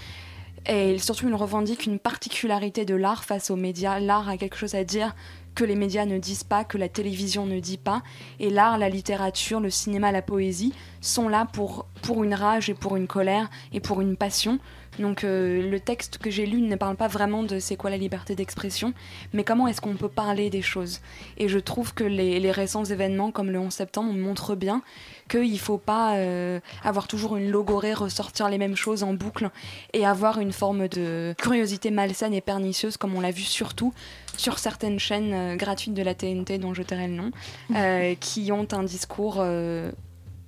et 0.68 0.98
surtout, 0.98 1.28
il 1.28 1.36
revendique 1.36 1.86
une 1.86 2.00
particularité 2.00 2.86
de 2.86 2.96
l'art 2.96 3.24
face 3.24 3.52
aux 3.52 3.56
médias. 3.56 4.00
L'art 4.00 4.28
a 4.28 4.38
quelque 4.38 4.58
chose 4.58 4.74
à 4.76 4.84
dire 4.84 5.16
que 5.56 5.64
les 5.64 5.76
médias 5.76 6.06
ne 6.06 6.18
disent 6.18 6.44
pas, 6.44 6.64
que 6.64 6.78
la 6.78 6.90
télévision 6.90 7.46
ne 7.46 7.60
dit 7.60 7.78
pas. 7.78 8.04
Et 8.40 8.50
l'art, 8.50 8.78
la 8.78 8.90
littérature, 8.90 9.60
le 9.60 9.70
cinéma, 9.70 10.12
la 10.12 10.22
poésie 10.22 10.74
sont 11.02 11.30
là 11.30 11.48
pour, 11.52 11.86
pour 12.02 12.24
une 12.24 12.34
rage 12.34 12.70
et 12.70 12.74
pour 12.74 12.96
une 12.96 13.08
colère 13.08 13.50
et 13.74 13.80
pour 13.80 14.02
une 14.02 14.18
passion. 14.18 14.60
Donc 15.00 15.24
euh, 15.24 15.70
le 15.70 15.80
texte 15.80 16.18
que 16.18 16.30
j'ai 16.30 16.46
lu 16.46 16.62
ne 16.62 16.76
parle 16.76 16.96
pas 16.96 17.08
vraiment 17.08 17.44
de 17.44 17.60
c'est 17.60 17.76
quoi 17.76 17.90
la 17.90 17.98
liberté 17.98 18.36
d'expression, 18.36 18.94
mais 19.34 19.44
comment 19.44 19.68
est-ce 19.68 19.82
qu'on 19.82 19.96
peut 19.96 20.10
parler 20.10 20.50
des 20.50 20.62
choses. 20.62 21.02
Et 21.38 21.48
je 21.48 21.60
trouve 21.60 21.94
que 21.94 22.04
les, 22.04 22.40
les 22.40 22.52
récents 22.52 22.86
événements 22.86 23.32
comme 23.32 23.52
le 23.52 23.60
11 23.60 23.74
septembre 23.74 24.14
montrent 24.14 24.56
bien 24.56 24.82
qu'il 25.30 25.52
ne 25.52 25.58
faut 25.58 25.78
pas 25.78 26.16
euh, 26.16 26.60
avoir 26.84 27.08
toujours 27.08 27.36
une 27.36 27.50
logorée, 27.50 27.94
ressortir 27.94 28.50
les 28.50 28.58
mêmes 28.58 28.76
choses 28.76 29.04
en 29.04 29.14
boucle 29.14 29.50
et 29.94 30.06
avoir 30.06 30.40
une 30.40 30.54
forme 30.54 30.88
de 30.88 31.34
curiosité 31.38 31.92
malsaine 31.92 32.34
et 32.34 32.42
pernicieuse 32.42 32.98
comme 32.98 33.16
on 33.16 33.22
l'a 33.22 33.32
vu 33.32 33.44
surtout 33.44 33.94
sur 34.38 34.60
certaines 34.60 35.00
chaînes 35.00 35.34
euh, 35.34 35.56
gratuites 35.56 35.94
de 35.94 36.02
la 36.04 36.14
TNT 36.14 36.58
dont 36.58 36.74
je 36.74 36.84
tairai 36.84 37.08
le 37.08 37.14
nom, 37.14 37.32
euh, 37.76 38.16
qui 38.20 38.52
ont 38.52 38.68
un 38.72 38.84
discours, 38.84 39.38
euh, 39.40 39.92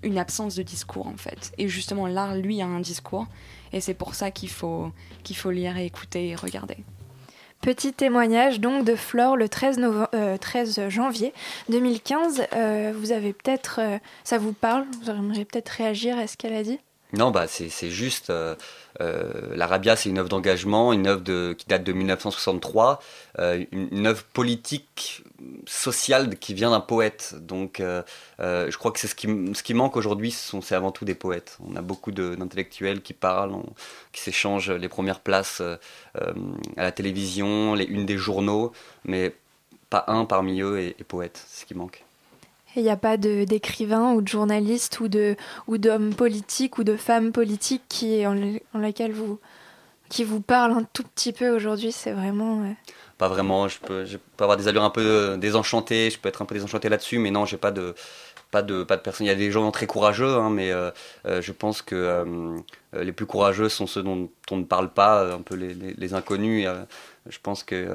une 0.03 0.17
absence 0.17 0.55
de 0.55 0.63
discours 0.63 1.07
en 1.07 1.17
fait. 1.17 1.51
Et 1.57 1.67
justement 1.67 2.07
l'art, 2.07 2.35
lui, 2.35 2.61
a 2.61 2.65
un 2.65 2.79
discours 2.79 3.25
et 3.73 3.81
c'est 3.81 3.93
pour 3.93 4.15
ça 4.15 4.31
qu'il 4.31 4.49
faut, 4.49 4.91
qu'il 5.23 5.35
faut 5.35 5.51
lire 5.51 5.77
et 5.77 5.85
écouter 5.85 6.29
et 6.29 6.35
regarder. 6.35 6.77
Petit 7.61 7.91
témoignage 7.91 8.59
donc 8.59 8.85
de 8.85 8.95
Flore 8.95 9.35
le 9.35 9.49
13, 9.49 9.79
noven- 9.79 10.07
euh, 10.13 10.37
13 10.37 10.89
janvier 10.89 11.33
2015. 11.69 12.43
Euh, 12.53 12.93
vous 12.95 13.11
avez 13.11 13.33
peut-être, 13.33 13.79
euh, 13.81 13.97
ça 14.23 14.37
vous 14.37 14.53
parle? 14.53 14.85
Vous 15.03 15.09
aimeriez 15.09 15.43
peut-être 15.43 15.69
réagir 15.69 16.19
à 16.19 16.27
ce 16.27 16.37
qu'elle 16.37 16.53
a 16.53 16.61
dit? 16.61 16.79
Non, 17.13 17.31
bah 17.31 17.47
c'est 17.47 17.89
juste. 17.89 18.29
Euh, 18.29 18.55
euh, 18.99 19.55
L'Arabia, 19.55 19.95
c'est 19.95 20.09
une 20.09 20.17
œuvre 20.17 20.27
d'engagement, 20.27 20.91
une 20.91 21.07
œuvre 21.07 21.21
de, 21.21 21.55
qui 21.57 21.65
date 21.67 21.83
de 21.83 21.93
1963, 21.93 22.99
euh, 23.39 23.63
une, 23.71 23.87
une 23.91 24.07
œuvre 24.07 24.23
politique, 24.23 25.23
sociale 25.65 26.37
qui 26.37 26.53
vient 26.53 26.71
d'un 26.71 26.79
poète. 26.81 27.35
Donc, 27.39 27.79
je 27.79 28.77
crois 28.77 28.91
que 28.91 28.99
c'est 28.99 29.07
ce 29.07 29.15
qui, 29.15 29.27
ce 29.27 29.73
manque 29.73 29.95
aujourd'hui, 29.95 30.31
c'est 30.31 30.75
avant 30.75 30.91
tout 30.91 31.05
des 31.05 31.15
poètes. 31.15 31.57
On 31.71 31.75
a 31.75 31.81
beaucoup 31.81 32.11
d'intellectuels 32.11 33.01
qui 33.01 33.13
parlent, 33.13 33.55
qui 34.11 34.21
s'échangent 34.21 34.71
les 34.71 34.89
premières 34.89 35.19
places 35.21 35.61
à 36.15 36.27
la 36.75 36.91
télévision, 36.91 37.75
les 37.75 37.85
unes 37.85 38.05
des 38.05 38.17
journaux, 38.17 38.73
mais 39.05 39.33
pas 39.89 40.05
un 40.07 40.25
parmi 40.25 40.61
eux 40.61 40.79
est, 40.79 40.95
est 40.99 41.03
poète. 41.03 41.45
C'est 41.47 41.61
ce 41.61 41.65
qui 41.67 41.75
manque. 41.75 42.06
Il 42.77 42.83
n'y 42.83 42.89
a 42.89 42.97
pas 42.97 43.17
d'écrivains 43.17 44.13
ou 44.13 44.21
de 44.21 44.27
journalistes 44.27 44.99
ou 44.99 45.07
de 45.07 45.35
ou 45.67 45.77
d'hommes 45.77 46.13
politiques 46.13 46.77
ou 46.77 46.83
de 46.83 46.95
femmes 46.95 47.31
politiques 47.31 47.83
qui 47.89 48.25
en, 48.25 48.37
en 48.73 48.79
laquelle 48.79 49.11
vous 49.13 49.39
qui 50.09 50.23
vous 50.23 50.41
parlent 50.41 50.71
un 50.73 50.83
tout 50.93 51.03
petit 51.03 51.33
peu 51.33 51.49
aujourd'hui. 51.49 51.91
C'est 51.91 52.13
vraiment 52.13 52.61
euh, 52.63 52.71
Pas 53.17 53.27
vraiment, 53.29 53.67
je 53.67 53.79
peux, 53.79 54.05
je 54.05 54.17
peux 54.17 54.43
avoir 54.43 54.57
des 54.57 54.67
allures 54.67 54.83
un 54.83 54.89
peu 54.91 55.01
euh, 55.03 55.37
désenchantées, 55.37 56.09
je 56.11 56.19
peux 56.19 56.29
être 56.29 56.41
un 56.41 56.45
peu 56.45 56.55
désenchanté 56.55 56.87
là-dessus, 56.89 57.19
mais 57.19 57.31
non, 57.31 57.45
j'ai 57.45 57.57
pas 57.57 57.71
de, 57.71 57.95
pas 58.51 58.61
de, 58.63 58.83
pas 58.83 58.97
de 58.97 59.01
personnes. 59.01 59.25
Il 59.27 59.29
y 59.29 59.33
a 59.33 59.35
des 59.35 59.51
gens 59.51 59.71
très 59.71 59.87
courageux, 59.87 60.35
hein, 60.35 60.49
mais 60.51 60.71
euh, 60.71 60.91
je 61.25 61.51
pense 61.51 61.81
que 61.81 62.25
les 62.93 63.11
plus 63.11 63.25
courageux 63.25 63.69
sont 63.69 63.87
ceux 63.87 64.03
dont 64.03 64.29
on 64.51 64.57
ne 64.57 64.63
parle 64.65 64.89
pas, 64.93 65.33
un 65.33 65.41
peu 65.41 65.55
les, 65.55 65.73
les- 65.73 65.93
les 65.93 66.13
inconnus. 66.13 66.67
je 67.27 67.37
pense 67.43 67.63
que 67.63 67.87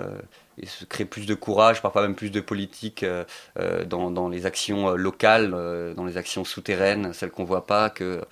il 0.62 0.68
se 0.68 0.84
crée 0.84 1.04
plus 1.04 1.26
de 1.26 1.34
courage, 1.34 1.82
parfois 1.82 2.02
même 2.02 2.14
plus 2.14 2.30
de 2.30 2.40
politique 2.40 3.02
euh, 3.02 3.24
euh, 3.58 3.84
dans, 3.84 4.28
les 4.28 4.46
actions 4.46 4.90
euh, 4.90 4.96
locales, 4.96 5.50
dans 5.96 6.04
les 6.04 6.16
actions 6.16 6.44
souterraines, 6.44 7.12
celles 7.12 7.30
qu'on 7.30 7.44
voit 7.44 7.66
pas, 7.66 7.90
que 7.90 8.22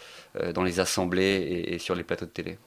dans 0.55 0.63
les 0.63 0.79
assemblées 0.79 1.23
et, 1.23 1.75
et 1.75 1.79
sur 1.79 1.95
les 1.95 2.05
plateaux 2.05 2.27
de 2.27 2.31
télé. 2.31 2.59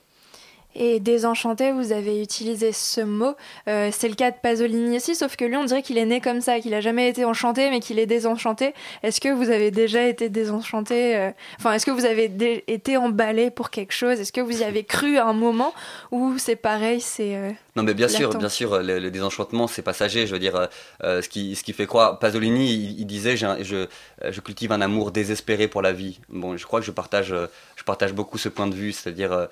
Et 0.76 0.98
désenchanté, 0.98 1.70
vous 1.70 1.92
avez 1.92 2.20
utilisé 2.20 2.72
ce 2.72 3.00
mot. 3.00 3.34
C'est 3.66 4.08
le 4.08 4.16
cas 4.16 4.32
de 4.32 4.36
Pasolini 4.42 4.96
aussi, 4.96 5.14
sauf 5.14 5.36
que 5.36 5.44
lui, 5.44 5.56
on 5.56 5.64
dirait 5.64 5.82
qu'il 5.82 5.98
est 5.98 6.04
né 6.04 6.20
comme 6.20 6.40
ça, 6.40 6.58
qu'il 6.58 6.74
a 6.74 6.80
jamais 6.80 7.08
été 7.08 7.24
enchanté, 7.24 7.70
mais 7.70 7.78
qu'il 7.78 8.00
est 8.00 8.06
désenchanté. 8.06 8.74
Est-ce 9.04 9.20
que 9.20 9.28
vous 9.28 9.50
avez 9.50 9.70
déjà 9.70 10.02
été 10.02 10.28
désenchanté 10.28 11.30
Enfin, 11.60 11.72
est-ce 11.72 11.86
que 11.86 11.92
vous 11.92 12.04
avez 12.04 12.64
été 12.66 12.96
emballé 12.96 13.50
pour 13.50 13.70
quelque 13.70 13.92
chose? 13.92 14.18
Est-ce 14.18 14.32
que 14.32 14.40
vous 14.40 14.62
y 14.62 14.64
avez 14.64 14.82
cru 14.82 15.16
à 15.16 15.26
un 15.26 15.32
moment 15.32 15.72
Ou 16.10 16.38
c'est 16.38 16.56
pareil, 16.56 17.00
c'est... 17.00 17.54
Non, 17.76 17.82
mais 17.82 17.94
bien 17.94 18.06
sûr, 18.06 18.36
bien 18.36 18.48
sûr, 18.48 18.80
le, 18.84 19.00
le 19.00 19.10
désenchantement, 19.10 19.66
c'est 19.66 19.82
passager. 19.82 20.28
Je 20.28 20.32
veux 20.32 20.38
dire, 20.38 20.54
euh, 20.54 20.66
euh, 21.02 21.22
ce, 21.22 21.28
qui, 21.28 21.56
ce 21.56 21.64
qui 21.64 21.72
fait 21.72 21.86
croire. 21.86 22.20
Pasolini, 22.20 22.72
il, 22.72 23.00
il 23.00 23.04
disait 23.06 23.42
un- 23.44 23.60
je, 23.64 23.74
euh, 23.76 23.86
je 24.30 24.40
cultive 24.40 24.70
un 24.70 24.80
amour 24.80 25.10
désespéré 25.10 25.66
pour 25.66 25.82
la 25.82 25.92
vie. 25.92 26.20
Bon, 26.28 26.56
je 26.56 26.64
crois 26.66 26.78
que 26.78 26.86
je 26.86 26.92
partage, 26.92 27.34
je 27.76 27.82
partage 27.82 28.12
beaucoup 28.12 28.38
ce 28.38 28.48
point 28.48 28.68
de 28.68 28.76
vue. 28.76 28.92
C'est-à-dire, 28.92 29.48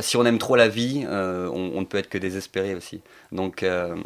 si 0.00 0.16
on 0.16 0.24
aime 0.24 0.38
trop 0.38 0.54
la 0.54 0.68
vie, 0.68 1.04
euh, 1.08 1.48
on, 1.48 1.72
on 1.76 1.80
ne 1.80 1.86
peut 1.86 1.98
être 1.98 2.08
que 2.08 2.18
désespéré 2.18 2.74
aussi. 2.76 3.02
Donc, 3.32 3.64
Euh, 3.64 3.96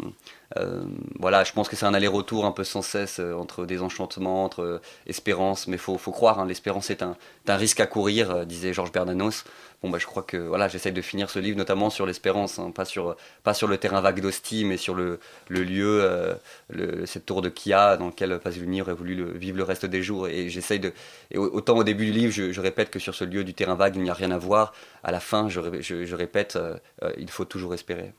voilà, 1.18 1.44
je 1.44 1.53
pense 1.53 1.68
que 1.68 1.76
c'est 1.76 1.86
un 1.86 1.94
aller-retour 1.94 2.44
un 2.44 2.53
peu 2.53 2.64
sans 2.64 2.82
cesse 2.82 3.20
euh, 3.20 3.34
entre 3.34 3.64
désenchantement, 3.64 4.44
entre 4.44 4.62
euh, 4.62 4.80
espérance, 5.07 5.66
mais 5.66 5.78
faut, 5.78 5.98
faut 5.98 6.12
croire, 6.12 6.40
hein, 6.40 6.46
l'espérance 6.46 6.90
est 6.90 7.03
un, 7.03 7.16
risque 7.48 7.80
à 7.80 7.86
courir, 7.86 8.30
euh, 8.30 8.44
disait 8.44 8.72
Georges 8.72 8.92
Bernanos. 8.92 9.44
Bon, 9.82 9.90
bah, 9.90 9.98
je 9.98 10.07
crois 10.07 10.22
que 10.22 10.36
voilà, 10.36 10.68
j'essaye 10.68 10.92
de 10.92 11.03
finir 11.03 11.28
ce 11.28 11.40
livre 11.40 11.59
notamment 11.59 11.90
sur 11.90 12.07
l'espérance, 12.07 12.61
hein, 12.61 12.70
pas, 12.70 12.84
sur, 12.84 13.16
pas 13.42 13.53
sur 13.53 13.66
le 13.66 13.78
terrain 13.78 14.00
vague 14.00 14.20
d'Ostie, 14.20 14.64
mais 14.64 14.76
sur 14.76 14.94
le, 14.94 15.18
lieu, 15.48 16.00
euh, 16.03 16.34
le, 16.70 17.05
cette 17.05 17.26
tour 17.26 17.42
de 17.42 17.48
Kia 17.48 17.96
dans 17.96 18.07
lequel 18.07 18.38
Pasolini 18.38 18.80
aurait 18.80 18.94
voulu 18.94 19.36
vivre 19.36 19.57
le 19.57 19.64
reste 19.64 19.84
des 19.84 20.03
jours. 20.03 20.28
Et 20.28 20.46
de. 20.46 20.92
Et 21.32 21.38
autant 21.38 21.76
au 21.76 21.84
début 21.84 22.07
du 22.07 22.12
livre, 22.12 22.32
je, 22.32 22.61
répète 22.61 22.90
que 22.90 23.00
sur 23.00 23.14
ce 23.14 23.24
lieu 23.24 23.42
du 23.42 23.55
terrain 23.55 23.74
vague, 23.74 23.96
il 23.96 24.03
n'y 24.03 24.11
a 24.11 24.14
rien 24.14 24.30
à 24.30 24.38
voir. 24.38 24.72
À 25.03 25.11
la 25.11 25.18
fin, 25.20 25.48
je, 25.48 26.14
répète, 26.14 26.55
euh, 26.55 26.76
il 27.18 27.30
faut 27.30 27.44
toujours 27.44 27.74
espérer. 27.74 28.12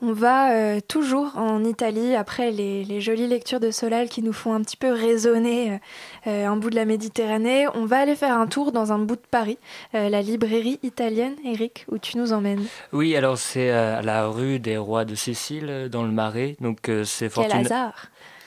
On 0.00 0.12
va 0.12 0.52
euh, 0.52 0.80
toujours 0.86 1.36
en 1.36 1.64
Italie, 1.64 2.14
après 2.14 2.52
les, 2.52 2.84
les, 2.84 3.00
jolies 3.00 3.26
lectures 3.26 3.58
de 3.58 3.72
Solal 3.72 4.08
qui 4.08 4.22
nous 4.22 4.32
font 4.32 4.54
un 4.54 4.62
petit 4.62 4.76
peu 4.76 4.92
résonner 4.92 5.80
euh, 6.28 6.46
un 6.46 6.56
bout 6.56 6.70
de 6.70 6.76
la 6.76 6.84
Méditerranée. 6.84 7.66
On 7.74 7.84
va 7.84 7.98
aller 7.98 8.14
faire 8.14 8.38
un 8.38 8.46
tour 8.46 8.70
dans 8.70 8.92
un 8.92 9.00
bout 9.00 9.16
de 9.16 9.26
Paris, 9.28 9.58
euh, 9.96 10.08
la 10.08 10.22
librairie 10.22 10.78
italienne, 10.84 11.34
Eric, 11.44 11.84
où 11.90 11.98
tu 11.98 12.16
nous 12.16 12.32
emmènes. 12.32 12.64
Oui, 12.92 13.16
alors 13.16 13.38
c'est 13.38 13.70
à 13.70 14.00
la 14.02 14.28
rue 14.28 14.60
des 14.60 14.76
Rois 14.76 15.04
de 15.04 15.16
Sicile, 15.16 15.88
dans 15.90 16.04
le 16.04 16.12
Marais. 16.12 16.56
Donc 16.60 16.88
c'est 17.04 17.32
Quel 17.32 17.52
hasard 17.52 18.06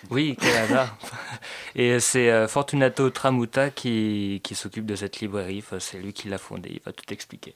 oui, 0.09 0.35
quel 0.41 0.57
hasard. 0.57 0.97
Et 1.75 1.99
c'est 1.99 2.47
Fortunato 2.47 3.11
Tramuta 3.11 3.69
qui, 3.69 4.41
qui 4.43 4.55
s'occupe 4.55 4.87
de 4.87 4.95
cette 4.95 5.19
librairie. 5.19 5.59
Enfin, 5.59 5.77
c'est 5.79 5.99
lui 5.99 6.11
qui 6.11 6.27
l'a 6.27 6.39
fondée. 6.39 6.71
Il 6.73 6.81
va 6.83 6.91
tout 6.91 7.13
expliquer. 7.13 7.53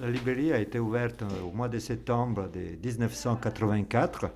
La 0.00 0.08
librairie 0.08 0.50
a 0.50 0.58
été 0.58 0.78
ouverte 0.78 1.22
au 1.44 1.54
mois 1.54 1.68
de 1.68 1.78
septembre 1.78 2.48
de 2.48 2.60
1984 2.82 4.30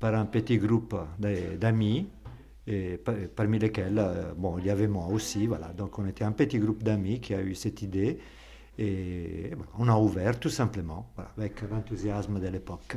par 0.00 0.16
un 0.16 0.26
petit 0.26 0.58
groupe 0.58 0.96
d'amis, 1.20 2.08
parmi 3.36 3.60
lesquels, 3.60 4.04
bon, 4.36 4.58
il 4.58 4.66
y 4.66 4.70
avait 4.70 4.88
moi 4.88 5.06
aussi, 5.06 5.46
voilà. 5.46 5.68
Donc 5.68 6.00
on 6.00 6.06
était 6.08 6.24
un 6.24 6.32
petit 6.32 6.58
groupe 6.58 6.82
d'amis 6.82 7.20
qui 7.20 7.34
a 7.34 7.40
eu 7.40 7.54
cette 7.54 7.82
idée 7.82 8.18
et 8.80 9.52
on 9.78 9.88
a 9.88 9.96
ouvert 9.96 10.40
tout 10.40 10.50
simplement, 10.50 11.08
avec 11.36 11.62
l'enthousiasme 11.70 12.40
de 12.40 12.48
l'époque. 12.48 12.96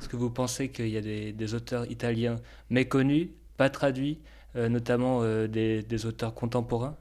Est-ce 0.00 0.08
que 0.08 0.16
vous 0.16 0.30
pensez 0.30 0.70
qu'il 0.70 0.88
y 0.88 0.96
a 0.96 1.00
des, 1.32 1.54
auteurs 1.54 1.88
italiens 1.88 2.40
méconnus, 2.68 3.28
pas 3.56 3.70
traduits, 3.70 4.18
euh, 4.56 4.68
notamment 4.68 5.20
euh, 5.22 5.46
des 5.46 6.06
auteurs 6.06 6.34
contemporains? 6.34 6.96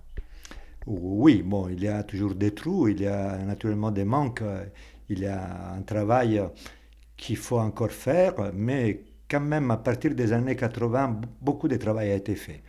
Oui, 0.85 1.41
bon, 1.43 1.69
il 1.69 1.81
y 1.83 1.87
a 1.87 2.03
toujours 2.03 2.35
des 2.35 2.51
trous, 2.51 2.87
il 2.89 3.01
y 3.01 3.07
a 3.07 3.37
naturellement 3.37 3.91
des 3.91 4.05
manques, 4.05 4.43
il 5.09 5.19
y 5.19 5.25
a 5.25 5.73
un 5.73 5.81
travail 5.81 6.41
qu'il 7.17 7.37
faut 7.37 7.59
encore 7.59 7.91
faire, 7.91 8.51
mais 8.53 9.03
quand 9.29 9.39
même 9.39 9.71
à 9.71 9.77
partir 9.77 10.13
des 10.13 10.33
années 10.33 10.55
80, 10.55 11.21
beaucoup 11.41 11.67
de 11.67 11.77
travail 11.77 12.11
a 12.11 12.15
été 12.15 12.35
fait 12.35 12.61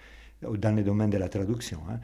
dans 0.42 0.72
le 0.72 0.82
domaine 0.82 1.10
de 1.10 1.18
la 1.18 1.28
traduction. 1.28 1.80
Hein. 1.90 2.00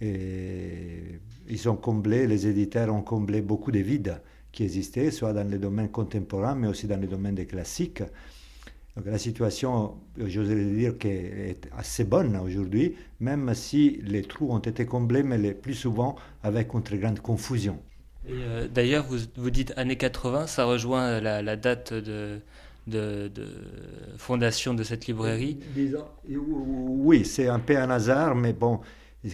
Et 0.00 1.20
ils 1.48 1.68
ont 1.68 1.76
comblé, 1.76 2.26
les 2.26 2.46
éditeurs 2.46 2.92
ont 2.94 3.02
comblé 3.02 3.40
beaucoup 3.40 3.70
de 3.72 3.78
vides 3.78 4.20
qui 4.52 4.64
existaient, 4.64 5.10
soit 5.10 5.32
dans 5.32 5.48
le 5.48 5.58
domaine 5.58 5.88
contemporain, 5.88 6.54
mais 6.54 6.68
aussi 6.68 6.86
dans 6.86 7.00
le 7.00 7.06
domaine 7.06 7.34
des 7.34 7.46
classiques. 7.46 8.02
Donc 8.96 9.06
la 9.06 9.18
situation, 9.18 9.94
j'oserais 10.16 10.64
dire, 10.66 10.94
est 11.04 11.68
assez 11.76 12.04
bonne 12.04 12.36
aujourd'hui, 12.36 12.94
même 13.20 13.52
si 13.54 14.00
les 14.04 14.22
trous 14.22 14.52
ont 14.52 14.60
été 14.60 14.86
comblés, 14.86 15.24
mais 15.24 15.36
les 15.38 15.52
plus 15.52 15.74
souvent 15.74 16.14
avec 16.44 16.72
une 16.74 16.82
très 16.82 16.98
grande 16.98 17.18
confusion. 17.20 17.78
Euh, 18.30 18.68
D'ailleurs, 18.68 19.04
vous, 19.06 19.18
vous 19.36 19.50
dites 19.50 19.72
années 19.76 19.96
80, 19.96 20.46
ça 20.46 20.64
rejoint 20.64 21.20
la, 21.20 21.42
la 21.42 21.56
date 21.56 21.92
de, 21.92 22.40
de, 22.86 23.28
de, 23.28 23.46
fondation 24.16 24.74
de 24.74 24.82
cette 24.84 25.06
librairie. 25.06 25.58
Oui, 26.28 27.24
c'est 27.24 27.48
un 27.48 27.58
peu 27.58 27.76
un 27.76 27.90
hasard, 27.90 28.34
mais 28.34 28.52
bon, 28.52 28.80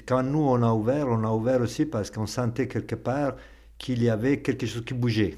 quand 0.06 0.22
nous 0.22 0.40
on 0.40 0.62
a 0.62 0.72
ouvert, 0.72 1.06
on 1.08 1.22
a 1.24 1.30
ouvert 1.30 1.61
aussi 1.61 1.84
parce 1.86 2.11
qu'on 2.11 2.26
sentait 2.26 2.66
quelque 2.68 2.94
part 2.94 3.36
qu'il 3.78 4.02
y 4.02 4.08
avait 4.11 4.40
quelque 4.40 4.66
chose 4.66 4.84
qui 4.84 4.94
bougeait 4.94 5.36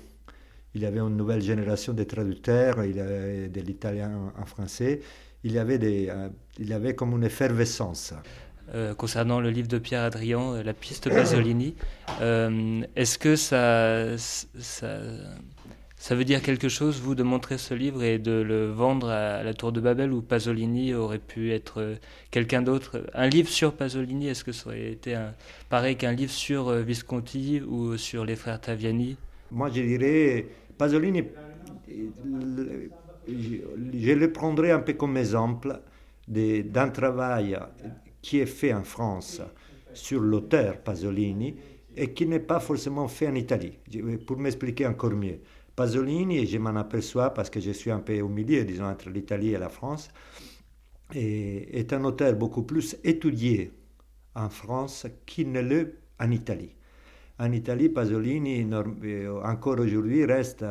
il 0.74 0.82
y 0.82 0.86
avait 0.86 1.00
une 1.00 1.16
nouvelle 1.16 1.42
génération 1.42 1.92
de 1.92 2.04
traducteurs, 2.04 2.84
il 2.84 2.96
y 2.96 3.00
avait 3.00 3.48
de 3.48 3.60
l'italien 3.60 4.32
en 4.38 4.46
français, 4.46 5.00
il 5.44 5.52
y 5.52 5.58
avait, 5.58 5.78
des, 5.78 6.08
euh, 6.08 6.28
il 6.58 6.68
y 6.68 6.72
avait 6.72 6.94
comme 6.94 7.12
une 7.12 7.24
effervescence. 7.24 8.14
Euh, 8.74 8.94
concernant 8.94 9.40
le 9.40 9.50
livre 9.50 9.68
de 9.68 9.78
Pierre 9.78 10.02
Adrian, 10.02 10.54
euh, 10.54 10.62
La 10.62 10.72
piste 10.72 11.10
Pasolini, 11.10 11.74
euh, 12.20 12.82
est-ce 12.96 13.18
que 13.18 13.36
ça, 13.36 14.16
ça, 14.16 14.98
ça, 15.96 16.14
veut 16.14 16.24
dire 16.24 16.40
quelque 16.40 16.68
chose, 16.68 16.98
vous, 17.00 17.14
de 17.14 17.22
montrer 17.22 17.58
ce 17.58 17.74
livre 17.74 18.02
et 18.02 18.18
de 18.18 18.30
le 18.30 18.70
vendre 18.70 19.10
à 19.10 19.42
la 19.42 19.52
Tour 19.52 19.72
de 19.72 19.80
Babel 19.80 20.12
où 20.12 20.22
Pasolini 20.22 20.94
aurait 20.94 21.18
pu 21.18 21.52
être 21.52 21.96
quelqu'un 22.30 22.62
d'autre? 22.62 23.04
Un 23.14 23.28
livre 23.28 23.50
sur 23.50 23.74
Pasolini, 23.74 24.28
est-ce 24.28 24.44
que 24.44 24.52
ça 24.52 24.68
aurait 24.68 24.92
été 24.92 25.16
un, 25.16 25.34
pareil 25.68 25.96
qu'un 25.96 26.12
livre 26.12 26.32
sur 26.32 26.72
Visconti 26.72 27.60
ou 27.60 27.98
sur 27.98 28.24
les 28.24 28.36
frères 28.36 28.60
Taviani? 28.60 29.16
Moi, 29.50 29.68
je 29.68 29.82
dirais 29.82 30.46
Pasolini, 30.82 31.22
je 33.28 34.12
le 34.12 34.32
prendrai 34.32 34.72
un 34.72 34.80
peu 34.80 34.94
comme 34.94 35.16
exemple 35.16 35.80
d'un 36.26 36.88
travail 36.88 37.56
qui 38.20 38.40
est 38.40 38.46
fait 38.46 38.74
en 38.74 38.82
France 38.82 39.40
sur 39.94 40.18
l'auteur 40.20 40.78
Pasolini 40.78 41.54
et 41.96 42.12
qui 42.12 42.26
n'est 42.26 42.40
pas 42.40 42.58
forcément 42.58 43.06
fait 43.06 43.28
en 43.28 43.36
Italie. 43.36 43.78
Pour 44.26 44.38
m'expliquer 44.38 44.88
encore 44.88 45.12
mieux, 45.12 45.38
Pasolini, 45.76 46.38
et 46.38 46.46
je 46.46 46.58
m'en 46.58 46.74
aperçois 46.74 47.30
parce 47.30 47.48
que 47.48 47.60
je 47.60 47.70
suis 47.70 47.92
un 47.92 48.00
peu 48.00 48.20
au 48.20 48.28
milieu, 48.28 48.64
disons, 48.64 48.86
entre 48.86 49.08
l'Italie 49.08 49.54
et 49.54 49.58
la 49.58 49.68
France, 49.68 50.10
est 51.14 51.92
un 51.92 52.02
auteur 52.02 52.34
beaucoup 52.34 52.64
plus 52.64 52.96
étudié 53.04 53.70
en 54.34 54.48
France 54.48 55.06
qu'il 55.26 55.52
ne 55.52 55.60
l'est 55.60 55.94
en 56.18 56.32
Italie. 56.32 56.74
En 57.42 57.50
Italie, 57.50 57.88
Pasolini, 57.88 58.64
encore 59.42 59.80
aujourd'hui, 59.80 60.24
reste 60.24 60.64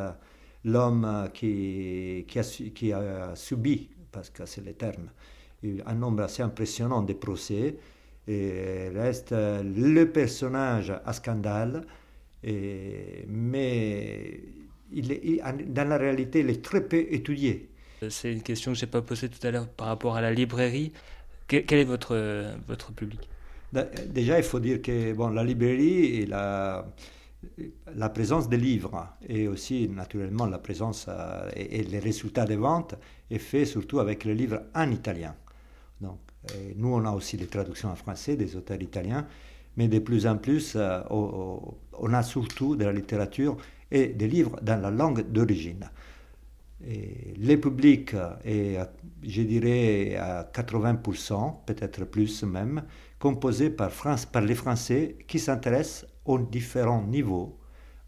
l'homme 0.64 1.28
qui, 1.34 2.24
a, 2.34 3.34
subi, 3.34 3.90
parce 4.10 4.30
que 4.30 4.46
c'est 4.46 4.64
le 4.64 4.72
terme, 4.72 5.10
un 5.84 5.94
nombre 5.94 6.22
assez 6.22 6.42
impressionnant 6.42 7.02
de 7.02 7.12
procès, 7.12 7.76
et 8.26 8.88
reste 8.94 9.32
le 9.32 10.04
personnage 10.04 10.94
à 11.04 11.12
scandale, 11.12 11.84
et, 12.42 13.26
mais 13.28 14.40
dans 15.66 15.88
la 15.88 15.98
réalité, 15.98 16.40
il 16.40 16.48
est 16.48 16.64
très 16.64 16.80
peu 16.80 17.04
étudié. 17.10 17.68
C'est 18.08 18.32
une 18.32 18.42
question 18.42 18.72
que 18.72 18.78
je 18.78 18.86
n'ai 18.86 18.90
pas 18.90 19.02
posée 19.02 19.28
tout 19.28 19.46
à 19.46 19.50
l'heure 19.50 19.68
par 19.68 19.88
rapport 19.88 20.16
à 20.16 20.22
la 20.22 20.32
librairie. 20.32 20.90
Quel, 21.48 21.66
quel 21.66 21.80
est 21.80 21.84
votre, 21.84 22.16
votre 22.66 22.92
public? 22.92 23.28
Déjà, 23.72 24.38
il 24.38 24.44
faut 24.44 24.60
dire 24.60 24.82
que 24.82 25.12
bon, 25.14 25.28
la 25.28 25.44
librairie 25.44 26.22
et 26.22 26.26
la, 26.26 26.84
présence 28.14 28.48
des 28.48 28.58
livres 28.58 29.08
et 29.26 29.48
aussi 29.48 29.88
naturellement 29.88 30.46
la 30.46 30.58
présence 30.58 31.06
euh, 31.08 31.50
et, 31.56 31.80
et, 31.80 31.82
les 31.82 31.98
résultats 31.98 32.44
des 32.44 32.56
ventes 32.56 32.94
est 33.30 33.38
fait 33.38 33.64
surtout 33.64 33.98
avec 33.98 34.24
les 34.24 34.34
livres 34.34 34.62
en 34.74 34.90
italien. 34.90 35.34
Donc, 36.00 36.18
nous, 36.76 36.88
on 36.88 37.04
a 37.04 37.10
aussi 37.12 37.36
les 37.36 37.46
traductions 37.46 37.90
en 37.90 37.94
français 37.96 38.36
des 38.36 38.56
auteurs 38.56 38.80
italiens, 38.82 39.26
mais 39.76 39.88
de 39.88 39.98
plus 39.98 40.26
en 40.26 40.36
plus, 40.36 40.74
euh, 40.76 41.00
on 41.10 42.12
a 42.12 42.22
surtout 42.22 42.76
de 42.76 42.84
la 42.84 42.92
littérature 42.92 43.56
et 43.90 44.08
des 44.08 44.28
livres 44.28 44.58
dans 44.62 44.80
la 44.80 44.90
langue 44.90 45.22
d'origine. 45.30 45.88
Le 46.84 47.54
public 47.56 48.12
est, 48.44 48.76
je 49.22 49.42
dirais, 49.42 50.16
à 50.16 50.42
80%, 50.52 51.64
peut-être 51.64 52.04
plus 52.06 52.42
même, 52.42 52.82
composé 53.22 53.70
par, 53.70 53.92
les 54.42 54.56
Français 54.56 55.16
qui 55.28 55.38
s'intéressent 55.38 56.06
aux 56.24 56.40
différents 56.40 57.04
niveaux 57.04 57.56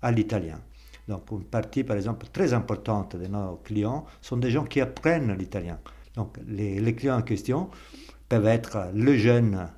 à 0.03 0.11
l'italien. 0.11 0.61
Donc 1.07 1.31
une 1.31 1.45
partie, 1.45 1.85
par 1.85 1.97
exemple, 1.97 2.27
très 2.33 2.53
importante 2.53 3.15
de 3.15 3.29
nos 3.29 3.61
clients 3.63 4.05
sont 4.21 4.39
des 4.39 4.51
gens 4.51 4.65
qui 4.65 4.81
apprennent 4.81 5.33
l'italien. 5.39 5.79
Donc 6.17 6.37
les, 6.49 6.81
les, 6.81 6.95
clients 6.97 7.19
en 7.19 7.23
question 7.23 7.71
peuvent 8.29 8.49
être 8.49 8.89
le 8.93 9.17
jeune 9.17 9.69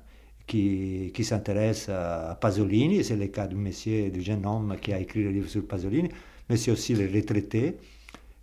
qui, 0.47 1.11
qui 1.13 1.23
s'intéresse 1.23 1.87
à 1.89 2.35
Pasolini, 2.41 3.03
c'est 3.03 3.15
le 3.15 3.27
cas 3.27 3.45
du 3.45 3.55
monsieur, 3.55 4.09
du 4.09 4.23
jeune 4.23 4.43
homme 4.43 4.75
qui 4.81 4.91
a 4.91 4.99
écrit 4.99 5.23
le 5.23 5.29
livre 5.29 5.49
sur 5.49 5.67
Pasolini, 5.67 6.09
mais 6.49 6.57
c'est 6.57 6.71
aussi 6.71 6.95
les 6.95 7.05
retraités 7.05 7.77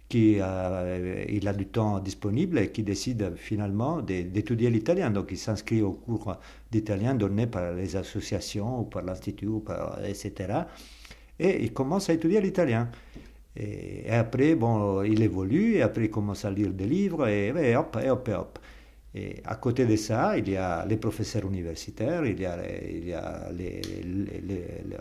qui 0.09 0.37
euh, 0.41 1.25
il 1.29 1.49
a 1.49 1.53
du 1.53 1.67
temps 1.67 1.99
disponible 1.99 2.59
et 2.59 2.71
qui 2.71 2.83
décide 2.83 3.35
finalement 3.37 4.03
d'étudier 4.03 4.71
l'italien. 4.71 5.11
Donc 5.11 5.29
il 5.31 5.39
s'inscrit 5.39 5.83
au 5.83 5.93
cours 5.93 6.37
d'italien 6.71 7.15
donné 7.15 7.47
par 7.47 7.73
les 7.73 7.97
associations 7.97 8.81
ou 8.81 8.85
par 8.85 9.03
l'Institut, 9.03 9.49
etc. 10.07 10.61
Et 11.39 11.63
il 11.63 11.73
commence 11.73 12.11
à 12.11 12.13
étudier 12.15 12.41
l'italien. 12.41 12.89
Et, 13.57 14.11
après, 14.11 14.57
bon, 14.57 15.03
il 15.03 15.23
évolue, 15.23 15.77
et 15.77 15.83
après 15.83 16.07
il 16.07 16.11
commence 16.11 16.45
à 16.45 16.51
lire 16.51 16.73
des 16.73 16.87
livres, 16.87 17.29
et 17.29 17.77
hop, 17.77 17.97
et 18.03 18.11
hop, 18.11 18.29
et 18.29 18.35
hop. 18.35 18.59
Et 19.17 19.37
à 19.45 19.55
côté 19.55 19.87
de 19.87 19.95
ça, 19.95 20.37
il 20.37 20.49
y 20.49 20.57
a 20.57 20.85
les 20.87 20.97
professeurs 20.97 21.47
universitaires, 21.47 22.27
il 22.27 22.41
y 22.41 22.45
a, 22.47 23.49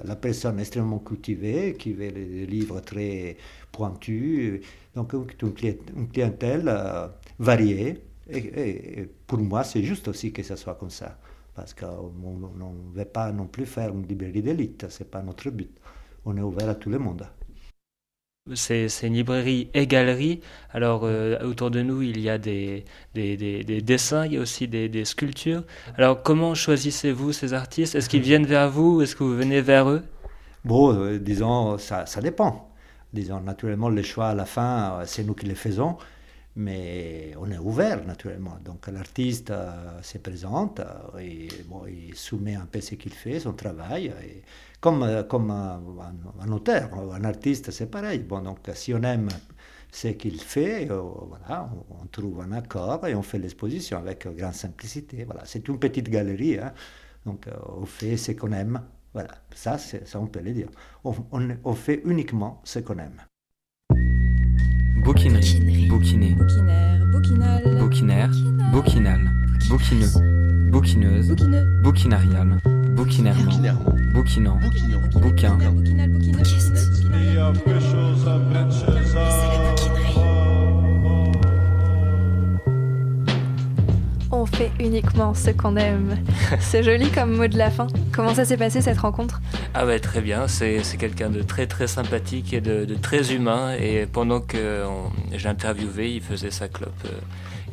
la 0.03 0.15
personne 0.15 0.59
extrêmement 0.59 0.99
cultivée 0.99 1.73
qui 1.73 1.93
veut 1.93 2.11
des 2.11 2.45
livres 2.45 2.79
très 2.81 3.37
pointus. 3.71 4.61
Donc 4.93 5.13
une 5.13 6.07
clientèle 6.09 6.65
euh, 6.67 7.07
variée. 7.39 8.03
Et, 8.29 8.37
et, 8.37 8.99
et, 8.99 9.09
pour 9.25 9.39
moi, 9.39 9.63
c'est 9.63 9.81
juste 9.81 10.07
aussi 10.07 10.31
que 10.31 10.43
ça 10.43 10.55
soit 10.55 10.75
comme 10.75 10.91
ça. 10.91 11.17
Parce 11.55 11.73
qu'on 11.73 12.11
ne 12.13 12.95
veut 12.97 13.05
pas 13.05 13.31
non 13.31 13.47
plus 13.47 13.65
faire 13.65 13.89
une 13.93 14.05
librairie 14.07 14.43
d'élite, 14.43 14.85
ce 14.89 15.03
n'est 15.03 15.09
pas 15.09 15.23
notre 15.23 15.49
but. 15.49 15.71
On 16.25 16.37
est 16.37 16.41
ouvert 16.41 16.69
à 16.69 16.75
tout 16.75 16.89
le 16.89 16.99
monde. 16.99 17.27
C'est 18.55 18.89
une 19.03 19.13
librairie 19.13 19.69
et 19.73 19.87
galerie. 19.87 20.41
Alors, 20.73 21.03
euh, 21.05 21.39
autour 21.47 21.71
de 21.71 21.81
nous, 21.81 22.01
il 22.01 22.19
y 22.19 22.29
a 22.29 22.37
des, 22.37 22.83
des, 23.15 23.37
des, 23.37 23.63
des 23.63 23.81
dessins, 23.81 24.25
il 24.25 24.33
y 24.33 24.37
a 24.37 24.41
aussi 24.41 24.67
des, 24.67 25.05
sculptures. 25.05 25.63
Alors, 25.97 26.21
comment 26.21 26.53
choisissez-vous 26.53 27.31
ces 27.31 27.53
artistes? 27.53 27.95
Est-ce 27.95 28.09
qu'ils 28.09 28.21
viennent 28.21 28.45
vers 28.45 28.69
vous 28.69 29.01
Est-ce 29.01 29.15
que 29.15 29.23
vous 29.23 29.37
venez 29.37 29.61
vers 29.61 29.89
eux? 29.89 30.03
Bon, 30.65 30.93
euh, 30.93 31.19
disons, 31.19 31.77
ça, 31.77 32.05
ça, 32.05 32.19
dépend. 32.19 32.69
Disons, 33.13 33.39
naturellement, 33.39 33.87
les 33.87 34.03
choix 34.03 34.27
à 34.27 34.35
la 34.35 34.45
fin, 34.45 34.99
euh, 34.99 35.03
c'est 35.05 35.23
nous 35.23 35.35
qui 35.35 35.45
les 35.45 35.55
faisons. 35.55 35.95
Mais 36.55 37.33
on 37.39 37.49
est 37.49 37.57
ouvert, 37.57 38.05
naturellement. 38.05 38.57
Donc, 38.63 38.87
l'artiste 38.87 39.49
euh, 39.49 40.01
se 40.03 40.19
présente 40.19 40.81
et 41.19 41.47
bon, 41.67 41.85
il 41.87 42.15
soumet 42.15 42.55
un 42.55 42.67
peu 42.67 42.79
ce 42.79 42.95
qu'il 42.95 43.13
fait, 43.13 43.39
son 43.39 43.53
travail. 43.53 44.13
Et, 44.23 44.43
comme, 44.79 45.25
comme 45.27 45.49
un, 45.49 45.81
un, 46.41 46.51
auteur, 46.51 46.89
un 46.93 47.23
artiste, 47.23 47.71
c'est 47.71 47.89
pareil. 47.89 48.19
Bon, 48.19 48.41
donc, 48.41 48.59
si 48.73 48.93
on 48.93 49.01
aime 49.01 49.29
ce 49.93 50.07
qu'il 50.09 50.41
fait, 50.41 50.89
euh, 50.89 51.01
voilà, 51.01 51.69
on, 52.01 52.05
trouve 52.07 52.41
un 52.41 52.51
accord 52.51 53.05
et 53.07 53.15
on 53.15 53.21
fait 53.21 53.37
l'exposition 53.37 53.99
avec 53.99 54.27
grande 54.35 54.53
simplicité. 54.53 55.23
Voilà, 55.23 55.45
c'est 55.45 55.67
une 55.67 55.79
petite 55.79 56.09
galerie, 56.09 56.57
hein. 56.59 56.73
donc 57.25 57.47
euh, 57.47 57.51
on 57.77 57.85
fait 57.85 58.17
ce 58.17 58.31
qu'on 58.31 58.51
aime. 58.51 58.81
Voilà, 59.13 59.29
ça, 59.53 59.77
ça 59.77 60.19
on 60.19 60.25
peut 60.25 60.41
le 60.41 60.51
dire. 60.51 60.69
On 61.03 61.73
fait 61.75 62.01
uniquement 62.05 62.61
ce 62.63 62.79
qu'on 62.79 62.97
aime. 62.97 63.21
Bouquinerie, 65.03 65.87
bouquiner, 65.89 66.33
Bouquinaire, 66.33 67.05
bouquinal, 67.11 67.61
bouquinaire, 67.79 68.29
bouquinal, 68.71 69.19
bouquineux, 69.69 70.07
bouquineuse, 70.71 71.27
bouquineux, 71.27 71.65
bouquinarial, 71.83 72.57
bouquinairement, 72.95 73.59
bouquinant, 74.13 74.59
bouquin, 75.13 75.57
bouquinal, 75.57 76.13
On 84.43 84.45
fait 84.45 84.71
uniquement 84.77 85.33
ce 85.33 85.51
qu'on 85.51 85.77
aime. 85.77 86.21
C'est 86.59 86.83
joli 86.83 87.09
comme 87.09 87.37
mot 87.37 87.47
de 87.47 87.57
la 87.57 87.71
fin. 87.71 87.87
Comment 88.11 88.35
ça 88.35 88.43
s'est 88.43 88.57
passé 88.57 88.81
cette 88.81 88.97
rencontre? 88.97 89.39
Ah 89.73 89.85
ouais, 89.85 90.01
très 90.01 90.19
bien. 90.19 90.49
C'est 90.49 90.81
quelqu'un 90.99 91.29
de 91.29 91.41
très 91.41 91.65
très 91.65 91.87
sympathique 91.87 92.51
et 92.51 92.59
de, 92.59 92.83
de 92.83 92.95
très 92.95 93.33
humain. 93.33 93.73
Et 93.79 94.05
pendant 94.05 94.41
que 94.41 94.83
j'ai 95.31 95.47
interviewé, 95.47 96.11
il 96.11 96.21
faisait 96.21 96.51
sa 96.51 96.67
clope. 96.67 96.91
Euh, 97.05 97.17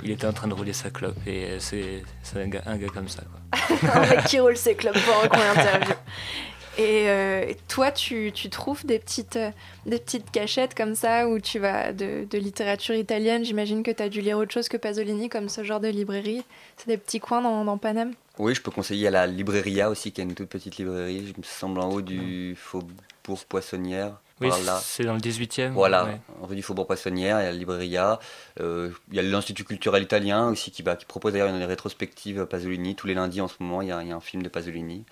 il 0.04 0.12
était 0.12 0.28
en 0.28 0.32
train 0.32 0.46
de 0.46 0.54
rouler 0.54 0.72
sa 0.72 0.90
clope. 0.90 1.18
Et 1.26 1.56
c'est 1.58 2.04
un 2.36 2.46
gars, 2.46 2.62
un 2.66 2.76
gars 2.76 2.86
comme 2.94 3.08
ça. 3.08 3.24
Quoi. 3.24 3.90
un 3.92 4.00
mec 4.08 4.24
qui 4.26 4.38
roule 4.38 4.56
ses 4.56 4.76
clopes 4.76 4.94
pendant 4.94 5.28
qu'on 5.28 5.60
interview. 5.60 5.94
Et 6.78 7.08
euh, 7.08 7.52
toi, 7.68 7.90
tu, 7.90 8.30
tu, 8.32 8.48
trouves 8.48 8.86
des 8.86 8.98
petites, 8.98 9.36
euh, 9.36 9.50
des 9.86 9.98
petites 9.98 10.30
cachettes 10.30 10.74
comme 10.74 10.94
ça 10.94 11.28
où 11.28 11.40
tu 11.40 11.58
vas 11.58 11.92
de, 11.92 12.26
de 12.30 12.38
littérature 12.38 12.94
italienne? 12.94 13.44
J'imagine 13.44 13.82
que 13.82 13.90
tu 13.90 14.02
as 14.02 14.08
dû 14.08 14.20
lire 14.20 14.38
autre 14.38 14.52
chose 14.52 14.68
que 14.68 14.76
Pasolini, 14.76 15.28
comme 15.28 15.48
ce 15.48 15.64
genre 15.64 15.80
de 15.80 15.88
librairie. 15.88 16.44
C'est 16.76 16.86
des 16.86 16.96
petits 16.96 17.20
coins 17.20 17.42
dans, 17.42 17.64
dans 17.64 17.76
Paname 17.76 18.12
Oui, 18.38 18.54
je 18.54 18.62
peux 18.62 18.70
conseiller 18.70 19.08
à 19.08 19.10
la 19.10 19.26
Libreria 19.26 19.90
aussi, 19.90 20.12
qui 20.12 20.20
est 20.20 20.24
une 20.24 20.34
toute 20.34 20.48
petite 20.48 20.76
librairie, 20.76 21.26
je 21.26 21.38
me 21.38 21.42
semble 21.42 21.80
en 21.80 21.90
haut 21.90 22.02
du 22.02 22.54
Faubourg 22.56 23.44
Poissonnière. 23.48 24.20
Oui, 24.40 24.48
c'est 24.82 25.04
dans 25.04 25.14
le 25.14 25.20
18e. 25.20 25.72
Voilà, 25.72 26.04
ouais. 26.04 26.20
rue 26.42 26.56
du 26.56 26.62
Faubourg 26.62 26.86
Poissonnière, 26.86 27.40
il 27.40 27.44
y 27.44 27.46
a 27.46 27.50
la 27.50 27.56
Libreria. 27.56 28.18
Euh, 28.60 28.90
il 29.10 29.16
y 29.16 29.18
a 29.18 29.22
l'Institut 29.22 29.64
culturel 29.64 30.02
italien 30.02 30.48
aussi 30.48 30.70
qui, 30.70 30.82
bah, 30.82 30.96
qui 30.96 31.04
propose 31.04 31.32
d'ailleurs 31.32 31.54
une 31.54 31.62
rétrospective 31.62 32.46
Pasolini. 32.46 32.94
Tous 32.94 33.06
les 33.06 33.14
lundis 33.14 33.40
en 33.40 33.48
ce 33.48 33.54
moment, 33.60 33.82
il 33.82 33.88
y 33.88 33.92
a, 33.92 34.02
il 34.02 34.08
y 34.08 34.12
a 34.12 34.16
un 34.16 34.20
film 34.20 34.42
de 34.42 34.48
Pasolini. 34.48 35.04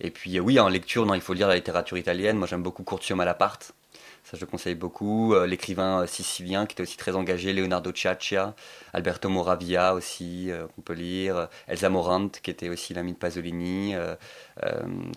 Et 0.00 0.10
puis, 0.10 0.40
oui, 0.40 0.58
en 0.58 0.68
lecture, 0.68 1.06
non, 1.06 1.14
il 1.14 1.20
faut 1.20 1.34
lire 1.34 1.48
la 1.48 1.54
littérature 1.54 1.96
italienne. 1.96 2.36
Moi, 2.36 2.48
j'aime 2.48 2.62
beaucoup 2.62 2.82
Curcio 2.82 3.14
Malaparte. 3.14 3.72
Ça, 4.32 4.38
je 4.38 4.46
le 4.46 4.50
conseille 4.50 4.74
beaucoup. 4.74 5.34
Euh, 5.34 5.46
L'écrivain 5.46 6.06
sicilien 6.06 6.64
qui 6.64 6.72
était 6.72 6.82
aussi 6.82 6.96
très 6.96 7.14
engagé, 7.14 7.52
Leonardo 7.52 7.92
Ciaccia, 7.92 8.54
Alberto 8.94 9.28
Moravia 9.28 9.92
aussi, 9.92 10.50
euh, 10.50 10.66
on 10.78 10.80
peut 10.80 10.94
lire. 10.94 11.50
Elsa 11.68 11.90
Morant, 11.90 12.30
qui 12.30 12.50
était 12.50 12.70
aussi 12.70 12.94
l'ami 12.94 13.12
de 13.12 13.18
Pasolini. 13.18 13.94
Euh, 13.94 14.16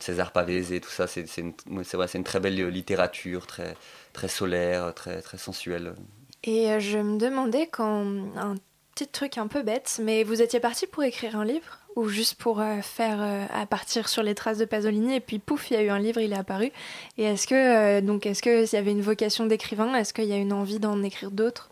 César 0.02 0.34
Pavese, 0.34 0.82
tout 0.82 0.90
ça. 0.90 1.08
C'est 1.08 1.26
une, 1.38 1.54
vrai, 1.66 2.08
une 2.14 2.26
très 2.26 2.42
belle 2.42 2.68
littérature, 2.68 3.48
très, 3.48 3.78
très 4.12 4.28
solaire, 4.28 4.94
très, 4.94 5.22
très 5.22 5.38
sensuelle. 5.38 5.96
Et 6.44 6.78
je 6.82 6.98
me 6.98 7.18
demandais 7.18 7.68
quand. 7.68 8.06
Un 8.36 8.56
petit 8.96 9.08
truc 9.08 9.38
un 9.38 9.48
peu 9.48 9.62
bête, 9.62 10.00
mais 10.02 10.24
vous 10.24 10.42
étiez 10.42 10.60
parti 10.60 10.88
pour 10.88 11.04
écrire 11.04 11.38
un 11.38 11.46
livre? 11.46 11.85
Ou 11.96 12.10
juste 12.10 12.36
pour 12.36 12.60
euh, 12.60 12.82
faire 12.82 13.22
euh, 13.22 13.46
à 13.54 13.66
partir 13.66 14.10
sur 14.10 14.22
les 14.22 14.36
traces 14.36 14.58
de 14.58 14.66
Pasolini 14.66 15.16
et 15.16 15.20
puis 15.20 15.40
pouf 15.40 15.72
il 15.72 15.76
y 15.76 15.78
a 15.78 15.84
eu 15.84 15.90
un 15.90 16.00
livre 16.00 16.20
il 16.20 16.34
est 16.34 16.38
apparu. 16.38 16.72
Et 17.18 17.24
est-ce 17.24 17.48
que 17.48 17.56
euh, 17.56 18.02
donc 18.02 18.26
est-ce 18.26 18.42
que 18.42 18.66
s'il 18.66 18.78
y 18.78 18.82
avait 18.82 18.92
une 18.92 19.02
vocation 19.02 19.46
d'écrivain 19.46 19.94
est-ce 19.96 20.14
qu'il 20.14 20.26
y 20.26 20.34
a 20.34 20.38
une 20.38 20.54
envie 20.54 20.80
d'en 20.80 21.02
écrire 21.04 21.32
d'autres? 21.32 21.70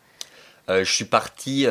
Je 0.70 0.86
suis 0.86 1.04
parti 1.04 1.68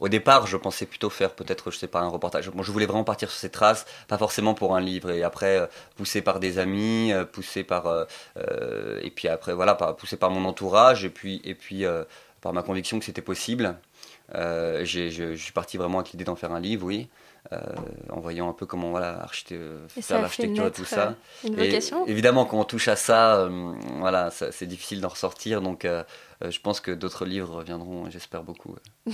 au 0.00 0.08
départ 0.08 0.46
je 0.46 0.56
pensais 0.56 0.86
plutôt 0.86 1.10
faire 1.10 1.34
peut-être 1.34 1.70
je 1.70 1.76
sais 1.76 1.88
pas 1.88 2.00
un 2.00 2.08
reportage. 2.08 2.48
Bon, 2.48 2.62
je 2.62 2.72
voulais 2.72 2.86
vraiment 2.86 3.04
partir 3.04 3.30
sur 3.30 3.38
ces 3.38 3.50
traces 3.50 3.84
pas 4.08 4.16
forcément 4.16 4.54
pour 4.54 4.74
un 4.74 4.80
livre 4.80 5.10
et 5.10 5.22
après 5.22 5.68
poussé 5.96 6.22
par 6.22 6.40
des 6.40 6.58
amis 6.58 7.12
poussé 7.32 7.64
par 7.64 8.06
et 9.02 9.10
puis 9.10 9.28
après 9.28 9.52
voilà 9.52 9.74
poussé 9.74 10.16
par 10.16 10.30
mon 10.30 10.46
entourage 10.46 11.04
et 11.04 11.10
puis 11.10 11.42
et 11.44 11.54
puis 11.54 11.84
par 12.40 12.54
ma 12.54 12.62
conviction 12.62 12.98
que 12.98 13.04
c'était 13.04 13.20
possible. 13.20 13.76
Je, 14.32 14.84
je, 14.84 15.34
suis 15.34 15.52
parti 15.52 15.76
vraiment 15.76 15.98
avec 15.98 16.12
l'idée 16.12 16.24
d'en 16.24 16.34
faire 16.34 16.52
un 16.52 16.60
livre 16.60 16.86
oui 16.86 17.10
en 18.10 18.20
voyant 18.20 18.48
un 18.48 18.52
peu 18.52 18.66
comment 18.66 18.90
voilà, 18.90 19.26
faire 19.88 20.22
l'architecture 20.22 20.66
et 20.66 20.70
tout 20.70 20.84
ça. 20.84 21.14
Une 21.44 21.58
et 21.58 21.66
vocation 21.66 22.06
évidemment, 22.06 22.44
quand 22.44 22.58
on 22.58 22.64
touche 22.64 22.88
à 22.88 22.96
ça, 22.96 23.36
euh, 23.36 23.72
voilà, 23.98 24.30
c'est 24.30 24.66
difficile 24.66 25.00
d'en 25.00 25.08
ressortir. 25.08 25.60
Donc, 25.60 25.84
euh, 25.84 26.04
je 26.48 26.58
pense 26.60 26.80
que 26.80 26.90
d'autres 26.90 27.24
livres 27.24 27.56
reviendront, 27.56 28.08
j'espère 28.10 28.42
beaucoup. 28.42 28.76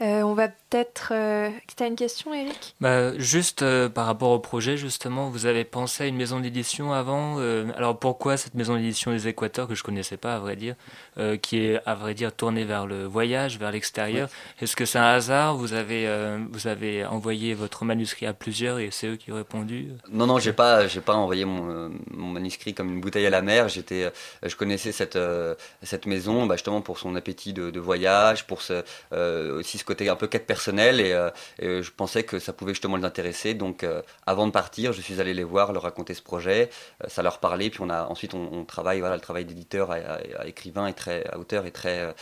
Euh, 0.00 0.22
on 0.22 0.34
va 0.34 0.48
peut-être. 0.48 1.12
Euh... 1.12 1.50
Tu 1.76 1.82
as 1.82 1.86
une 1.86 1.94
question, 1.94 2.34
Eric? 2.34 2.74
Bah, 2.80 3.16
Juste 3.16 3.62
euh, 3.62 3.88
par 3.88 4.06
rapport 4.06 4.30
au 4.30 4.40
projet, 4.40 4.76
justement, 4.76 5.30
vous 5.30 5.46
avez 5.46 5.62
pensé 5.62 6.02
à 6.02 6.06
une 6.08 6.16
maison 6.16 6.40
d'édition 6.40 6.92
avant. 6.92 7.36
Euh, 7.38 7.66
alors 7.76 7.96
pourquoi 7.96 8.36
cette 8.36 8.54
maison 8.54 8.74
d'édition 8.74 9.12
des 9.12 9.28
Équateurs, 9.28 9.68
que 9.68 9.76
je 9.76 9.84
connaissais 9.84 10.16
pas, 10.16 10.34
à 10.34 10.38
vrai 10.40 10.56
dire, 10.56 10.74
qui 11.42 11.58
est, 11.58 11.80
à 11.86 11.94
vrai 11.94 12.14
dire, 12.14 12.34
tournée 12.34 12.64
vers 12.64 12.86
le 12.86 13.04
voyage, 13.04 13.56
vers 13.58 13.70
l'extérieur? 13.70 14.28
Ouais. 14.28 14.64
Est-ce 14.64 14.74
que 14.74 14.84
c'est 14.84 14.98
un 14.98 15.04
hasard? 15.04 15.56
Vous 15.56 15.74
avez, 15.74 16.08
vous 16.50 16.66
avez 16.66 17.04
envoyé 17.04 17.54
votre 17.54 17.84
manuscrit 17.84 18.26
à 18.26 18.32
plusieurs 18.32 18.80
et 18.80 18.90
c'est 18.90 19.06
eux 19.06 19.16
qui 19.16 19.30
ont 19.30 19.36
répondu? 19.36 19.90
Non, 20.10 20.26
non, 20.26 20.40
j'ai 20.40 20.52
pas, 20.52 20.88
j'ai 20.88 21.00
pas 21.00 21.14
envoyé 21.14 21.44
mon, 21.44 21.92
mon, 22.10 22.26
manuscrit 22.26 22.74
comme 22.74 22.90
une 22.90 23.00
bouteille 23.00 23.26
à 23.26 23.30
la 23.30 23.42
mer. 23.42 23.68
J'étais, 23.68 24.10
je 24.42 24.56
connaissais 24.56 24.90
cette, 24.90 25.18
cette 25.84 26.06
maison 26.06 26.33
bah, 26.46 26.56
justement 26.56 26.80
pour 26.80 26.98
son 26.98 27.14
appétit 27.14 27.52
de, 27.52 27.70
de 27.70 27.80
voyage, 27.80 28.46
pour 28.46 28.62
ce, 28.62 28.82
aussi 29.12 29.78
ce 29.78 29.84
côté 29.84 30.08
un 30.08 30.16
peu 30.16 30.26
quête 30.26 30.46
personnelle 30.46 31.00
et, 31.00 31.12
euh, 31.12 31.30
et, 31.58 31.82
je 31.82 31.90
pensais 31.90 32.22
que 32.24 32.38
ça 32.38 32.52
pouvait 32.52 32.72
justement 32.72 32.96
les 32.96 33.04
intéresser. 33.04 33.54
Donc 33.54 33.84
euh, 33.84 34.02
avant 34.26 34.46
de 34.46 34.52
partir, 34.52 34.92
je 34.92 35.00
suis 35.00 35.20
allé 35.20 35.34
les 35.34 35.44
voir, 35.44 35.72
leur 35.72 35.82
raconter 35.82 36.14
ce 36.14 36.22
projet, 36.22 36.70
euh, 37.02 37.08
ça 37.08 37.22
leur 37.22 37.38
parlait. 37.38 37.70
Puis 37.70 37.80
on 37.82 37.90
a 37.90 38.04
ensuite 38.06 38.34
on, 38.34 38.48
on 38.52 38.64
travaille, 38.64 39.00
voilà, 39.00 39.14
le 39.14 39.20
travail 39.20 39.44
d'éditeur 39.44 39.90
à, 39.90 39.94
à, 39.94 40.18
à, 40.40 40.46
écrivain 40.46 40.86
et 40.86 40.94
très 40.94 41.26
à 41.28 41.38
auteur 41.38 41.66
est 41.66 41.70
très 41.70 42.14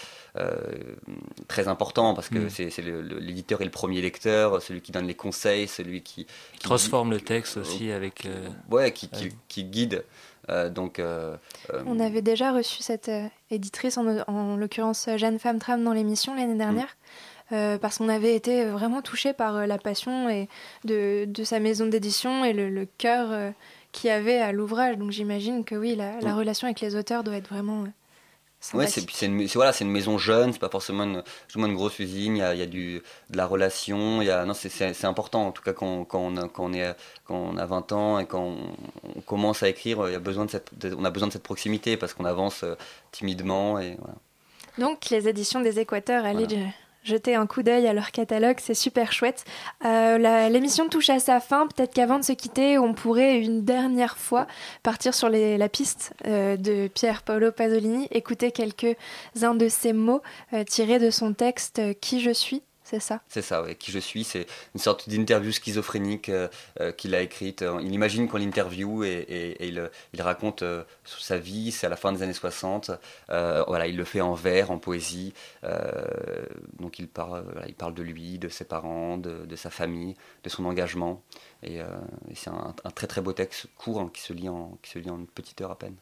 très 1.47 1.69
important 1.69 2.15
parce 2.15 2.31
que 2.31 2.39
mmh. 2.39 2.51
c'est 2.71 2.83
l'éditeur 2.83 3.61
est 3.61 3.67
le 3.67 3.71
premier 3.71 4.01
lecteur, 4.01 4.63
celui 4.63 4.81
qui 4.81 4.91
donne 4.91 5.07
les 5.07 5.15
conseils, 5.15 5.69
celui 5.69 6.03
qui, 6.03 6.27
qui 6.55 6.59
transforme 6.61 7.11
le 7.11 7.21
texte 7.21 7.59
aussi 7.59 7.93
avec 7.93 8.27
ouais 8.71 8.93
qui, 8.93 9.09
qui, 9.09 9.29
qui 9.49 9.65
guide. 9.65 10.05
Euh, 10.51 10.71
donc, 10.71 10.99
euh, 10.99 11.37
on 11.87 12.01
avait 12.01 12.23
déjà 12.23 12.53
reçu 12.53 12.83
cette 12.83 13.09
euh, 13.09 13.27
éditrice, 13.51 13.97
en, 13.97 14.07
en 14.27 14.57
l'occurrence 14.57 15.09
Jeanne 15.17 15.39
Femme 15.39 15.59
Tram, 15.59 15.83
dans 15.83 15.93
l'émission 15.93 16.35
l'année 16.35 16.57
dernière. 16.57 16.97
Mmh. 17.51 17.79
parce 17.83 17.99
qu'on 17.99 18.09
avait 18.09 18.35
été 18.35 18.65
vraiment 18.65 19.03
touché 19.03 19.35
par 19.35 19.67
la 19.67 19.77
passion 19.77 20.31
et 20.31 20.49
de, 20.85 21.27
de 21.27 21.45
sa 21.45 21.61
maison 21.61 21.85
d'édition 21.85 22.47
et 22.47 22.55
le, 22.55 22.71
le 22.71 22.87
cœur 22.97 23.53
qu'il 23.91 24.09
y 24.09 24.11
avait 24.11 24.39
à 24.39 24.53
l'ouvrage. 24.53 24.97
Donc 24.97 25.11
j'imagine 25.11 25.63
que 25.63 25.75
oui, 25.75 25.95
la, 25.95 26.19
la, 26.21 26.35
relation 26.35 26.67
avec 26.67 26.81
les 26.81 26.97
auteurs 26.97 27.23
doit 27.23 27.37
être 27.37 27.49
vraiment 27.49 27.85
Ouais, 28.75 28.87
c'est 28.87 29.27
une, 29.27 29.45
voilà, 29.47 29.73
une 29.81 29.91
maison 29.91 30.19
jeune, 30.19 30.53
c'est 30.53 30.59
pas 30.59 30.69
forcément 30.69 31.03
une, 31.03 31.23
une 31.57 31.75
grosse 31.75 31.99
usine, 31.99 32.37
il 32.37 32.39
y 32.39 32.43
a, 32.43 32.55
y 32.55 32.63
a 32.63 32.67
du, 32.67 33.03
de 33.31 33.37
la 33.37 33.47
relation, 33.47 34.23
y 34.23 34.31
a, 34.31 34.45
non, 34.45 34.55
c'est 34.55 35.05
important, 35.05 35.49
en 35.49 35.53
tout 35.53 35.63
cas 35.63 35.73
quand, 35.73 36.05
quand, 36.05 36.21
on, 36.21 36.37
a, 36.37 36.49
quand, 36.49 36.67
on 36.67 36.73
est, 36.73 36.95
quand 37.25 37.35
on 37.35 37.57
a 37.57 37.67
20 37.67 37.93
ans 37.93 38.19
et 38.21 38.27
quand 38.27 38.41
on, 38.41 38.57
on 39.17 39.21
commence 39.21 39.63
à 39.63 39.69
écrire, 39.69 40.09
y 40.09 40.15
a 40.15 40.21
besoin 40.21 40.45
de 40.45 40.51
cette, 40.51 40.79
de, 40.79 40.95
on 40.95 41.05
a 41.05 41.11
besoin 41.11 41.29
de 41.29 41.33
cette 41.33 41.43
proximité 41.43 41.97
parce 41.97 42.15
qu'on 42.15 42.25
avance 42.25 42.63
euh, 42.63 42.77
timidement. 43.11 43.81
Et, 43.81 43.97
voilà. 43.99 44.15
Donc 44.79 45.11
les 45.11 45.29
éditions 45.29 45.61
des 45.61 45.81
Équateurs, 45.81 46.25
allez, 46.25 46.47
voilà. 46.47 46.67
Jeter 47.05 47.35
un 47.35 47.47
coup 47.47 47.63
d'œil 47.63 47.87
à 47.87 47.93
leur 47.93 48.11
catalogue, 48.11 48.57
c'est 48.61 48.75
super 48.75 49.13
chouette. 49.13 49.45
Euh, 49.85 50.49
L'émission 50.49 50.89
touche 50.89 51.11
à 51.11 51.19
sa 51.19 51.41
fin, 51.41 51.67
peut-être 51.67 51.93
qu'avant 51.93 52.19
de 52.19 52.25
se 52.25 52.33
quitter, 52.33 52.79
on 52.79 52.95
pourrait 52.95 53.39
une 53.39 53.65
dernière 53.65 54.17
fois 54.17 54.47
partir 54.83 55.15
sur 55.15 55.29
la 55.29 55.69
piste 55.69 56.13
euh, 56.27 56.57
de 56.57 56.89
Pier 56.89 57.13
Paolo 57.25 57.53
Pasolini, 57.53 58.09
écouter 58.11 58.53
quelques-uns 58.53 59.55
de 59.55 59.69
ses 59.69 59.93
mots 59.93 60.23
euh, 60.53 60.65
tirés 60.65 60.99
de 60.99 61.11
son 61.11 61.33
texte 61.33 61.81
Qui 62.01 62.21
je 62.21 62.31
suis, 62.31 62.63
c'est 62.93 63.01
ça 63.01 63.21
C'est 63.29 63.43
ça, 63.43 63.63
ouais. 63.63 63.75
Qui 63.75 63.91
je 63.91 63.99
suis, 63.99 64.23
c'est 64.23 64.47
une 64.75 64.81
sorte 64.81 65.09
d'interview 65.09 65.51
schizophrénique 65.51 66.29
euh, 66.29 66.47
euh, 66.81 66.93
qu'il 66.93 67.15
a 67.15 67.23
écrite. 67.23 67.63
Euh, 67.63 67.81
Il 67.83 67.93
imagine 67.93 68.29
qu'on 68.29 68.37
l'interview 68.39 69.03
et, 69.03 69.09
et- 69.09 69.65
et 69.65 69.69
il, 69.69 69.91
il 70.13 70.23
raconte 70.23 70.63
euh, 70.63 70.85
sa 71.05 71.39
vie, 71.39 71.73
c'est 71.73 71.87
à 71.87 71.91
la 71.91 71.97
fin 71.97 72.13
des 72.13 72.23
années 72.23 72.33
60. 72.33 72.91
Euh, 73.31 73.65
voilà, 73.67 73.87
il 73.87 73.97
le 73.97 74.05
fait 74.05 74.21
en 74.21 74.35
vers, 74.35 74.71
en 74.71 74.79
poésie. 74.79 75.33
Donc 76.79 76.99
il 76.99 77.09
parle, 77.09 77.45
voilà, 77.53 77.67
il 77.69 77.75
parle 77.75 77.95
de 77.95 78.03
lui, 78.03 78.39
de 78.39 78.49
ses 78.49 78.65
parents, 78.65 79.17
de, 79.17 79.45
de 79.47 79.57
sa 79.57 79.71
famille, 79.71 80.15
de 80.45 80.49
son 80.49 80.65
engagement. 80.65 81.23
Et, 81.63 81.77
et 81.77 82.35
c'est 82.35 82.51
un, 82.51 82.75
un 82.85 82.91
très 82.91 83.07
très 83.07 83.21
beau 83.21 83.33
texte 83.33 83.67
court 83.77 84.01
hein, 84.01 84.11
qui, 84.13 84.21
se 84.21 84.33
lit 84.33 84.49
en, 84.49 84.77
qui 84.83 84.91
se 84.91 84.99
lit 84.99 85.11
en 85.11 85.19
une 85.19 85.27
petite 85.27 85.61
heure 85.61 85.71
à 85.71 85.79
peine. 85.79 85.97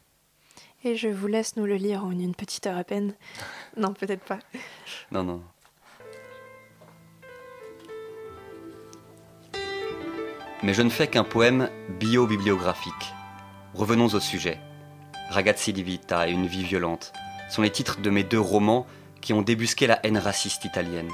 Et 0.83 0.95
je 0.95 1.07
vous 1.07 1.27
laisse 1.27 1.55
nous 1.57 1.65
le 1.65 1.75
lire 1.75 2.03
en 2.03 2.11
une 2.11 2.33
petite 2.33 2.65
heure 2.65 2.77
à 2.77 2.83
peine. 2.83 3.13
Non, 3.77 3.93
peut-être 3.93 4.23
pas. 4.23 4.39
Non, 5.11 5.23
non. 5.23 5.41
Mais 10.63 10.75
je 10.75 10.83
ne 10.83 10.89
fais 10.89 11.07
qu'un 11.07 11.23
poème 11.23 11.69
bio-bibliographique. 11.99 13.13
Revenons 13.73 14.05
au 14.05 14.19
sujet. 14.19 14.59
Ragazzi 15.31 15.73
di 15.73 15.81
vita 15.81 16.27
et 16.27 16.31
Une 16.31 16.45
vie 16.45 16.63
violente 16.63 17.13
sont 17.49 17.63
les 17.63 17.71
titres 17.71 17.99
de 17.99 18.11
mes 18.11 18.23
deux 18.23 18.39
romans 18.39 18.85
qui 19.21 19.33
ont 19.33 19.41
débusqué 19.41 19.87
la 19.87 19.99
haine 20.05 20.19
raciste 20.19 20.63
italienne. 20.63 21.09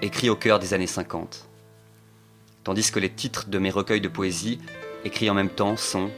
Écrits 0.00 0.30
au 0.30 0.36
cœur 0.36 0.60
des 0.60 0.74
années 0.74 0.86
50. 0.86 1.48
Tandis 2.62 2.92
que 2.92 3.00
les 3.00 3.10
titres 3.10 3.48
de 3.48 3.58
mes 3.58 3.70
recueils 3.70 4.00
de 4.00 4.08
poésie, 4.08 4.60
écrits 5.04 5.28
en 5.28 5.34
même 5.34 5.50
temps, 5.50 5.76
sont 5.76 6.08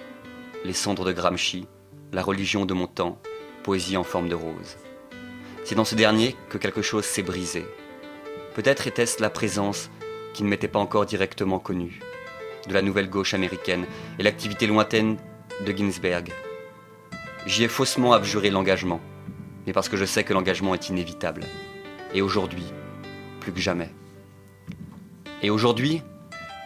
Les 0.66 0.74
cendres 0.74 1.06
de 1.06 1.12
Gramsci, 1.12 1.66
La 2.12 2.22
religion 2.22 2.66
de 2.66 2.74
mon 2.74 2.88
temps, 2.88 3.18
Poésie 3.62 3.96
en 3.96 4.04
forme 4.04 4.28
de 4.28 4.34
rose. 4.34 4.76
C'est 5.64 5.76
dans 5.76 5.86
ce 5.86 5.94
dernier 5.94 6.36
que 6.50 6.58
quelque 6.58 6.82
chose 6.82 7.06
s'est 7.06 7.22
brisé. 7.22 7.64
Peut-être 8.54 8.86
était-ce 8.86 9.22
la 9.22 9.30
présence 9.30 9.88
qui 10.32 10.42
ne 10.42 10.48
m'était 10.48 10.68
pas 10.68 10.78
encore 10.78 11.06
directement 11.06 11.58
connue, 11.58 12.00
de 12.68 12.74
la 12.74 12.82
nouvelle 12.82 13.10
gauche 13.10 13.34
américaine 13.34 13.86
et 14.18 14.22
l'activité 14.22 14.66
lointaine 14.66 15.16
de 15.66 15.72
Ginsberg. 15.72 16.32
J'y 17.46 17.64
ai 17.64 17.68
faussement 17.68 18.12
abjuré 18.12 18.50
l'engagement, 18.50 19.00
mais 19.66 19.72
parce 19.72 19.88
que 19.88 19.96
je 19.96 20.04
sais 20.04 20.24
que 20.24 20.32
l'engagement 20.32 20.74
est 20.74 20.88
inévitable. 20.88 21.44
Et 22.14 22.22
aujourd'hui, 22.22 22.64
plus 23.40 23.52
que 23.52 23.60
jamais. 23.60 23.90
Et 25.42 25.50
aujourd'hui, 25.50 26.02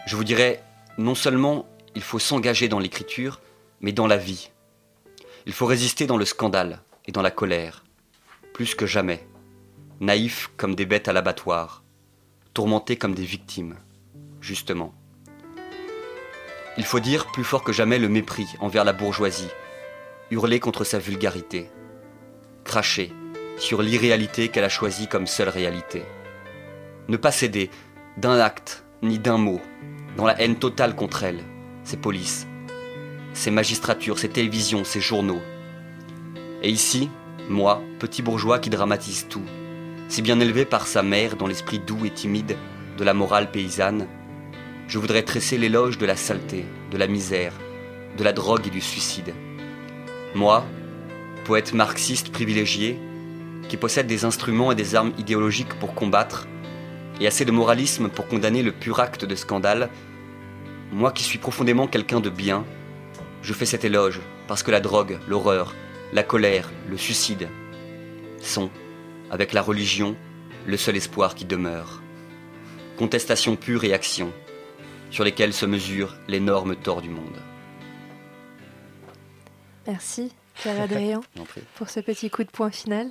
je 0.05 0.15
vous 0.15 0.23
dirais, 0.23 0.61
non 0.97 1.15
seulement 1.15 1.67
il 1.95 2.03
faut 2.03 2.19
s'engager 2.19 2.67
dans 2.67 2.79
l'écriture, 2.79 3.41
mais 3.81 3.91
dans 3.91 4.07
la 4.07 4.17
vie. 4.17 4.51
Il 5.45 5.53
faut 5.53 5.65
résister 5.65 6.05
dans 6.05 6.17
le 6.17 6.25
scandale 6.25 6.81
et 7.05 7.11
dans 7.11 7.21
la 7.21 7.31
colère, 7.31 7.83
plus 8.53 8.75
que 8.75 8.85
jamais, 8.85 9.25
naïfs 9.99 10.51
comme 10.57 10.75
des 10.75 10.85
bêtes 10.85 11.07
à 11.07 11.13
l'abattoir, 11.13 11.83
tourmentés 12.57 12.95
comme 12.95 13.13
des 13.13 13.23
victimes, 13.23 13.75
justement. 14.41 14.91
Il 16.79 16.85
faut 16.85 16.99
dire 16.99 17.27
plus 17.27 17.43
fort 17.43 17.63
que 17.63 17.71
jamais 17.71 17.99
le 17.99 18.09
mépris 18.09 18.47
envers 18.59 18.83
la 18.83 18.93
bourgeoisie, 18.93 19.51
hurler 20.31 20.59
contre 20.59 20.83
sa 20.83 20.97
vulgarité, 20.97 21.69
cracher 22.63 23.13
sur 23.59 23.83
l'irréalité 23.83 24.47
qu'elle 24.47 24.63
a 24.63 24.69
choisie 24.69 25.05
comme 25.05 25.27
seule 25.27 25.49
réalité. 25.49 26.01
Ne 27.09 27.17
pas 27.17 27.29
céder 27.29 27.69
d'un 28.17 28.39
acte 28.39 28.83
ni 29.03 29.19
d'un 29.19 29.37
mot 29.37 29.61
dans 30.15 30.25
la 30.25 30.41
haine 30.41 30.57
totale 30.57 30.95
contre 30.95 31.25
elle, 31.25 31.43
ses 31.83 31.97
polices, 31.97 32.47
ses 33.33 33.51
magistratures, 33.51 34.17
ses 34.17 34.29
télévisions, 34.29 34.83
ses 34.83 34.99
journaux. 34.99 35.43
Et 36.63 36.71
ici, 36.71 37.11
moi, 37.49 37.83
petit 37.99 38.23
bourgeois 38.23 38.57
qui 38.57 38.71
dramatise 38.71 39.27
tout, 39.29 39.45
si 40.07 40.21
bien 40.21 40.39
élevé 40.39 40.65
par 40.65 40.87
sa 40.87 41.03
mère 41.03 41.35
dans 41.35 41.47
l'esprit 41.47 41.79
doux 41.79 42.05
et 42.05 42.09
timide 42.09 42.57
de 42.97 43.03
la 43.03 43.13
morale 43.13 43.51
paysanne, 43.51 44.07
je 44.87 44.99
voudrais 44.99 45.23
tresser 45.23 45.57
l'éloge 45.57 45.97
de 45.97 46.05
la 46.05 46.15
saleté, 46.15 46.65
de 46.91 46.97
la 46.97 47.07
misère, 47.07 47.53
de 48.17 48.23
la 48.23 48.33
drogue 48.33 48.67
et 48.67 48.71
du 48.71 48.81
suicide. 48.81 49.33
Moi, 50.33 50.65
poète 51.43 51.73
marxiste 51.73 52.31
privilégié, 52.31 52.99
qui 53.67 53.75
possède 53.75 54.07
des 54.07 54.23
instruments 54.23 54.71
et 54.71 54.75
des 54.75 54.95
armes 54.95 55.11
idéologiques 55.17 55.77
pour 55.79 55.93
combattre, 55.93 56.47
et 57.19 57.27
assez 57.27 57.43
de 57.45 57.51
moralisme 57.51 58.09
pour 58.09 58.27
condamner 58.27 58.63
le 58.63 58.71
pur 58.71 58.99
acte 58.99 59.25
de 59.25 59.35
scandale, 59.35 59.89
moi 60.91 61.11
qui 61.11 61.23
suis 61.23 61.39
profondément 61.39 61.87
quelqu'un 61.87 62.21
de 62.21 62.29
bien, 62.29 62.65
je 63.41 63.53
fais 63.53 63.65
cet 63.65 63.83
éloge 63.83 64.21
parce 64.47 64.63
que 64.63 64.71
la 64.71 64.79
drogue, 64.79 65.19
l'horreur, 65.27 65.75
la 66.13 66.23
colère, 66.23 66.71
le 66.89 66.97
suicide 66.97 67.49
sont, 68.41 68.69
avec 69.31 69.53
la 69.53 69.61
religion, 69.61 70.15
le 70.65 70.77
seul 70.77 70.95
espoir 70.95 71.35
qui 71.35 71.45
demeure. 71.45 72.01
Contestation 72.97 73.55
pure 73.55 73.83
et 73.83 73.93
action, 73.93 74.31
sur 75.11 75.23
lesquelles 75.23 75.53
se 75.53 75.65
mesurent 75.65 76.15
l'énorme 76.27 76.75
tort 76.75 77.01
du 77.01 77.09
monde. 77.09 77.41
Merci, 79.85 80.31
Pierre-Adrien, 80.55 81.21
Je 81.35 81.39
vous 81.39 81.43
en 81.43 81.45
prie. 81.45 81.61
pour 81.75 81.89
ce 81.89 81.99
petit 81.99 82.29
coup 82.29 82.43
de 82.43 82.49
poing 82.49 82.71
final. 82.71 83.07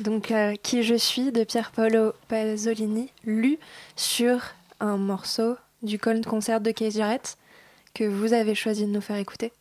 Donc, 0.00 0.30
euh, 0.30 0.54
Qui 0.62 0.82
je 0.82 0.94
suis 0.94 1.30
de 1.30 1.44
Pier 1.44 1.62
Paolo 1.74 2.12
Pasolini, 2.28 3.10
lu 3.24 3.58
sur 3.96 4.40
un 4.80 4.96
morceau 4.96 5.56
du 5.82 5.98
Colne 5.98 6.24
Concert 6.24 6.60
de 6.60 6.72
Jarrett 6.90 7.36
que 7.94 8.04
vous 8.04 8.32
avez 8.32 8.54
choisi 8.54 8.86
de 8.86 8.90
nous 8.90 9.00
faire 9.00 9.16
écouter. 9.16 9.52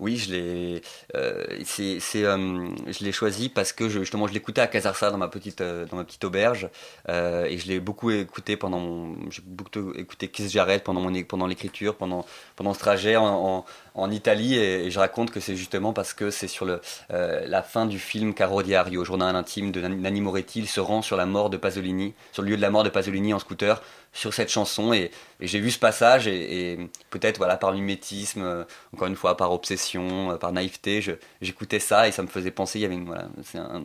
Oui, 0.00 0.16
je 0.16 0.32
l'ai, 0.32 0.82
euh, 1.14 1.44
c'est, 1.64 1.98
c'est, 2.00 2.24
euh, 2.24 2.66
je 2.86 3.04
l'ai 3.04 3.12
choisi 3.12 3.48
parce 3.48 3.72
que 3.72 3.88
je, 3.88 4.00
justement 4.00 4.26
je 4.26 4.32
l'écoutais 4.32 4.60
à 4.60 4.66
Casarsa 4.66 5.10
dans 5.10 5.18
ma 5.18 5.28
petite, 5.28 5.60
euh, 5.60 5.86
dans 5.86 5.96
ma 5.96 6.04
petite 6.04 6.24
auberge 6.24 6.68
et 7.08 7.58
je 7.58 7.66
l'ai 7.68 7.80
beaucoup 7.80 8.10
écouté 8.10 8.56
pendant 8.56 8.78
mon, 8.80 9.16
j'ai 9.30 9.42
beaucoup 9.44 9.92
écouté 9.94 10.28
Kiss 10.28 10.50
Jarrett 10.50 10.82
pendant 10.82 11.00
mon, 11.00 11.22
pendant 11.22 11.46
l'écriture, 11.46 11.96
pendant, 11.96 12.24
pendant 12.56 12.74
ce 12.74 12.78
trajet 12.78 13.16
en, 13.16 13.64
en, 13.94 14.10
Italie 14.10 14.54
et, 14.56 14.86
et 14.86 14.90
je 14.90 14.98
raconte 14.98 15.30
que 15.30 15.40
c'est 15.40 15.56
justement 15.56 15.92
parce 15.92 16.12
que 16.12 16.30
c'est 16.30 16.48
sur 16.48 16.64
le, 16.64 16.80
la 17.10 17.62
fin 17.62 17.86
du 17.86 17.98
film 17.98 18.34
Caro 18.34 18.62
Diario, 18.62 19.04
journal 19.04 19.34
intime 19.36 19.70
de 19.72 19.80
Nan- 19.80 20.00
Nanni 20.00 20.20
Moretti, 20.20 20.60
il 20.60 20.68
se 20.68 20.80
rend 20.80 21.02
sur 21.02 21.16
la 21.16 21.26
mort 21.26 21.50
de 21.50 21.56
Pasolini, 21.56 22.14
sur 22.32 22.42
le 22.42 22.50
lieu 22.50 22.56
de 22.56 22.62
la 22.62 22.70
mort 22.70 22.84
de 22.84 22.88
Pasolini 22.90 23.32
en 23.32 23.38
scooter 23.38 23.80
sur 24.14 24.32
cette 24.32 24.48
chanson 24.48 24.94
et, 24.94 25.10
et 25.40 25.46
j'ai 25.46 25.60
vu 25.60 25.70
ce 25.70 25.78
passage 25.78 26.26
et, 26.26 26.72
et 26.72 26.90
peut-être 27.10 27.36
voilà 27.36 27.56
par 27.58 27.72
mimétisme, 27.72 28.42
euh, 28.42 28.64
encore 28.94 29.08
une 29.08 29.16
fois 29.16 29.36
par 29.36 29.52
obsession, 29.52 30.30
euh, 30.30 30.36
par 30.36 30.52
naïveté, 30.52 31.02
j'écoutais 31.42 31.80
ça 31.80 32.08
et 32.08 32.12
ça 32.12 32.22
me 32.22 32.28
faisait 32.28 32.50
penser, 32.52 32.78
il 32.78 32.82
y 32.82 32.84
avait 32.86 32.94
une, 32.94 33.04
voilà, 33.04 33.28
c'est 33.42 33.58
un, 33.58 33.84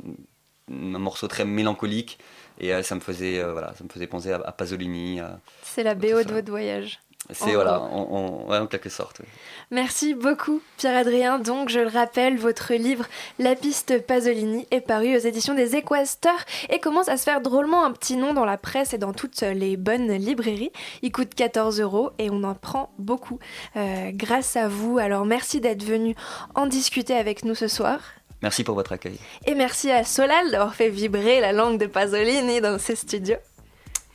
un 0.70 1.00
morceau 1.00 1.28
très 1.28 1.44
mélancolique 1.44 2.20
et 2.60 2.74
euh, 2.74 2.84
ça 2.84 2.96
me 2.96 3.02
faisait 3.02 3.44
voilà, 3.44 3.74
ça 3.76 3.84
me 3.84 3.90
faisait 3.90 4.08
penser 4.08 4.32
à, 4.32 4.38
à 4.38 4.52
Pasolini. 4.52 5.20
C'est 5.64 5.84
la 5.84 5.96
BO 5.96 6.24
de 6.24 6.32
votre 6.32 6.50
voyage. 6.50 7.00
C'est 7.32 7.54
voilà, 7.54 7.82
ouais, 7.82 8.58
en 8.58 8.66
quelque 8.66 8.90
sorte. 8.90 9.20
oui. 9.20 9.26
Merci 9.72 10.16
beaucoup, 10.16 10.62
Pierre-Adrien. 10.78 11.38
Donc, 11.38 11.70
je 11.70 11.80
le 11.80 11.88
rappelle, 11.88 12.38
votre 12.38 12.74
livre 12.74 13.06
La 13.38 13.56
piste 13.56 14.04
Pasolini 14.06 14.66
est 14.72 14.82
paru 14.82 15.16
aux 15.16 15.20
éditions 15.20 15.54
des 15.54 15.76
Équesteurs 15.76 16.44
et 16.70 16.80
commence 16.80 17.08
à 17.08 17.18
se 17.18 17.24
faire 17.24 17.42
drôlement 17.42 17.86
un 17.86 17.92
petit 17.92 18.16
nom 18.16 18.34
dans 18.34 18.46
la 18.46 18.58
presse 18.58 18.94
et 18.94 18.98
dans 18.98 19.14
toutes 19.14 19.42
les 19.42 19.78
bonnes 19.78 20.12
librairies. 20.12 20.72
Il 21.04 21.12
coûte 21.12 21.36
14 21.36 21.80
euros 21.82 22.10
et 22.18 22.30
on 22.32 22.44
en 22.44 22.56
prend 22.56 22.92
beaucoup 22.98 23.38
euh, 23.76 24.10
grâce 24.12 24.56
à 24.56 24.68
vous. 24.68 24.98
Alors, 24.98 25.26
merci 25.26 25.62
d'être 25.62 25.84
venu 25.84 26.16
en 26.56 26.66
discuter 26.66 27.16
avec 27.16 27.46
nous 27.46 27.56
ce 27.56 27.68
soir. 27.68 28.00
Merci 28.42 28.64
pour 28.64 28.74
votre 28.74 28.94
accueil. 28.94 29.20
Et 29.46 29.54
merci 29.54 29.92
à 29.92 30.04
Solal 30.04 30.50
d'avoir 30.50 30.74
fait 30.74 30.90
vibrer 30.90 31.42
la 31.42 31.52
langue 31.52 31.78
de 31.78 31.86
Pasolini 31.86 32.62
dans 32.62 32.80
ses 32.80 32.96
studios. 32.96 33.38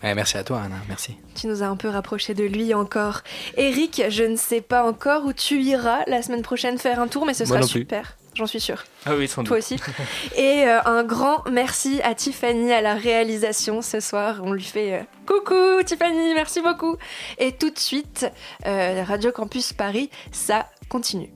Eh, 0.06 0.14
merci 0.14 0.36
à 0.36 0.44
toi, 0.44 0.60
Anna. 0.60 0.76
Merci. 0.88 1.16
Tu 1.34 1.46
nous 1.46 1.62
as 1.62 1.66
un 1.66 1.76
peu 1.76 1.88
rapproché 1.88 2.34
de 2.34 2.44
lui 2.44 2.74
encore. 2.74 3.22
Eric, 3.56 4.02
je 4.10 4.24
ne 4.24 4.36
sais 4.36 4.60
pas 4.60 4.84
encore 4.84 5.24
où 5.24 5.32
tu 5.32 5.62
iras 5.62 6.00
la 6.06 6.20
semaine 6.20 6.42
prochaine 6.42 6.76
faire 6.76 7.00
un 7.00 7.08
tour, 7.08 7.24
mais 7.24 7.32
ce 7.32 7.44
Moi 7.44 7.56
sera 7.56 7.66
super. 7.66 8.16
J'en 8.34 8.46
suis 8.46 8.60
sûre. 8.60 8.84
Ah 9.06 9.14
oui, 9.14 9.28
sans 9.28 9.44
Toi 9.44 9.56
doute. 9.58 9.64
aussi. 9.64 9.76
Et 10.36 10.64
euh, 10.66 10.82
un 10.84 11.04
grand 11.04 11.48
merci 11.50 12.00
à 12.02 12.14
Tiffany 12.14 12.72
à 12.72 12.82
la 12.82 12.94
réalisation 12.94 13.80
ce 13.80 14.00
soir. 14.00 14.40
On 14.42 14.52
lui 14.52 14.64
fait 14.64 14.94
euh, 14.94 15.02
coucou 15.24 15.82
Tiffany, 15.84 16.34
merci 16.34 16.60
beaucoup. 16.60 16.96
Et 17.38 17.52
tout 17.52 17.70
de 17.70 17.78
suite, 17.78 18.26
euh, 18.66 19.04
Radio 19.06 19.30
Campus 19.30 19.72
Paris, 19.72 20.10
ça 20.32 20.66
continue. 20.88 21.30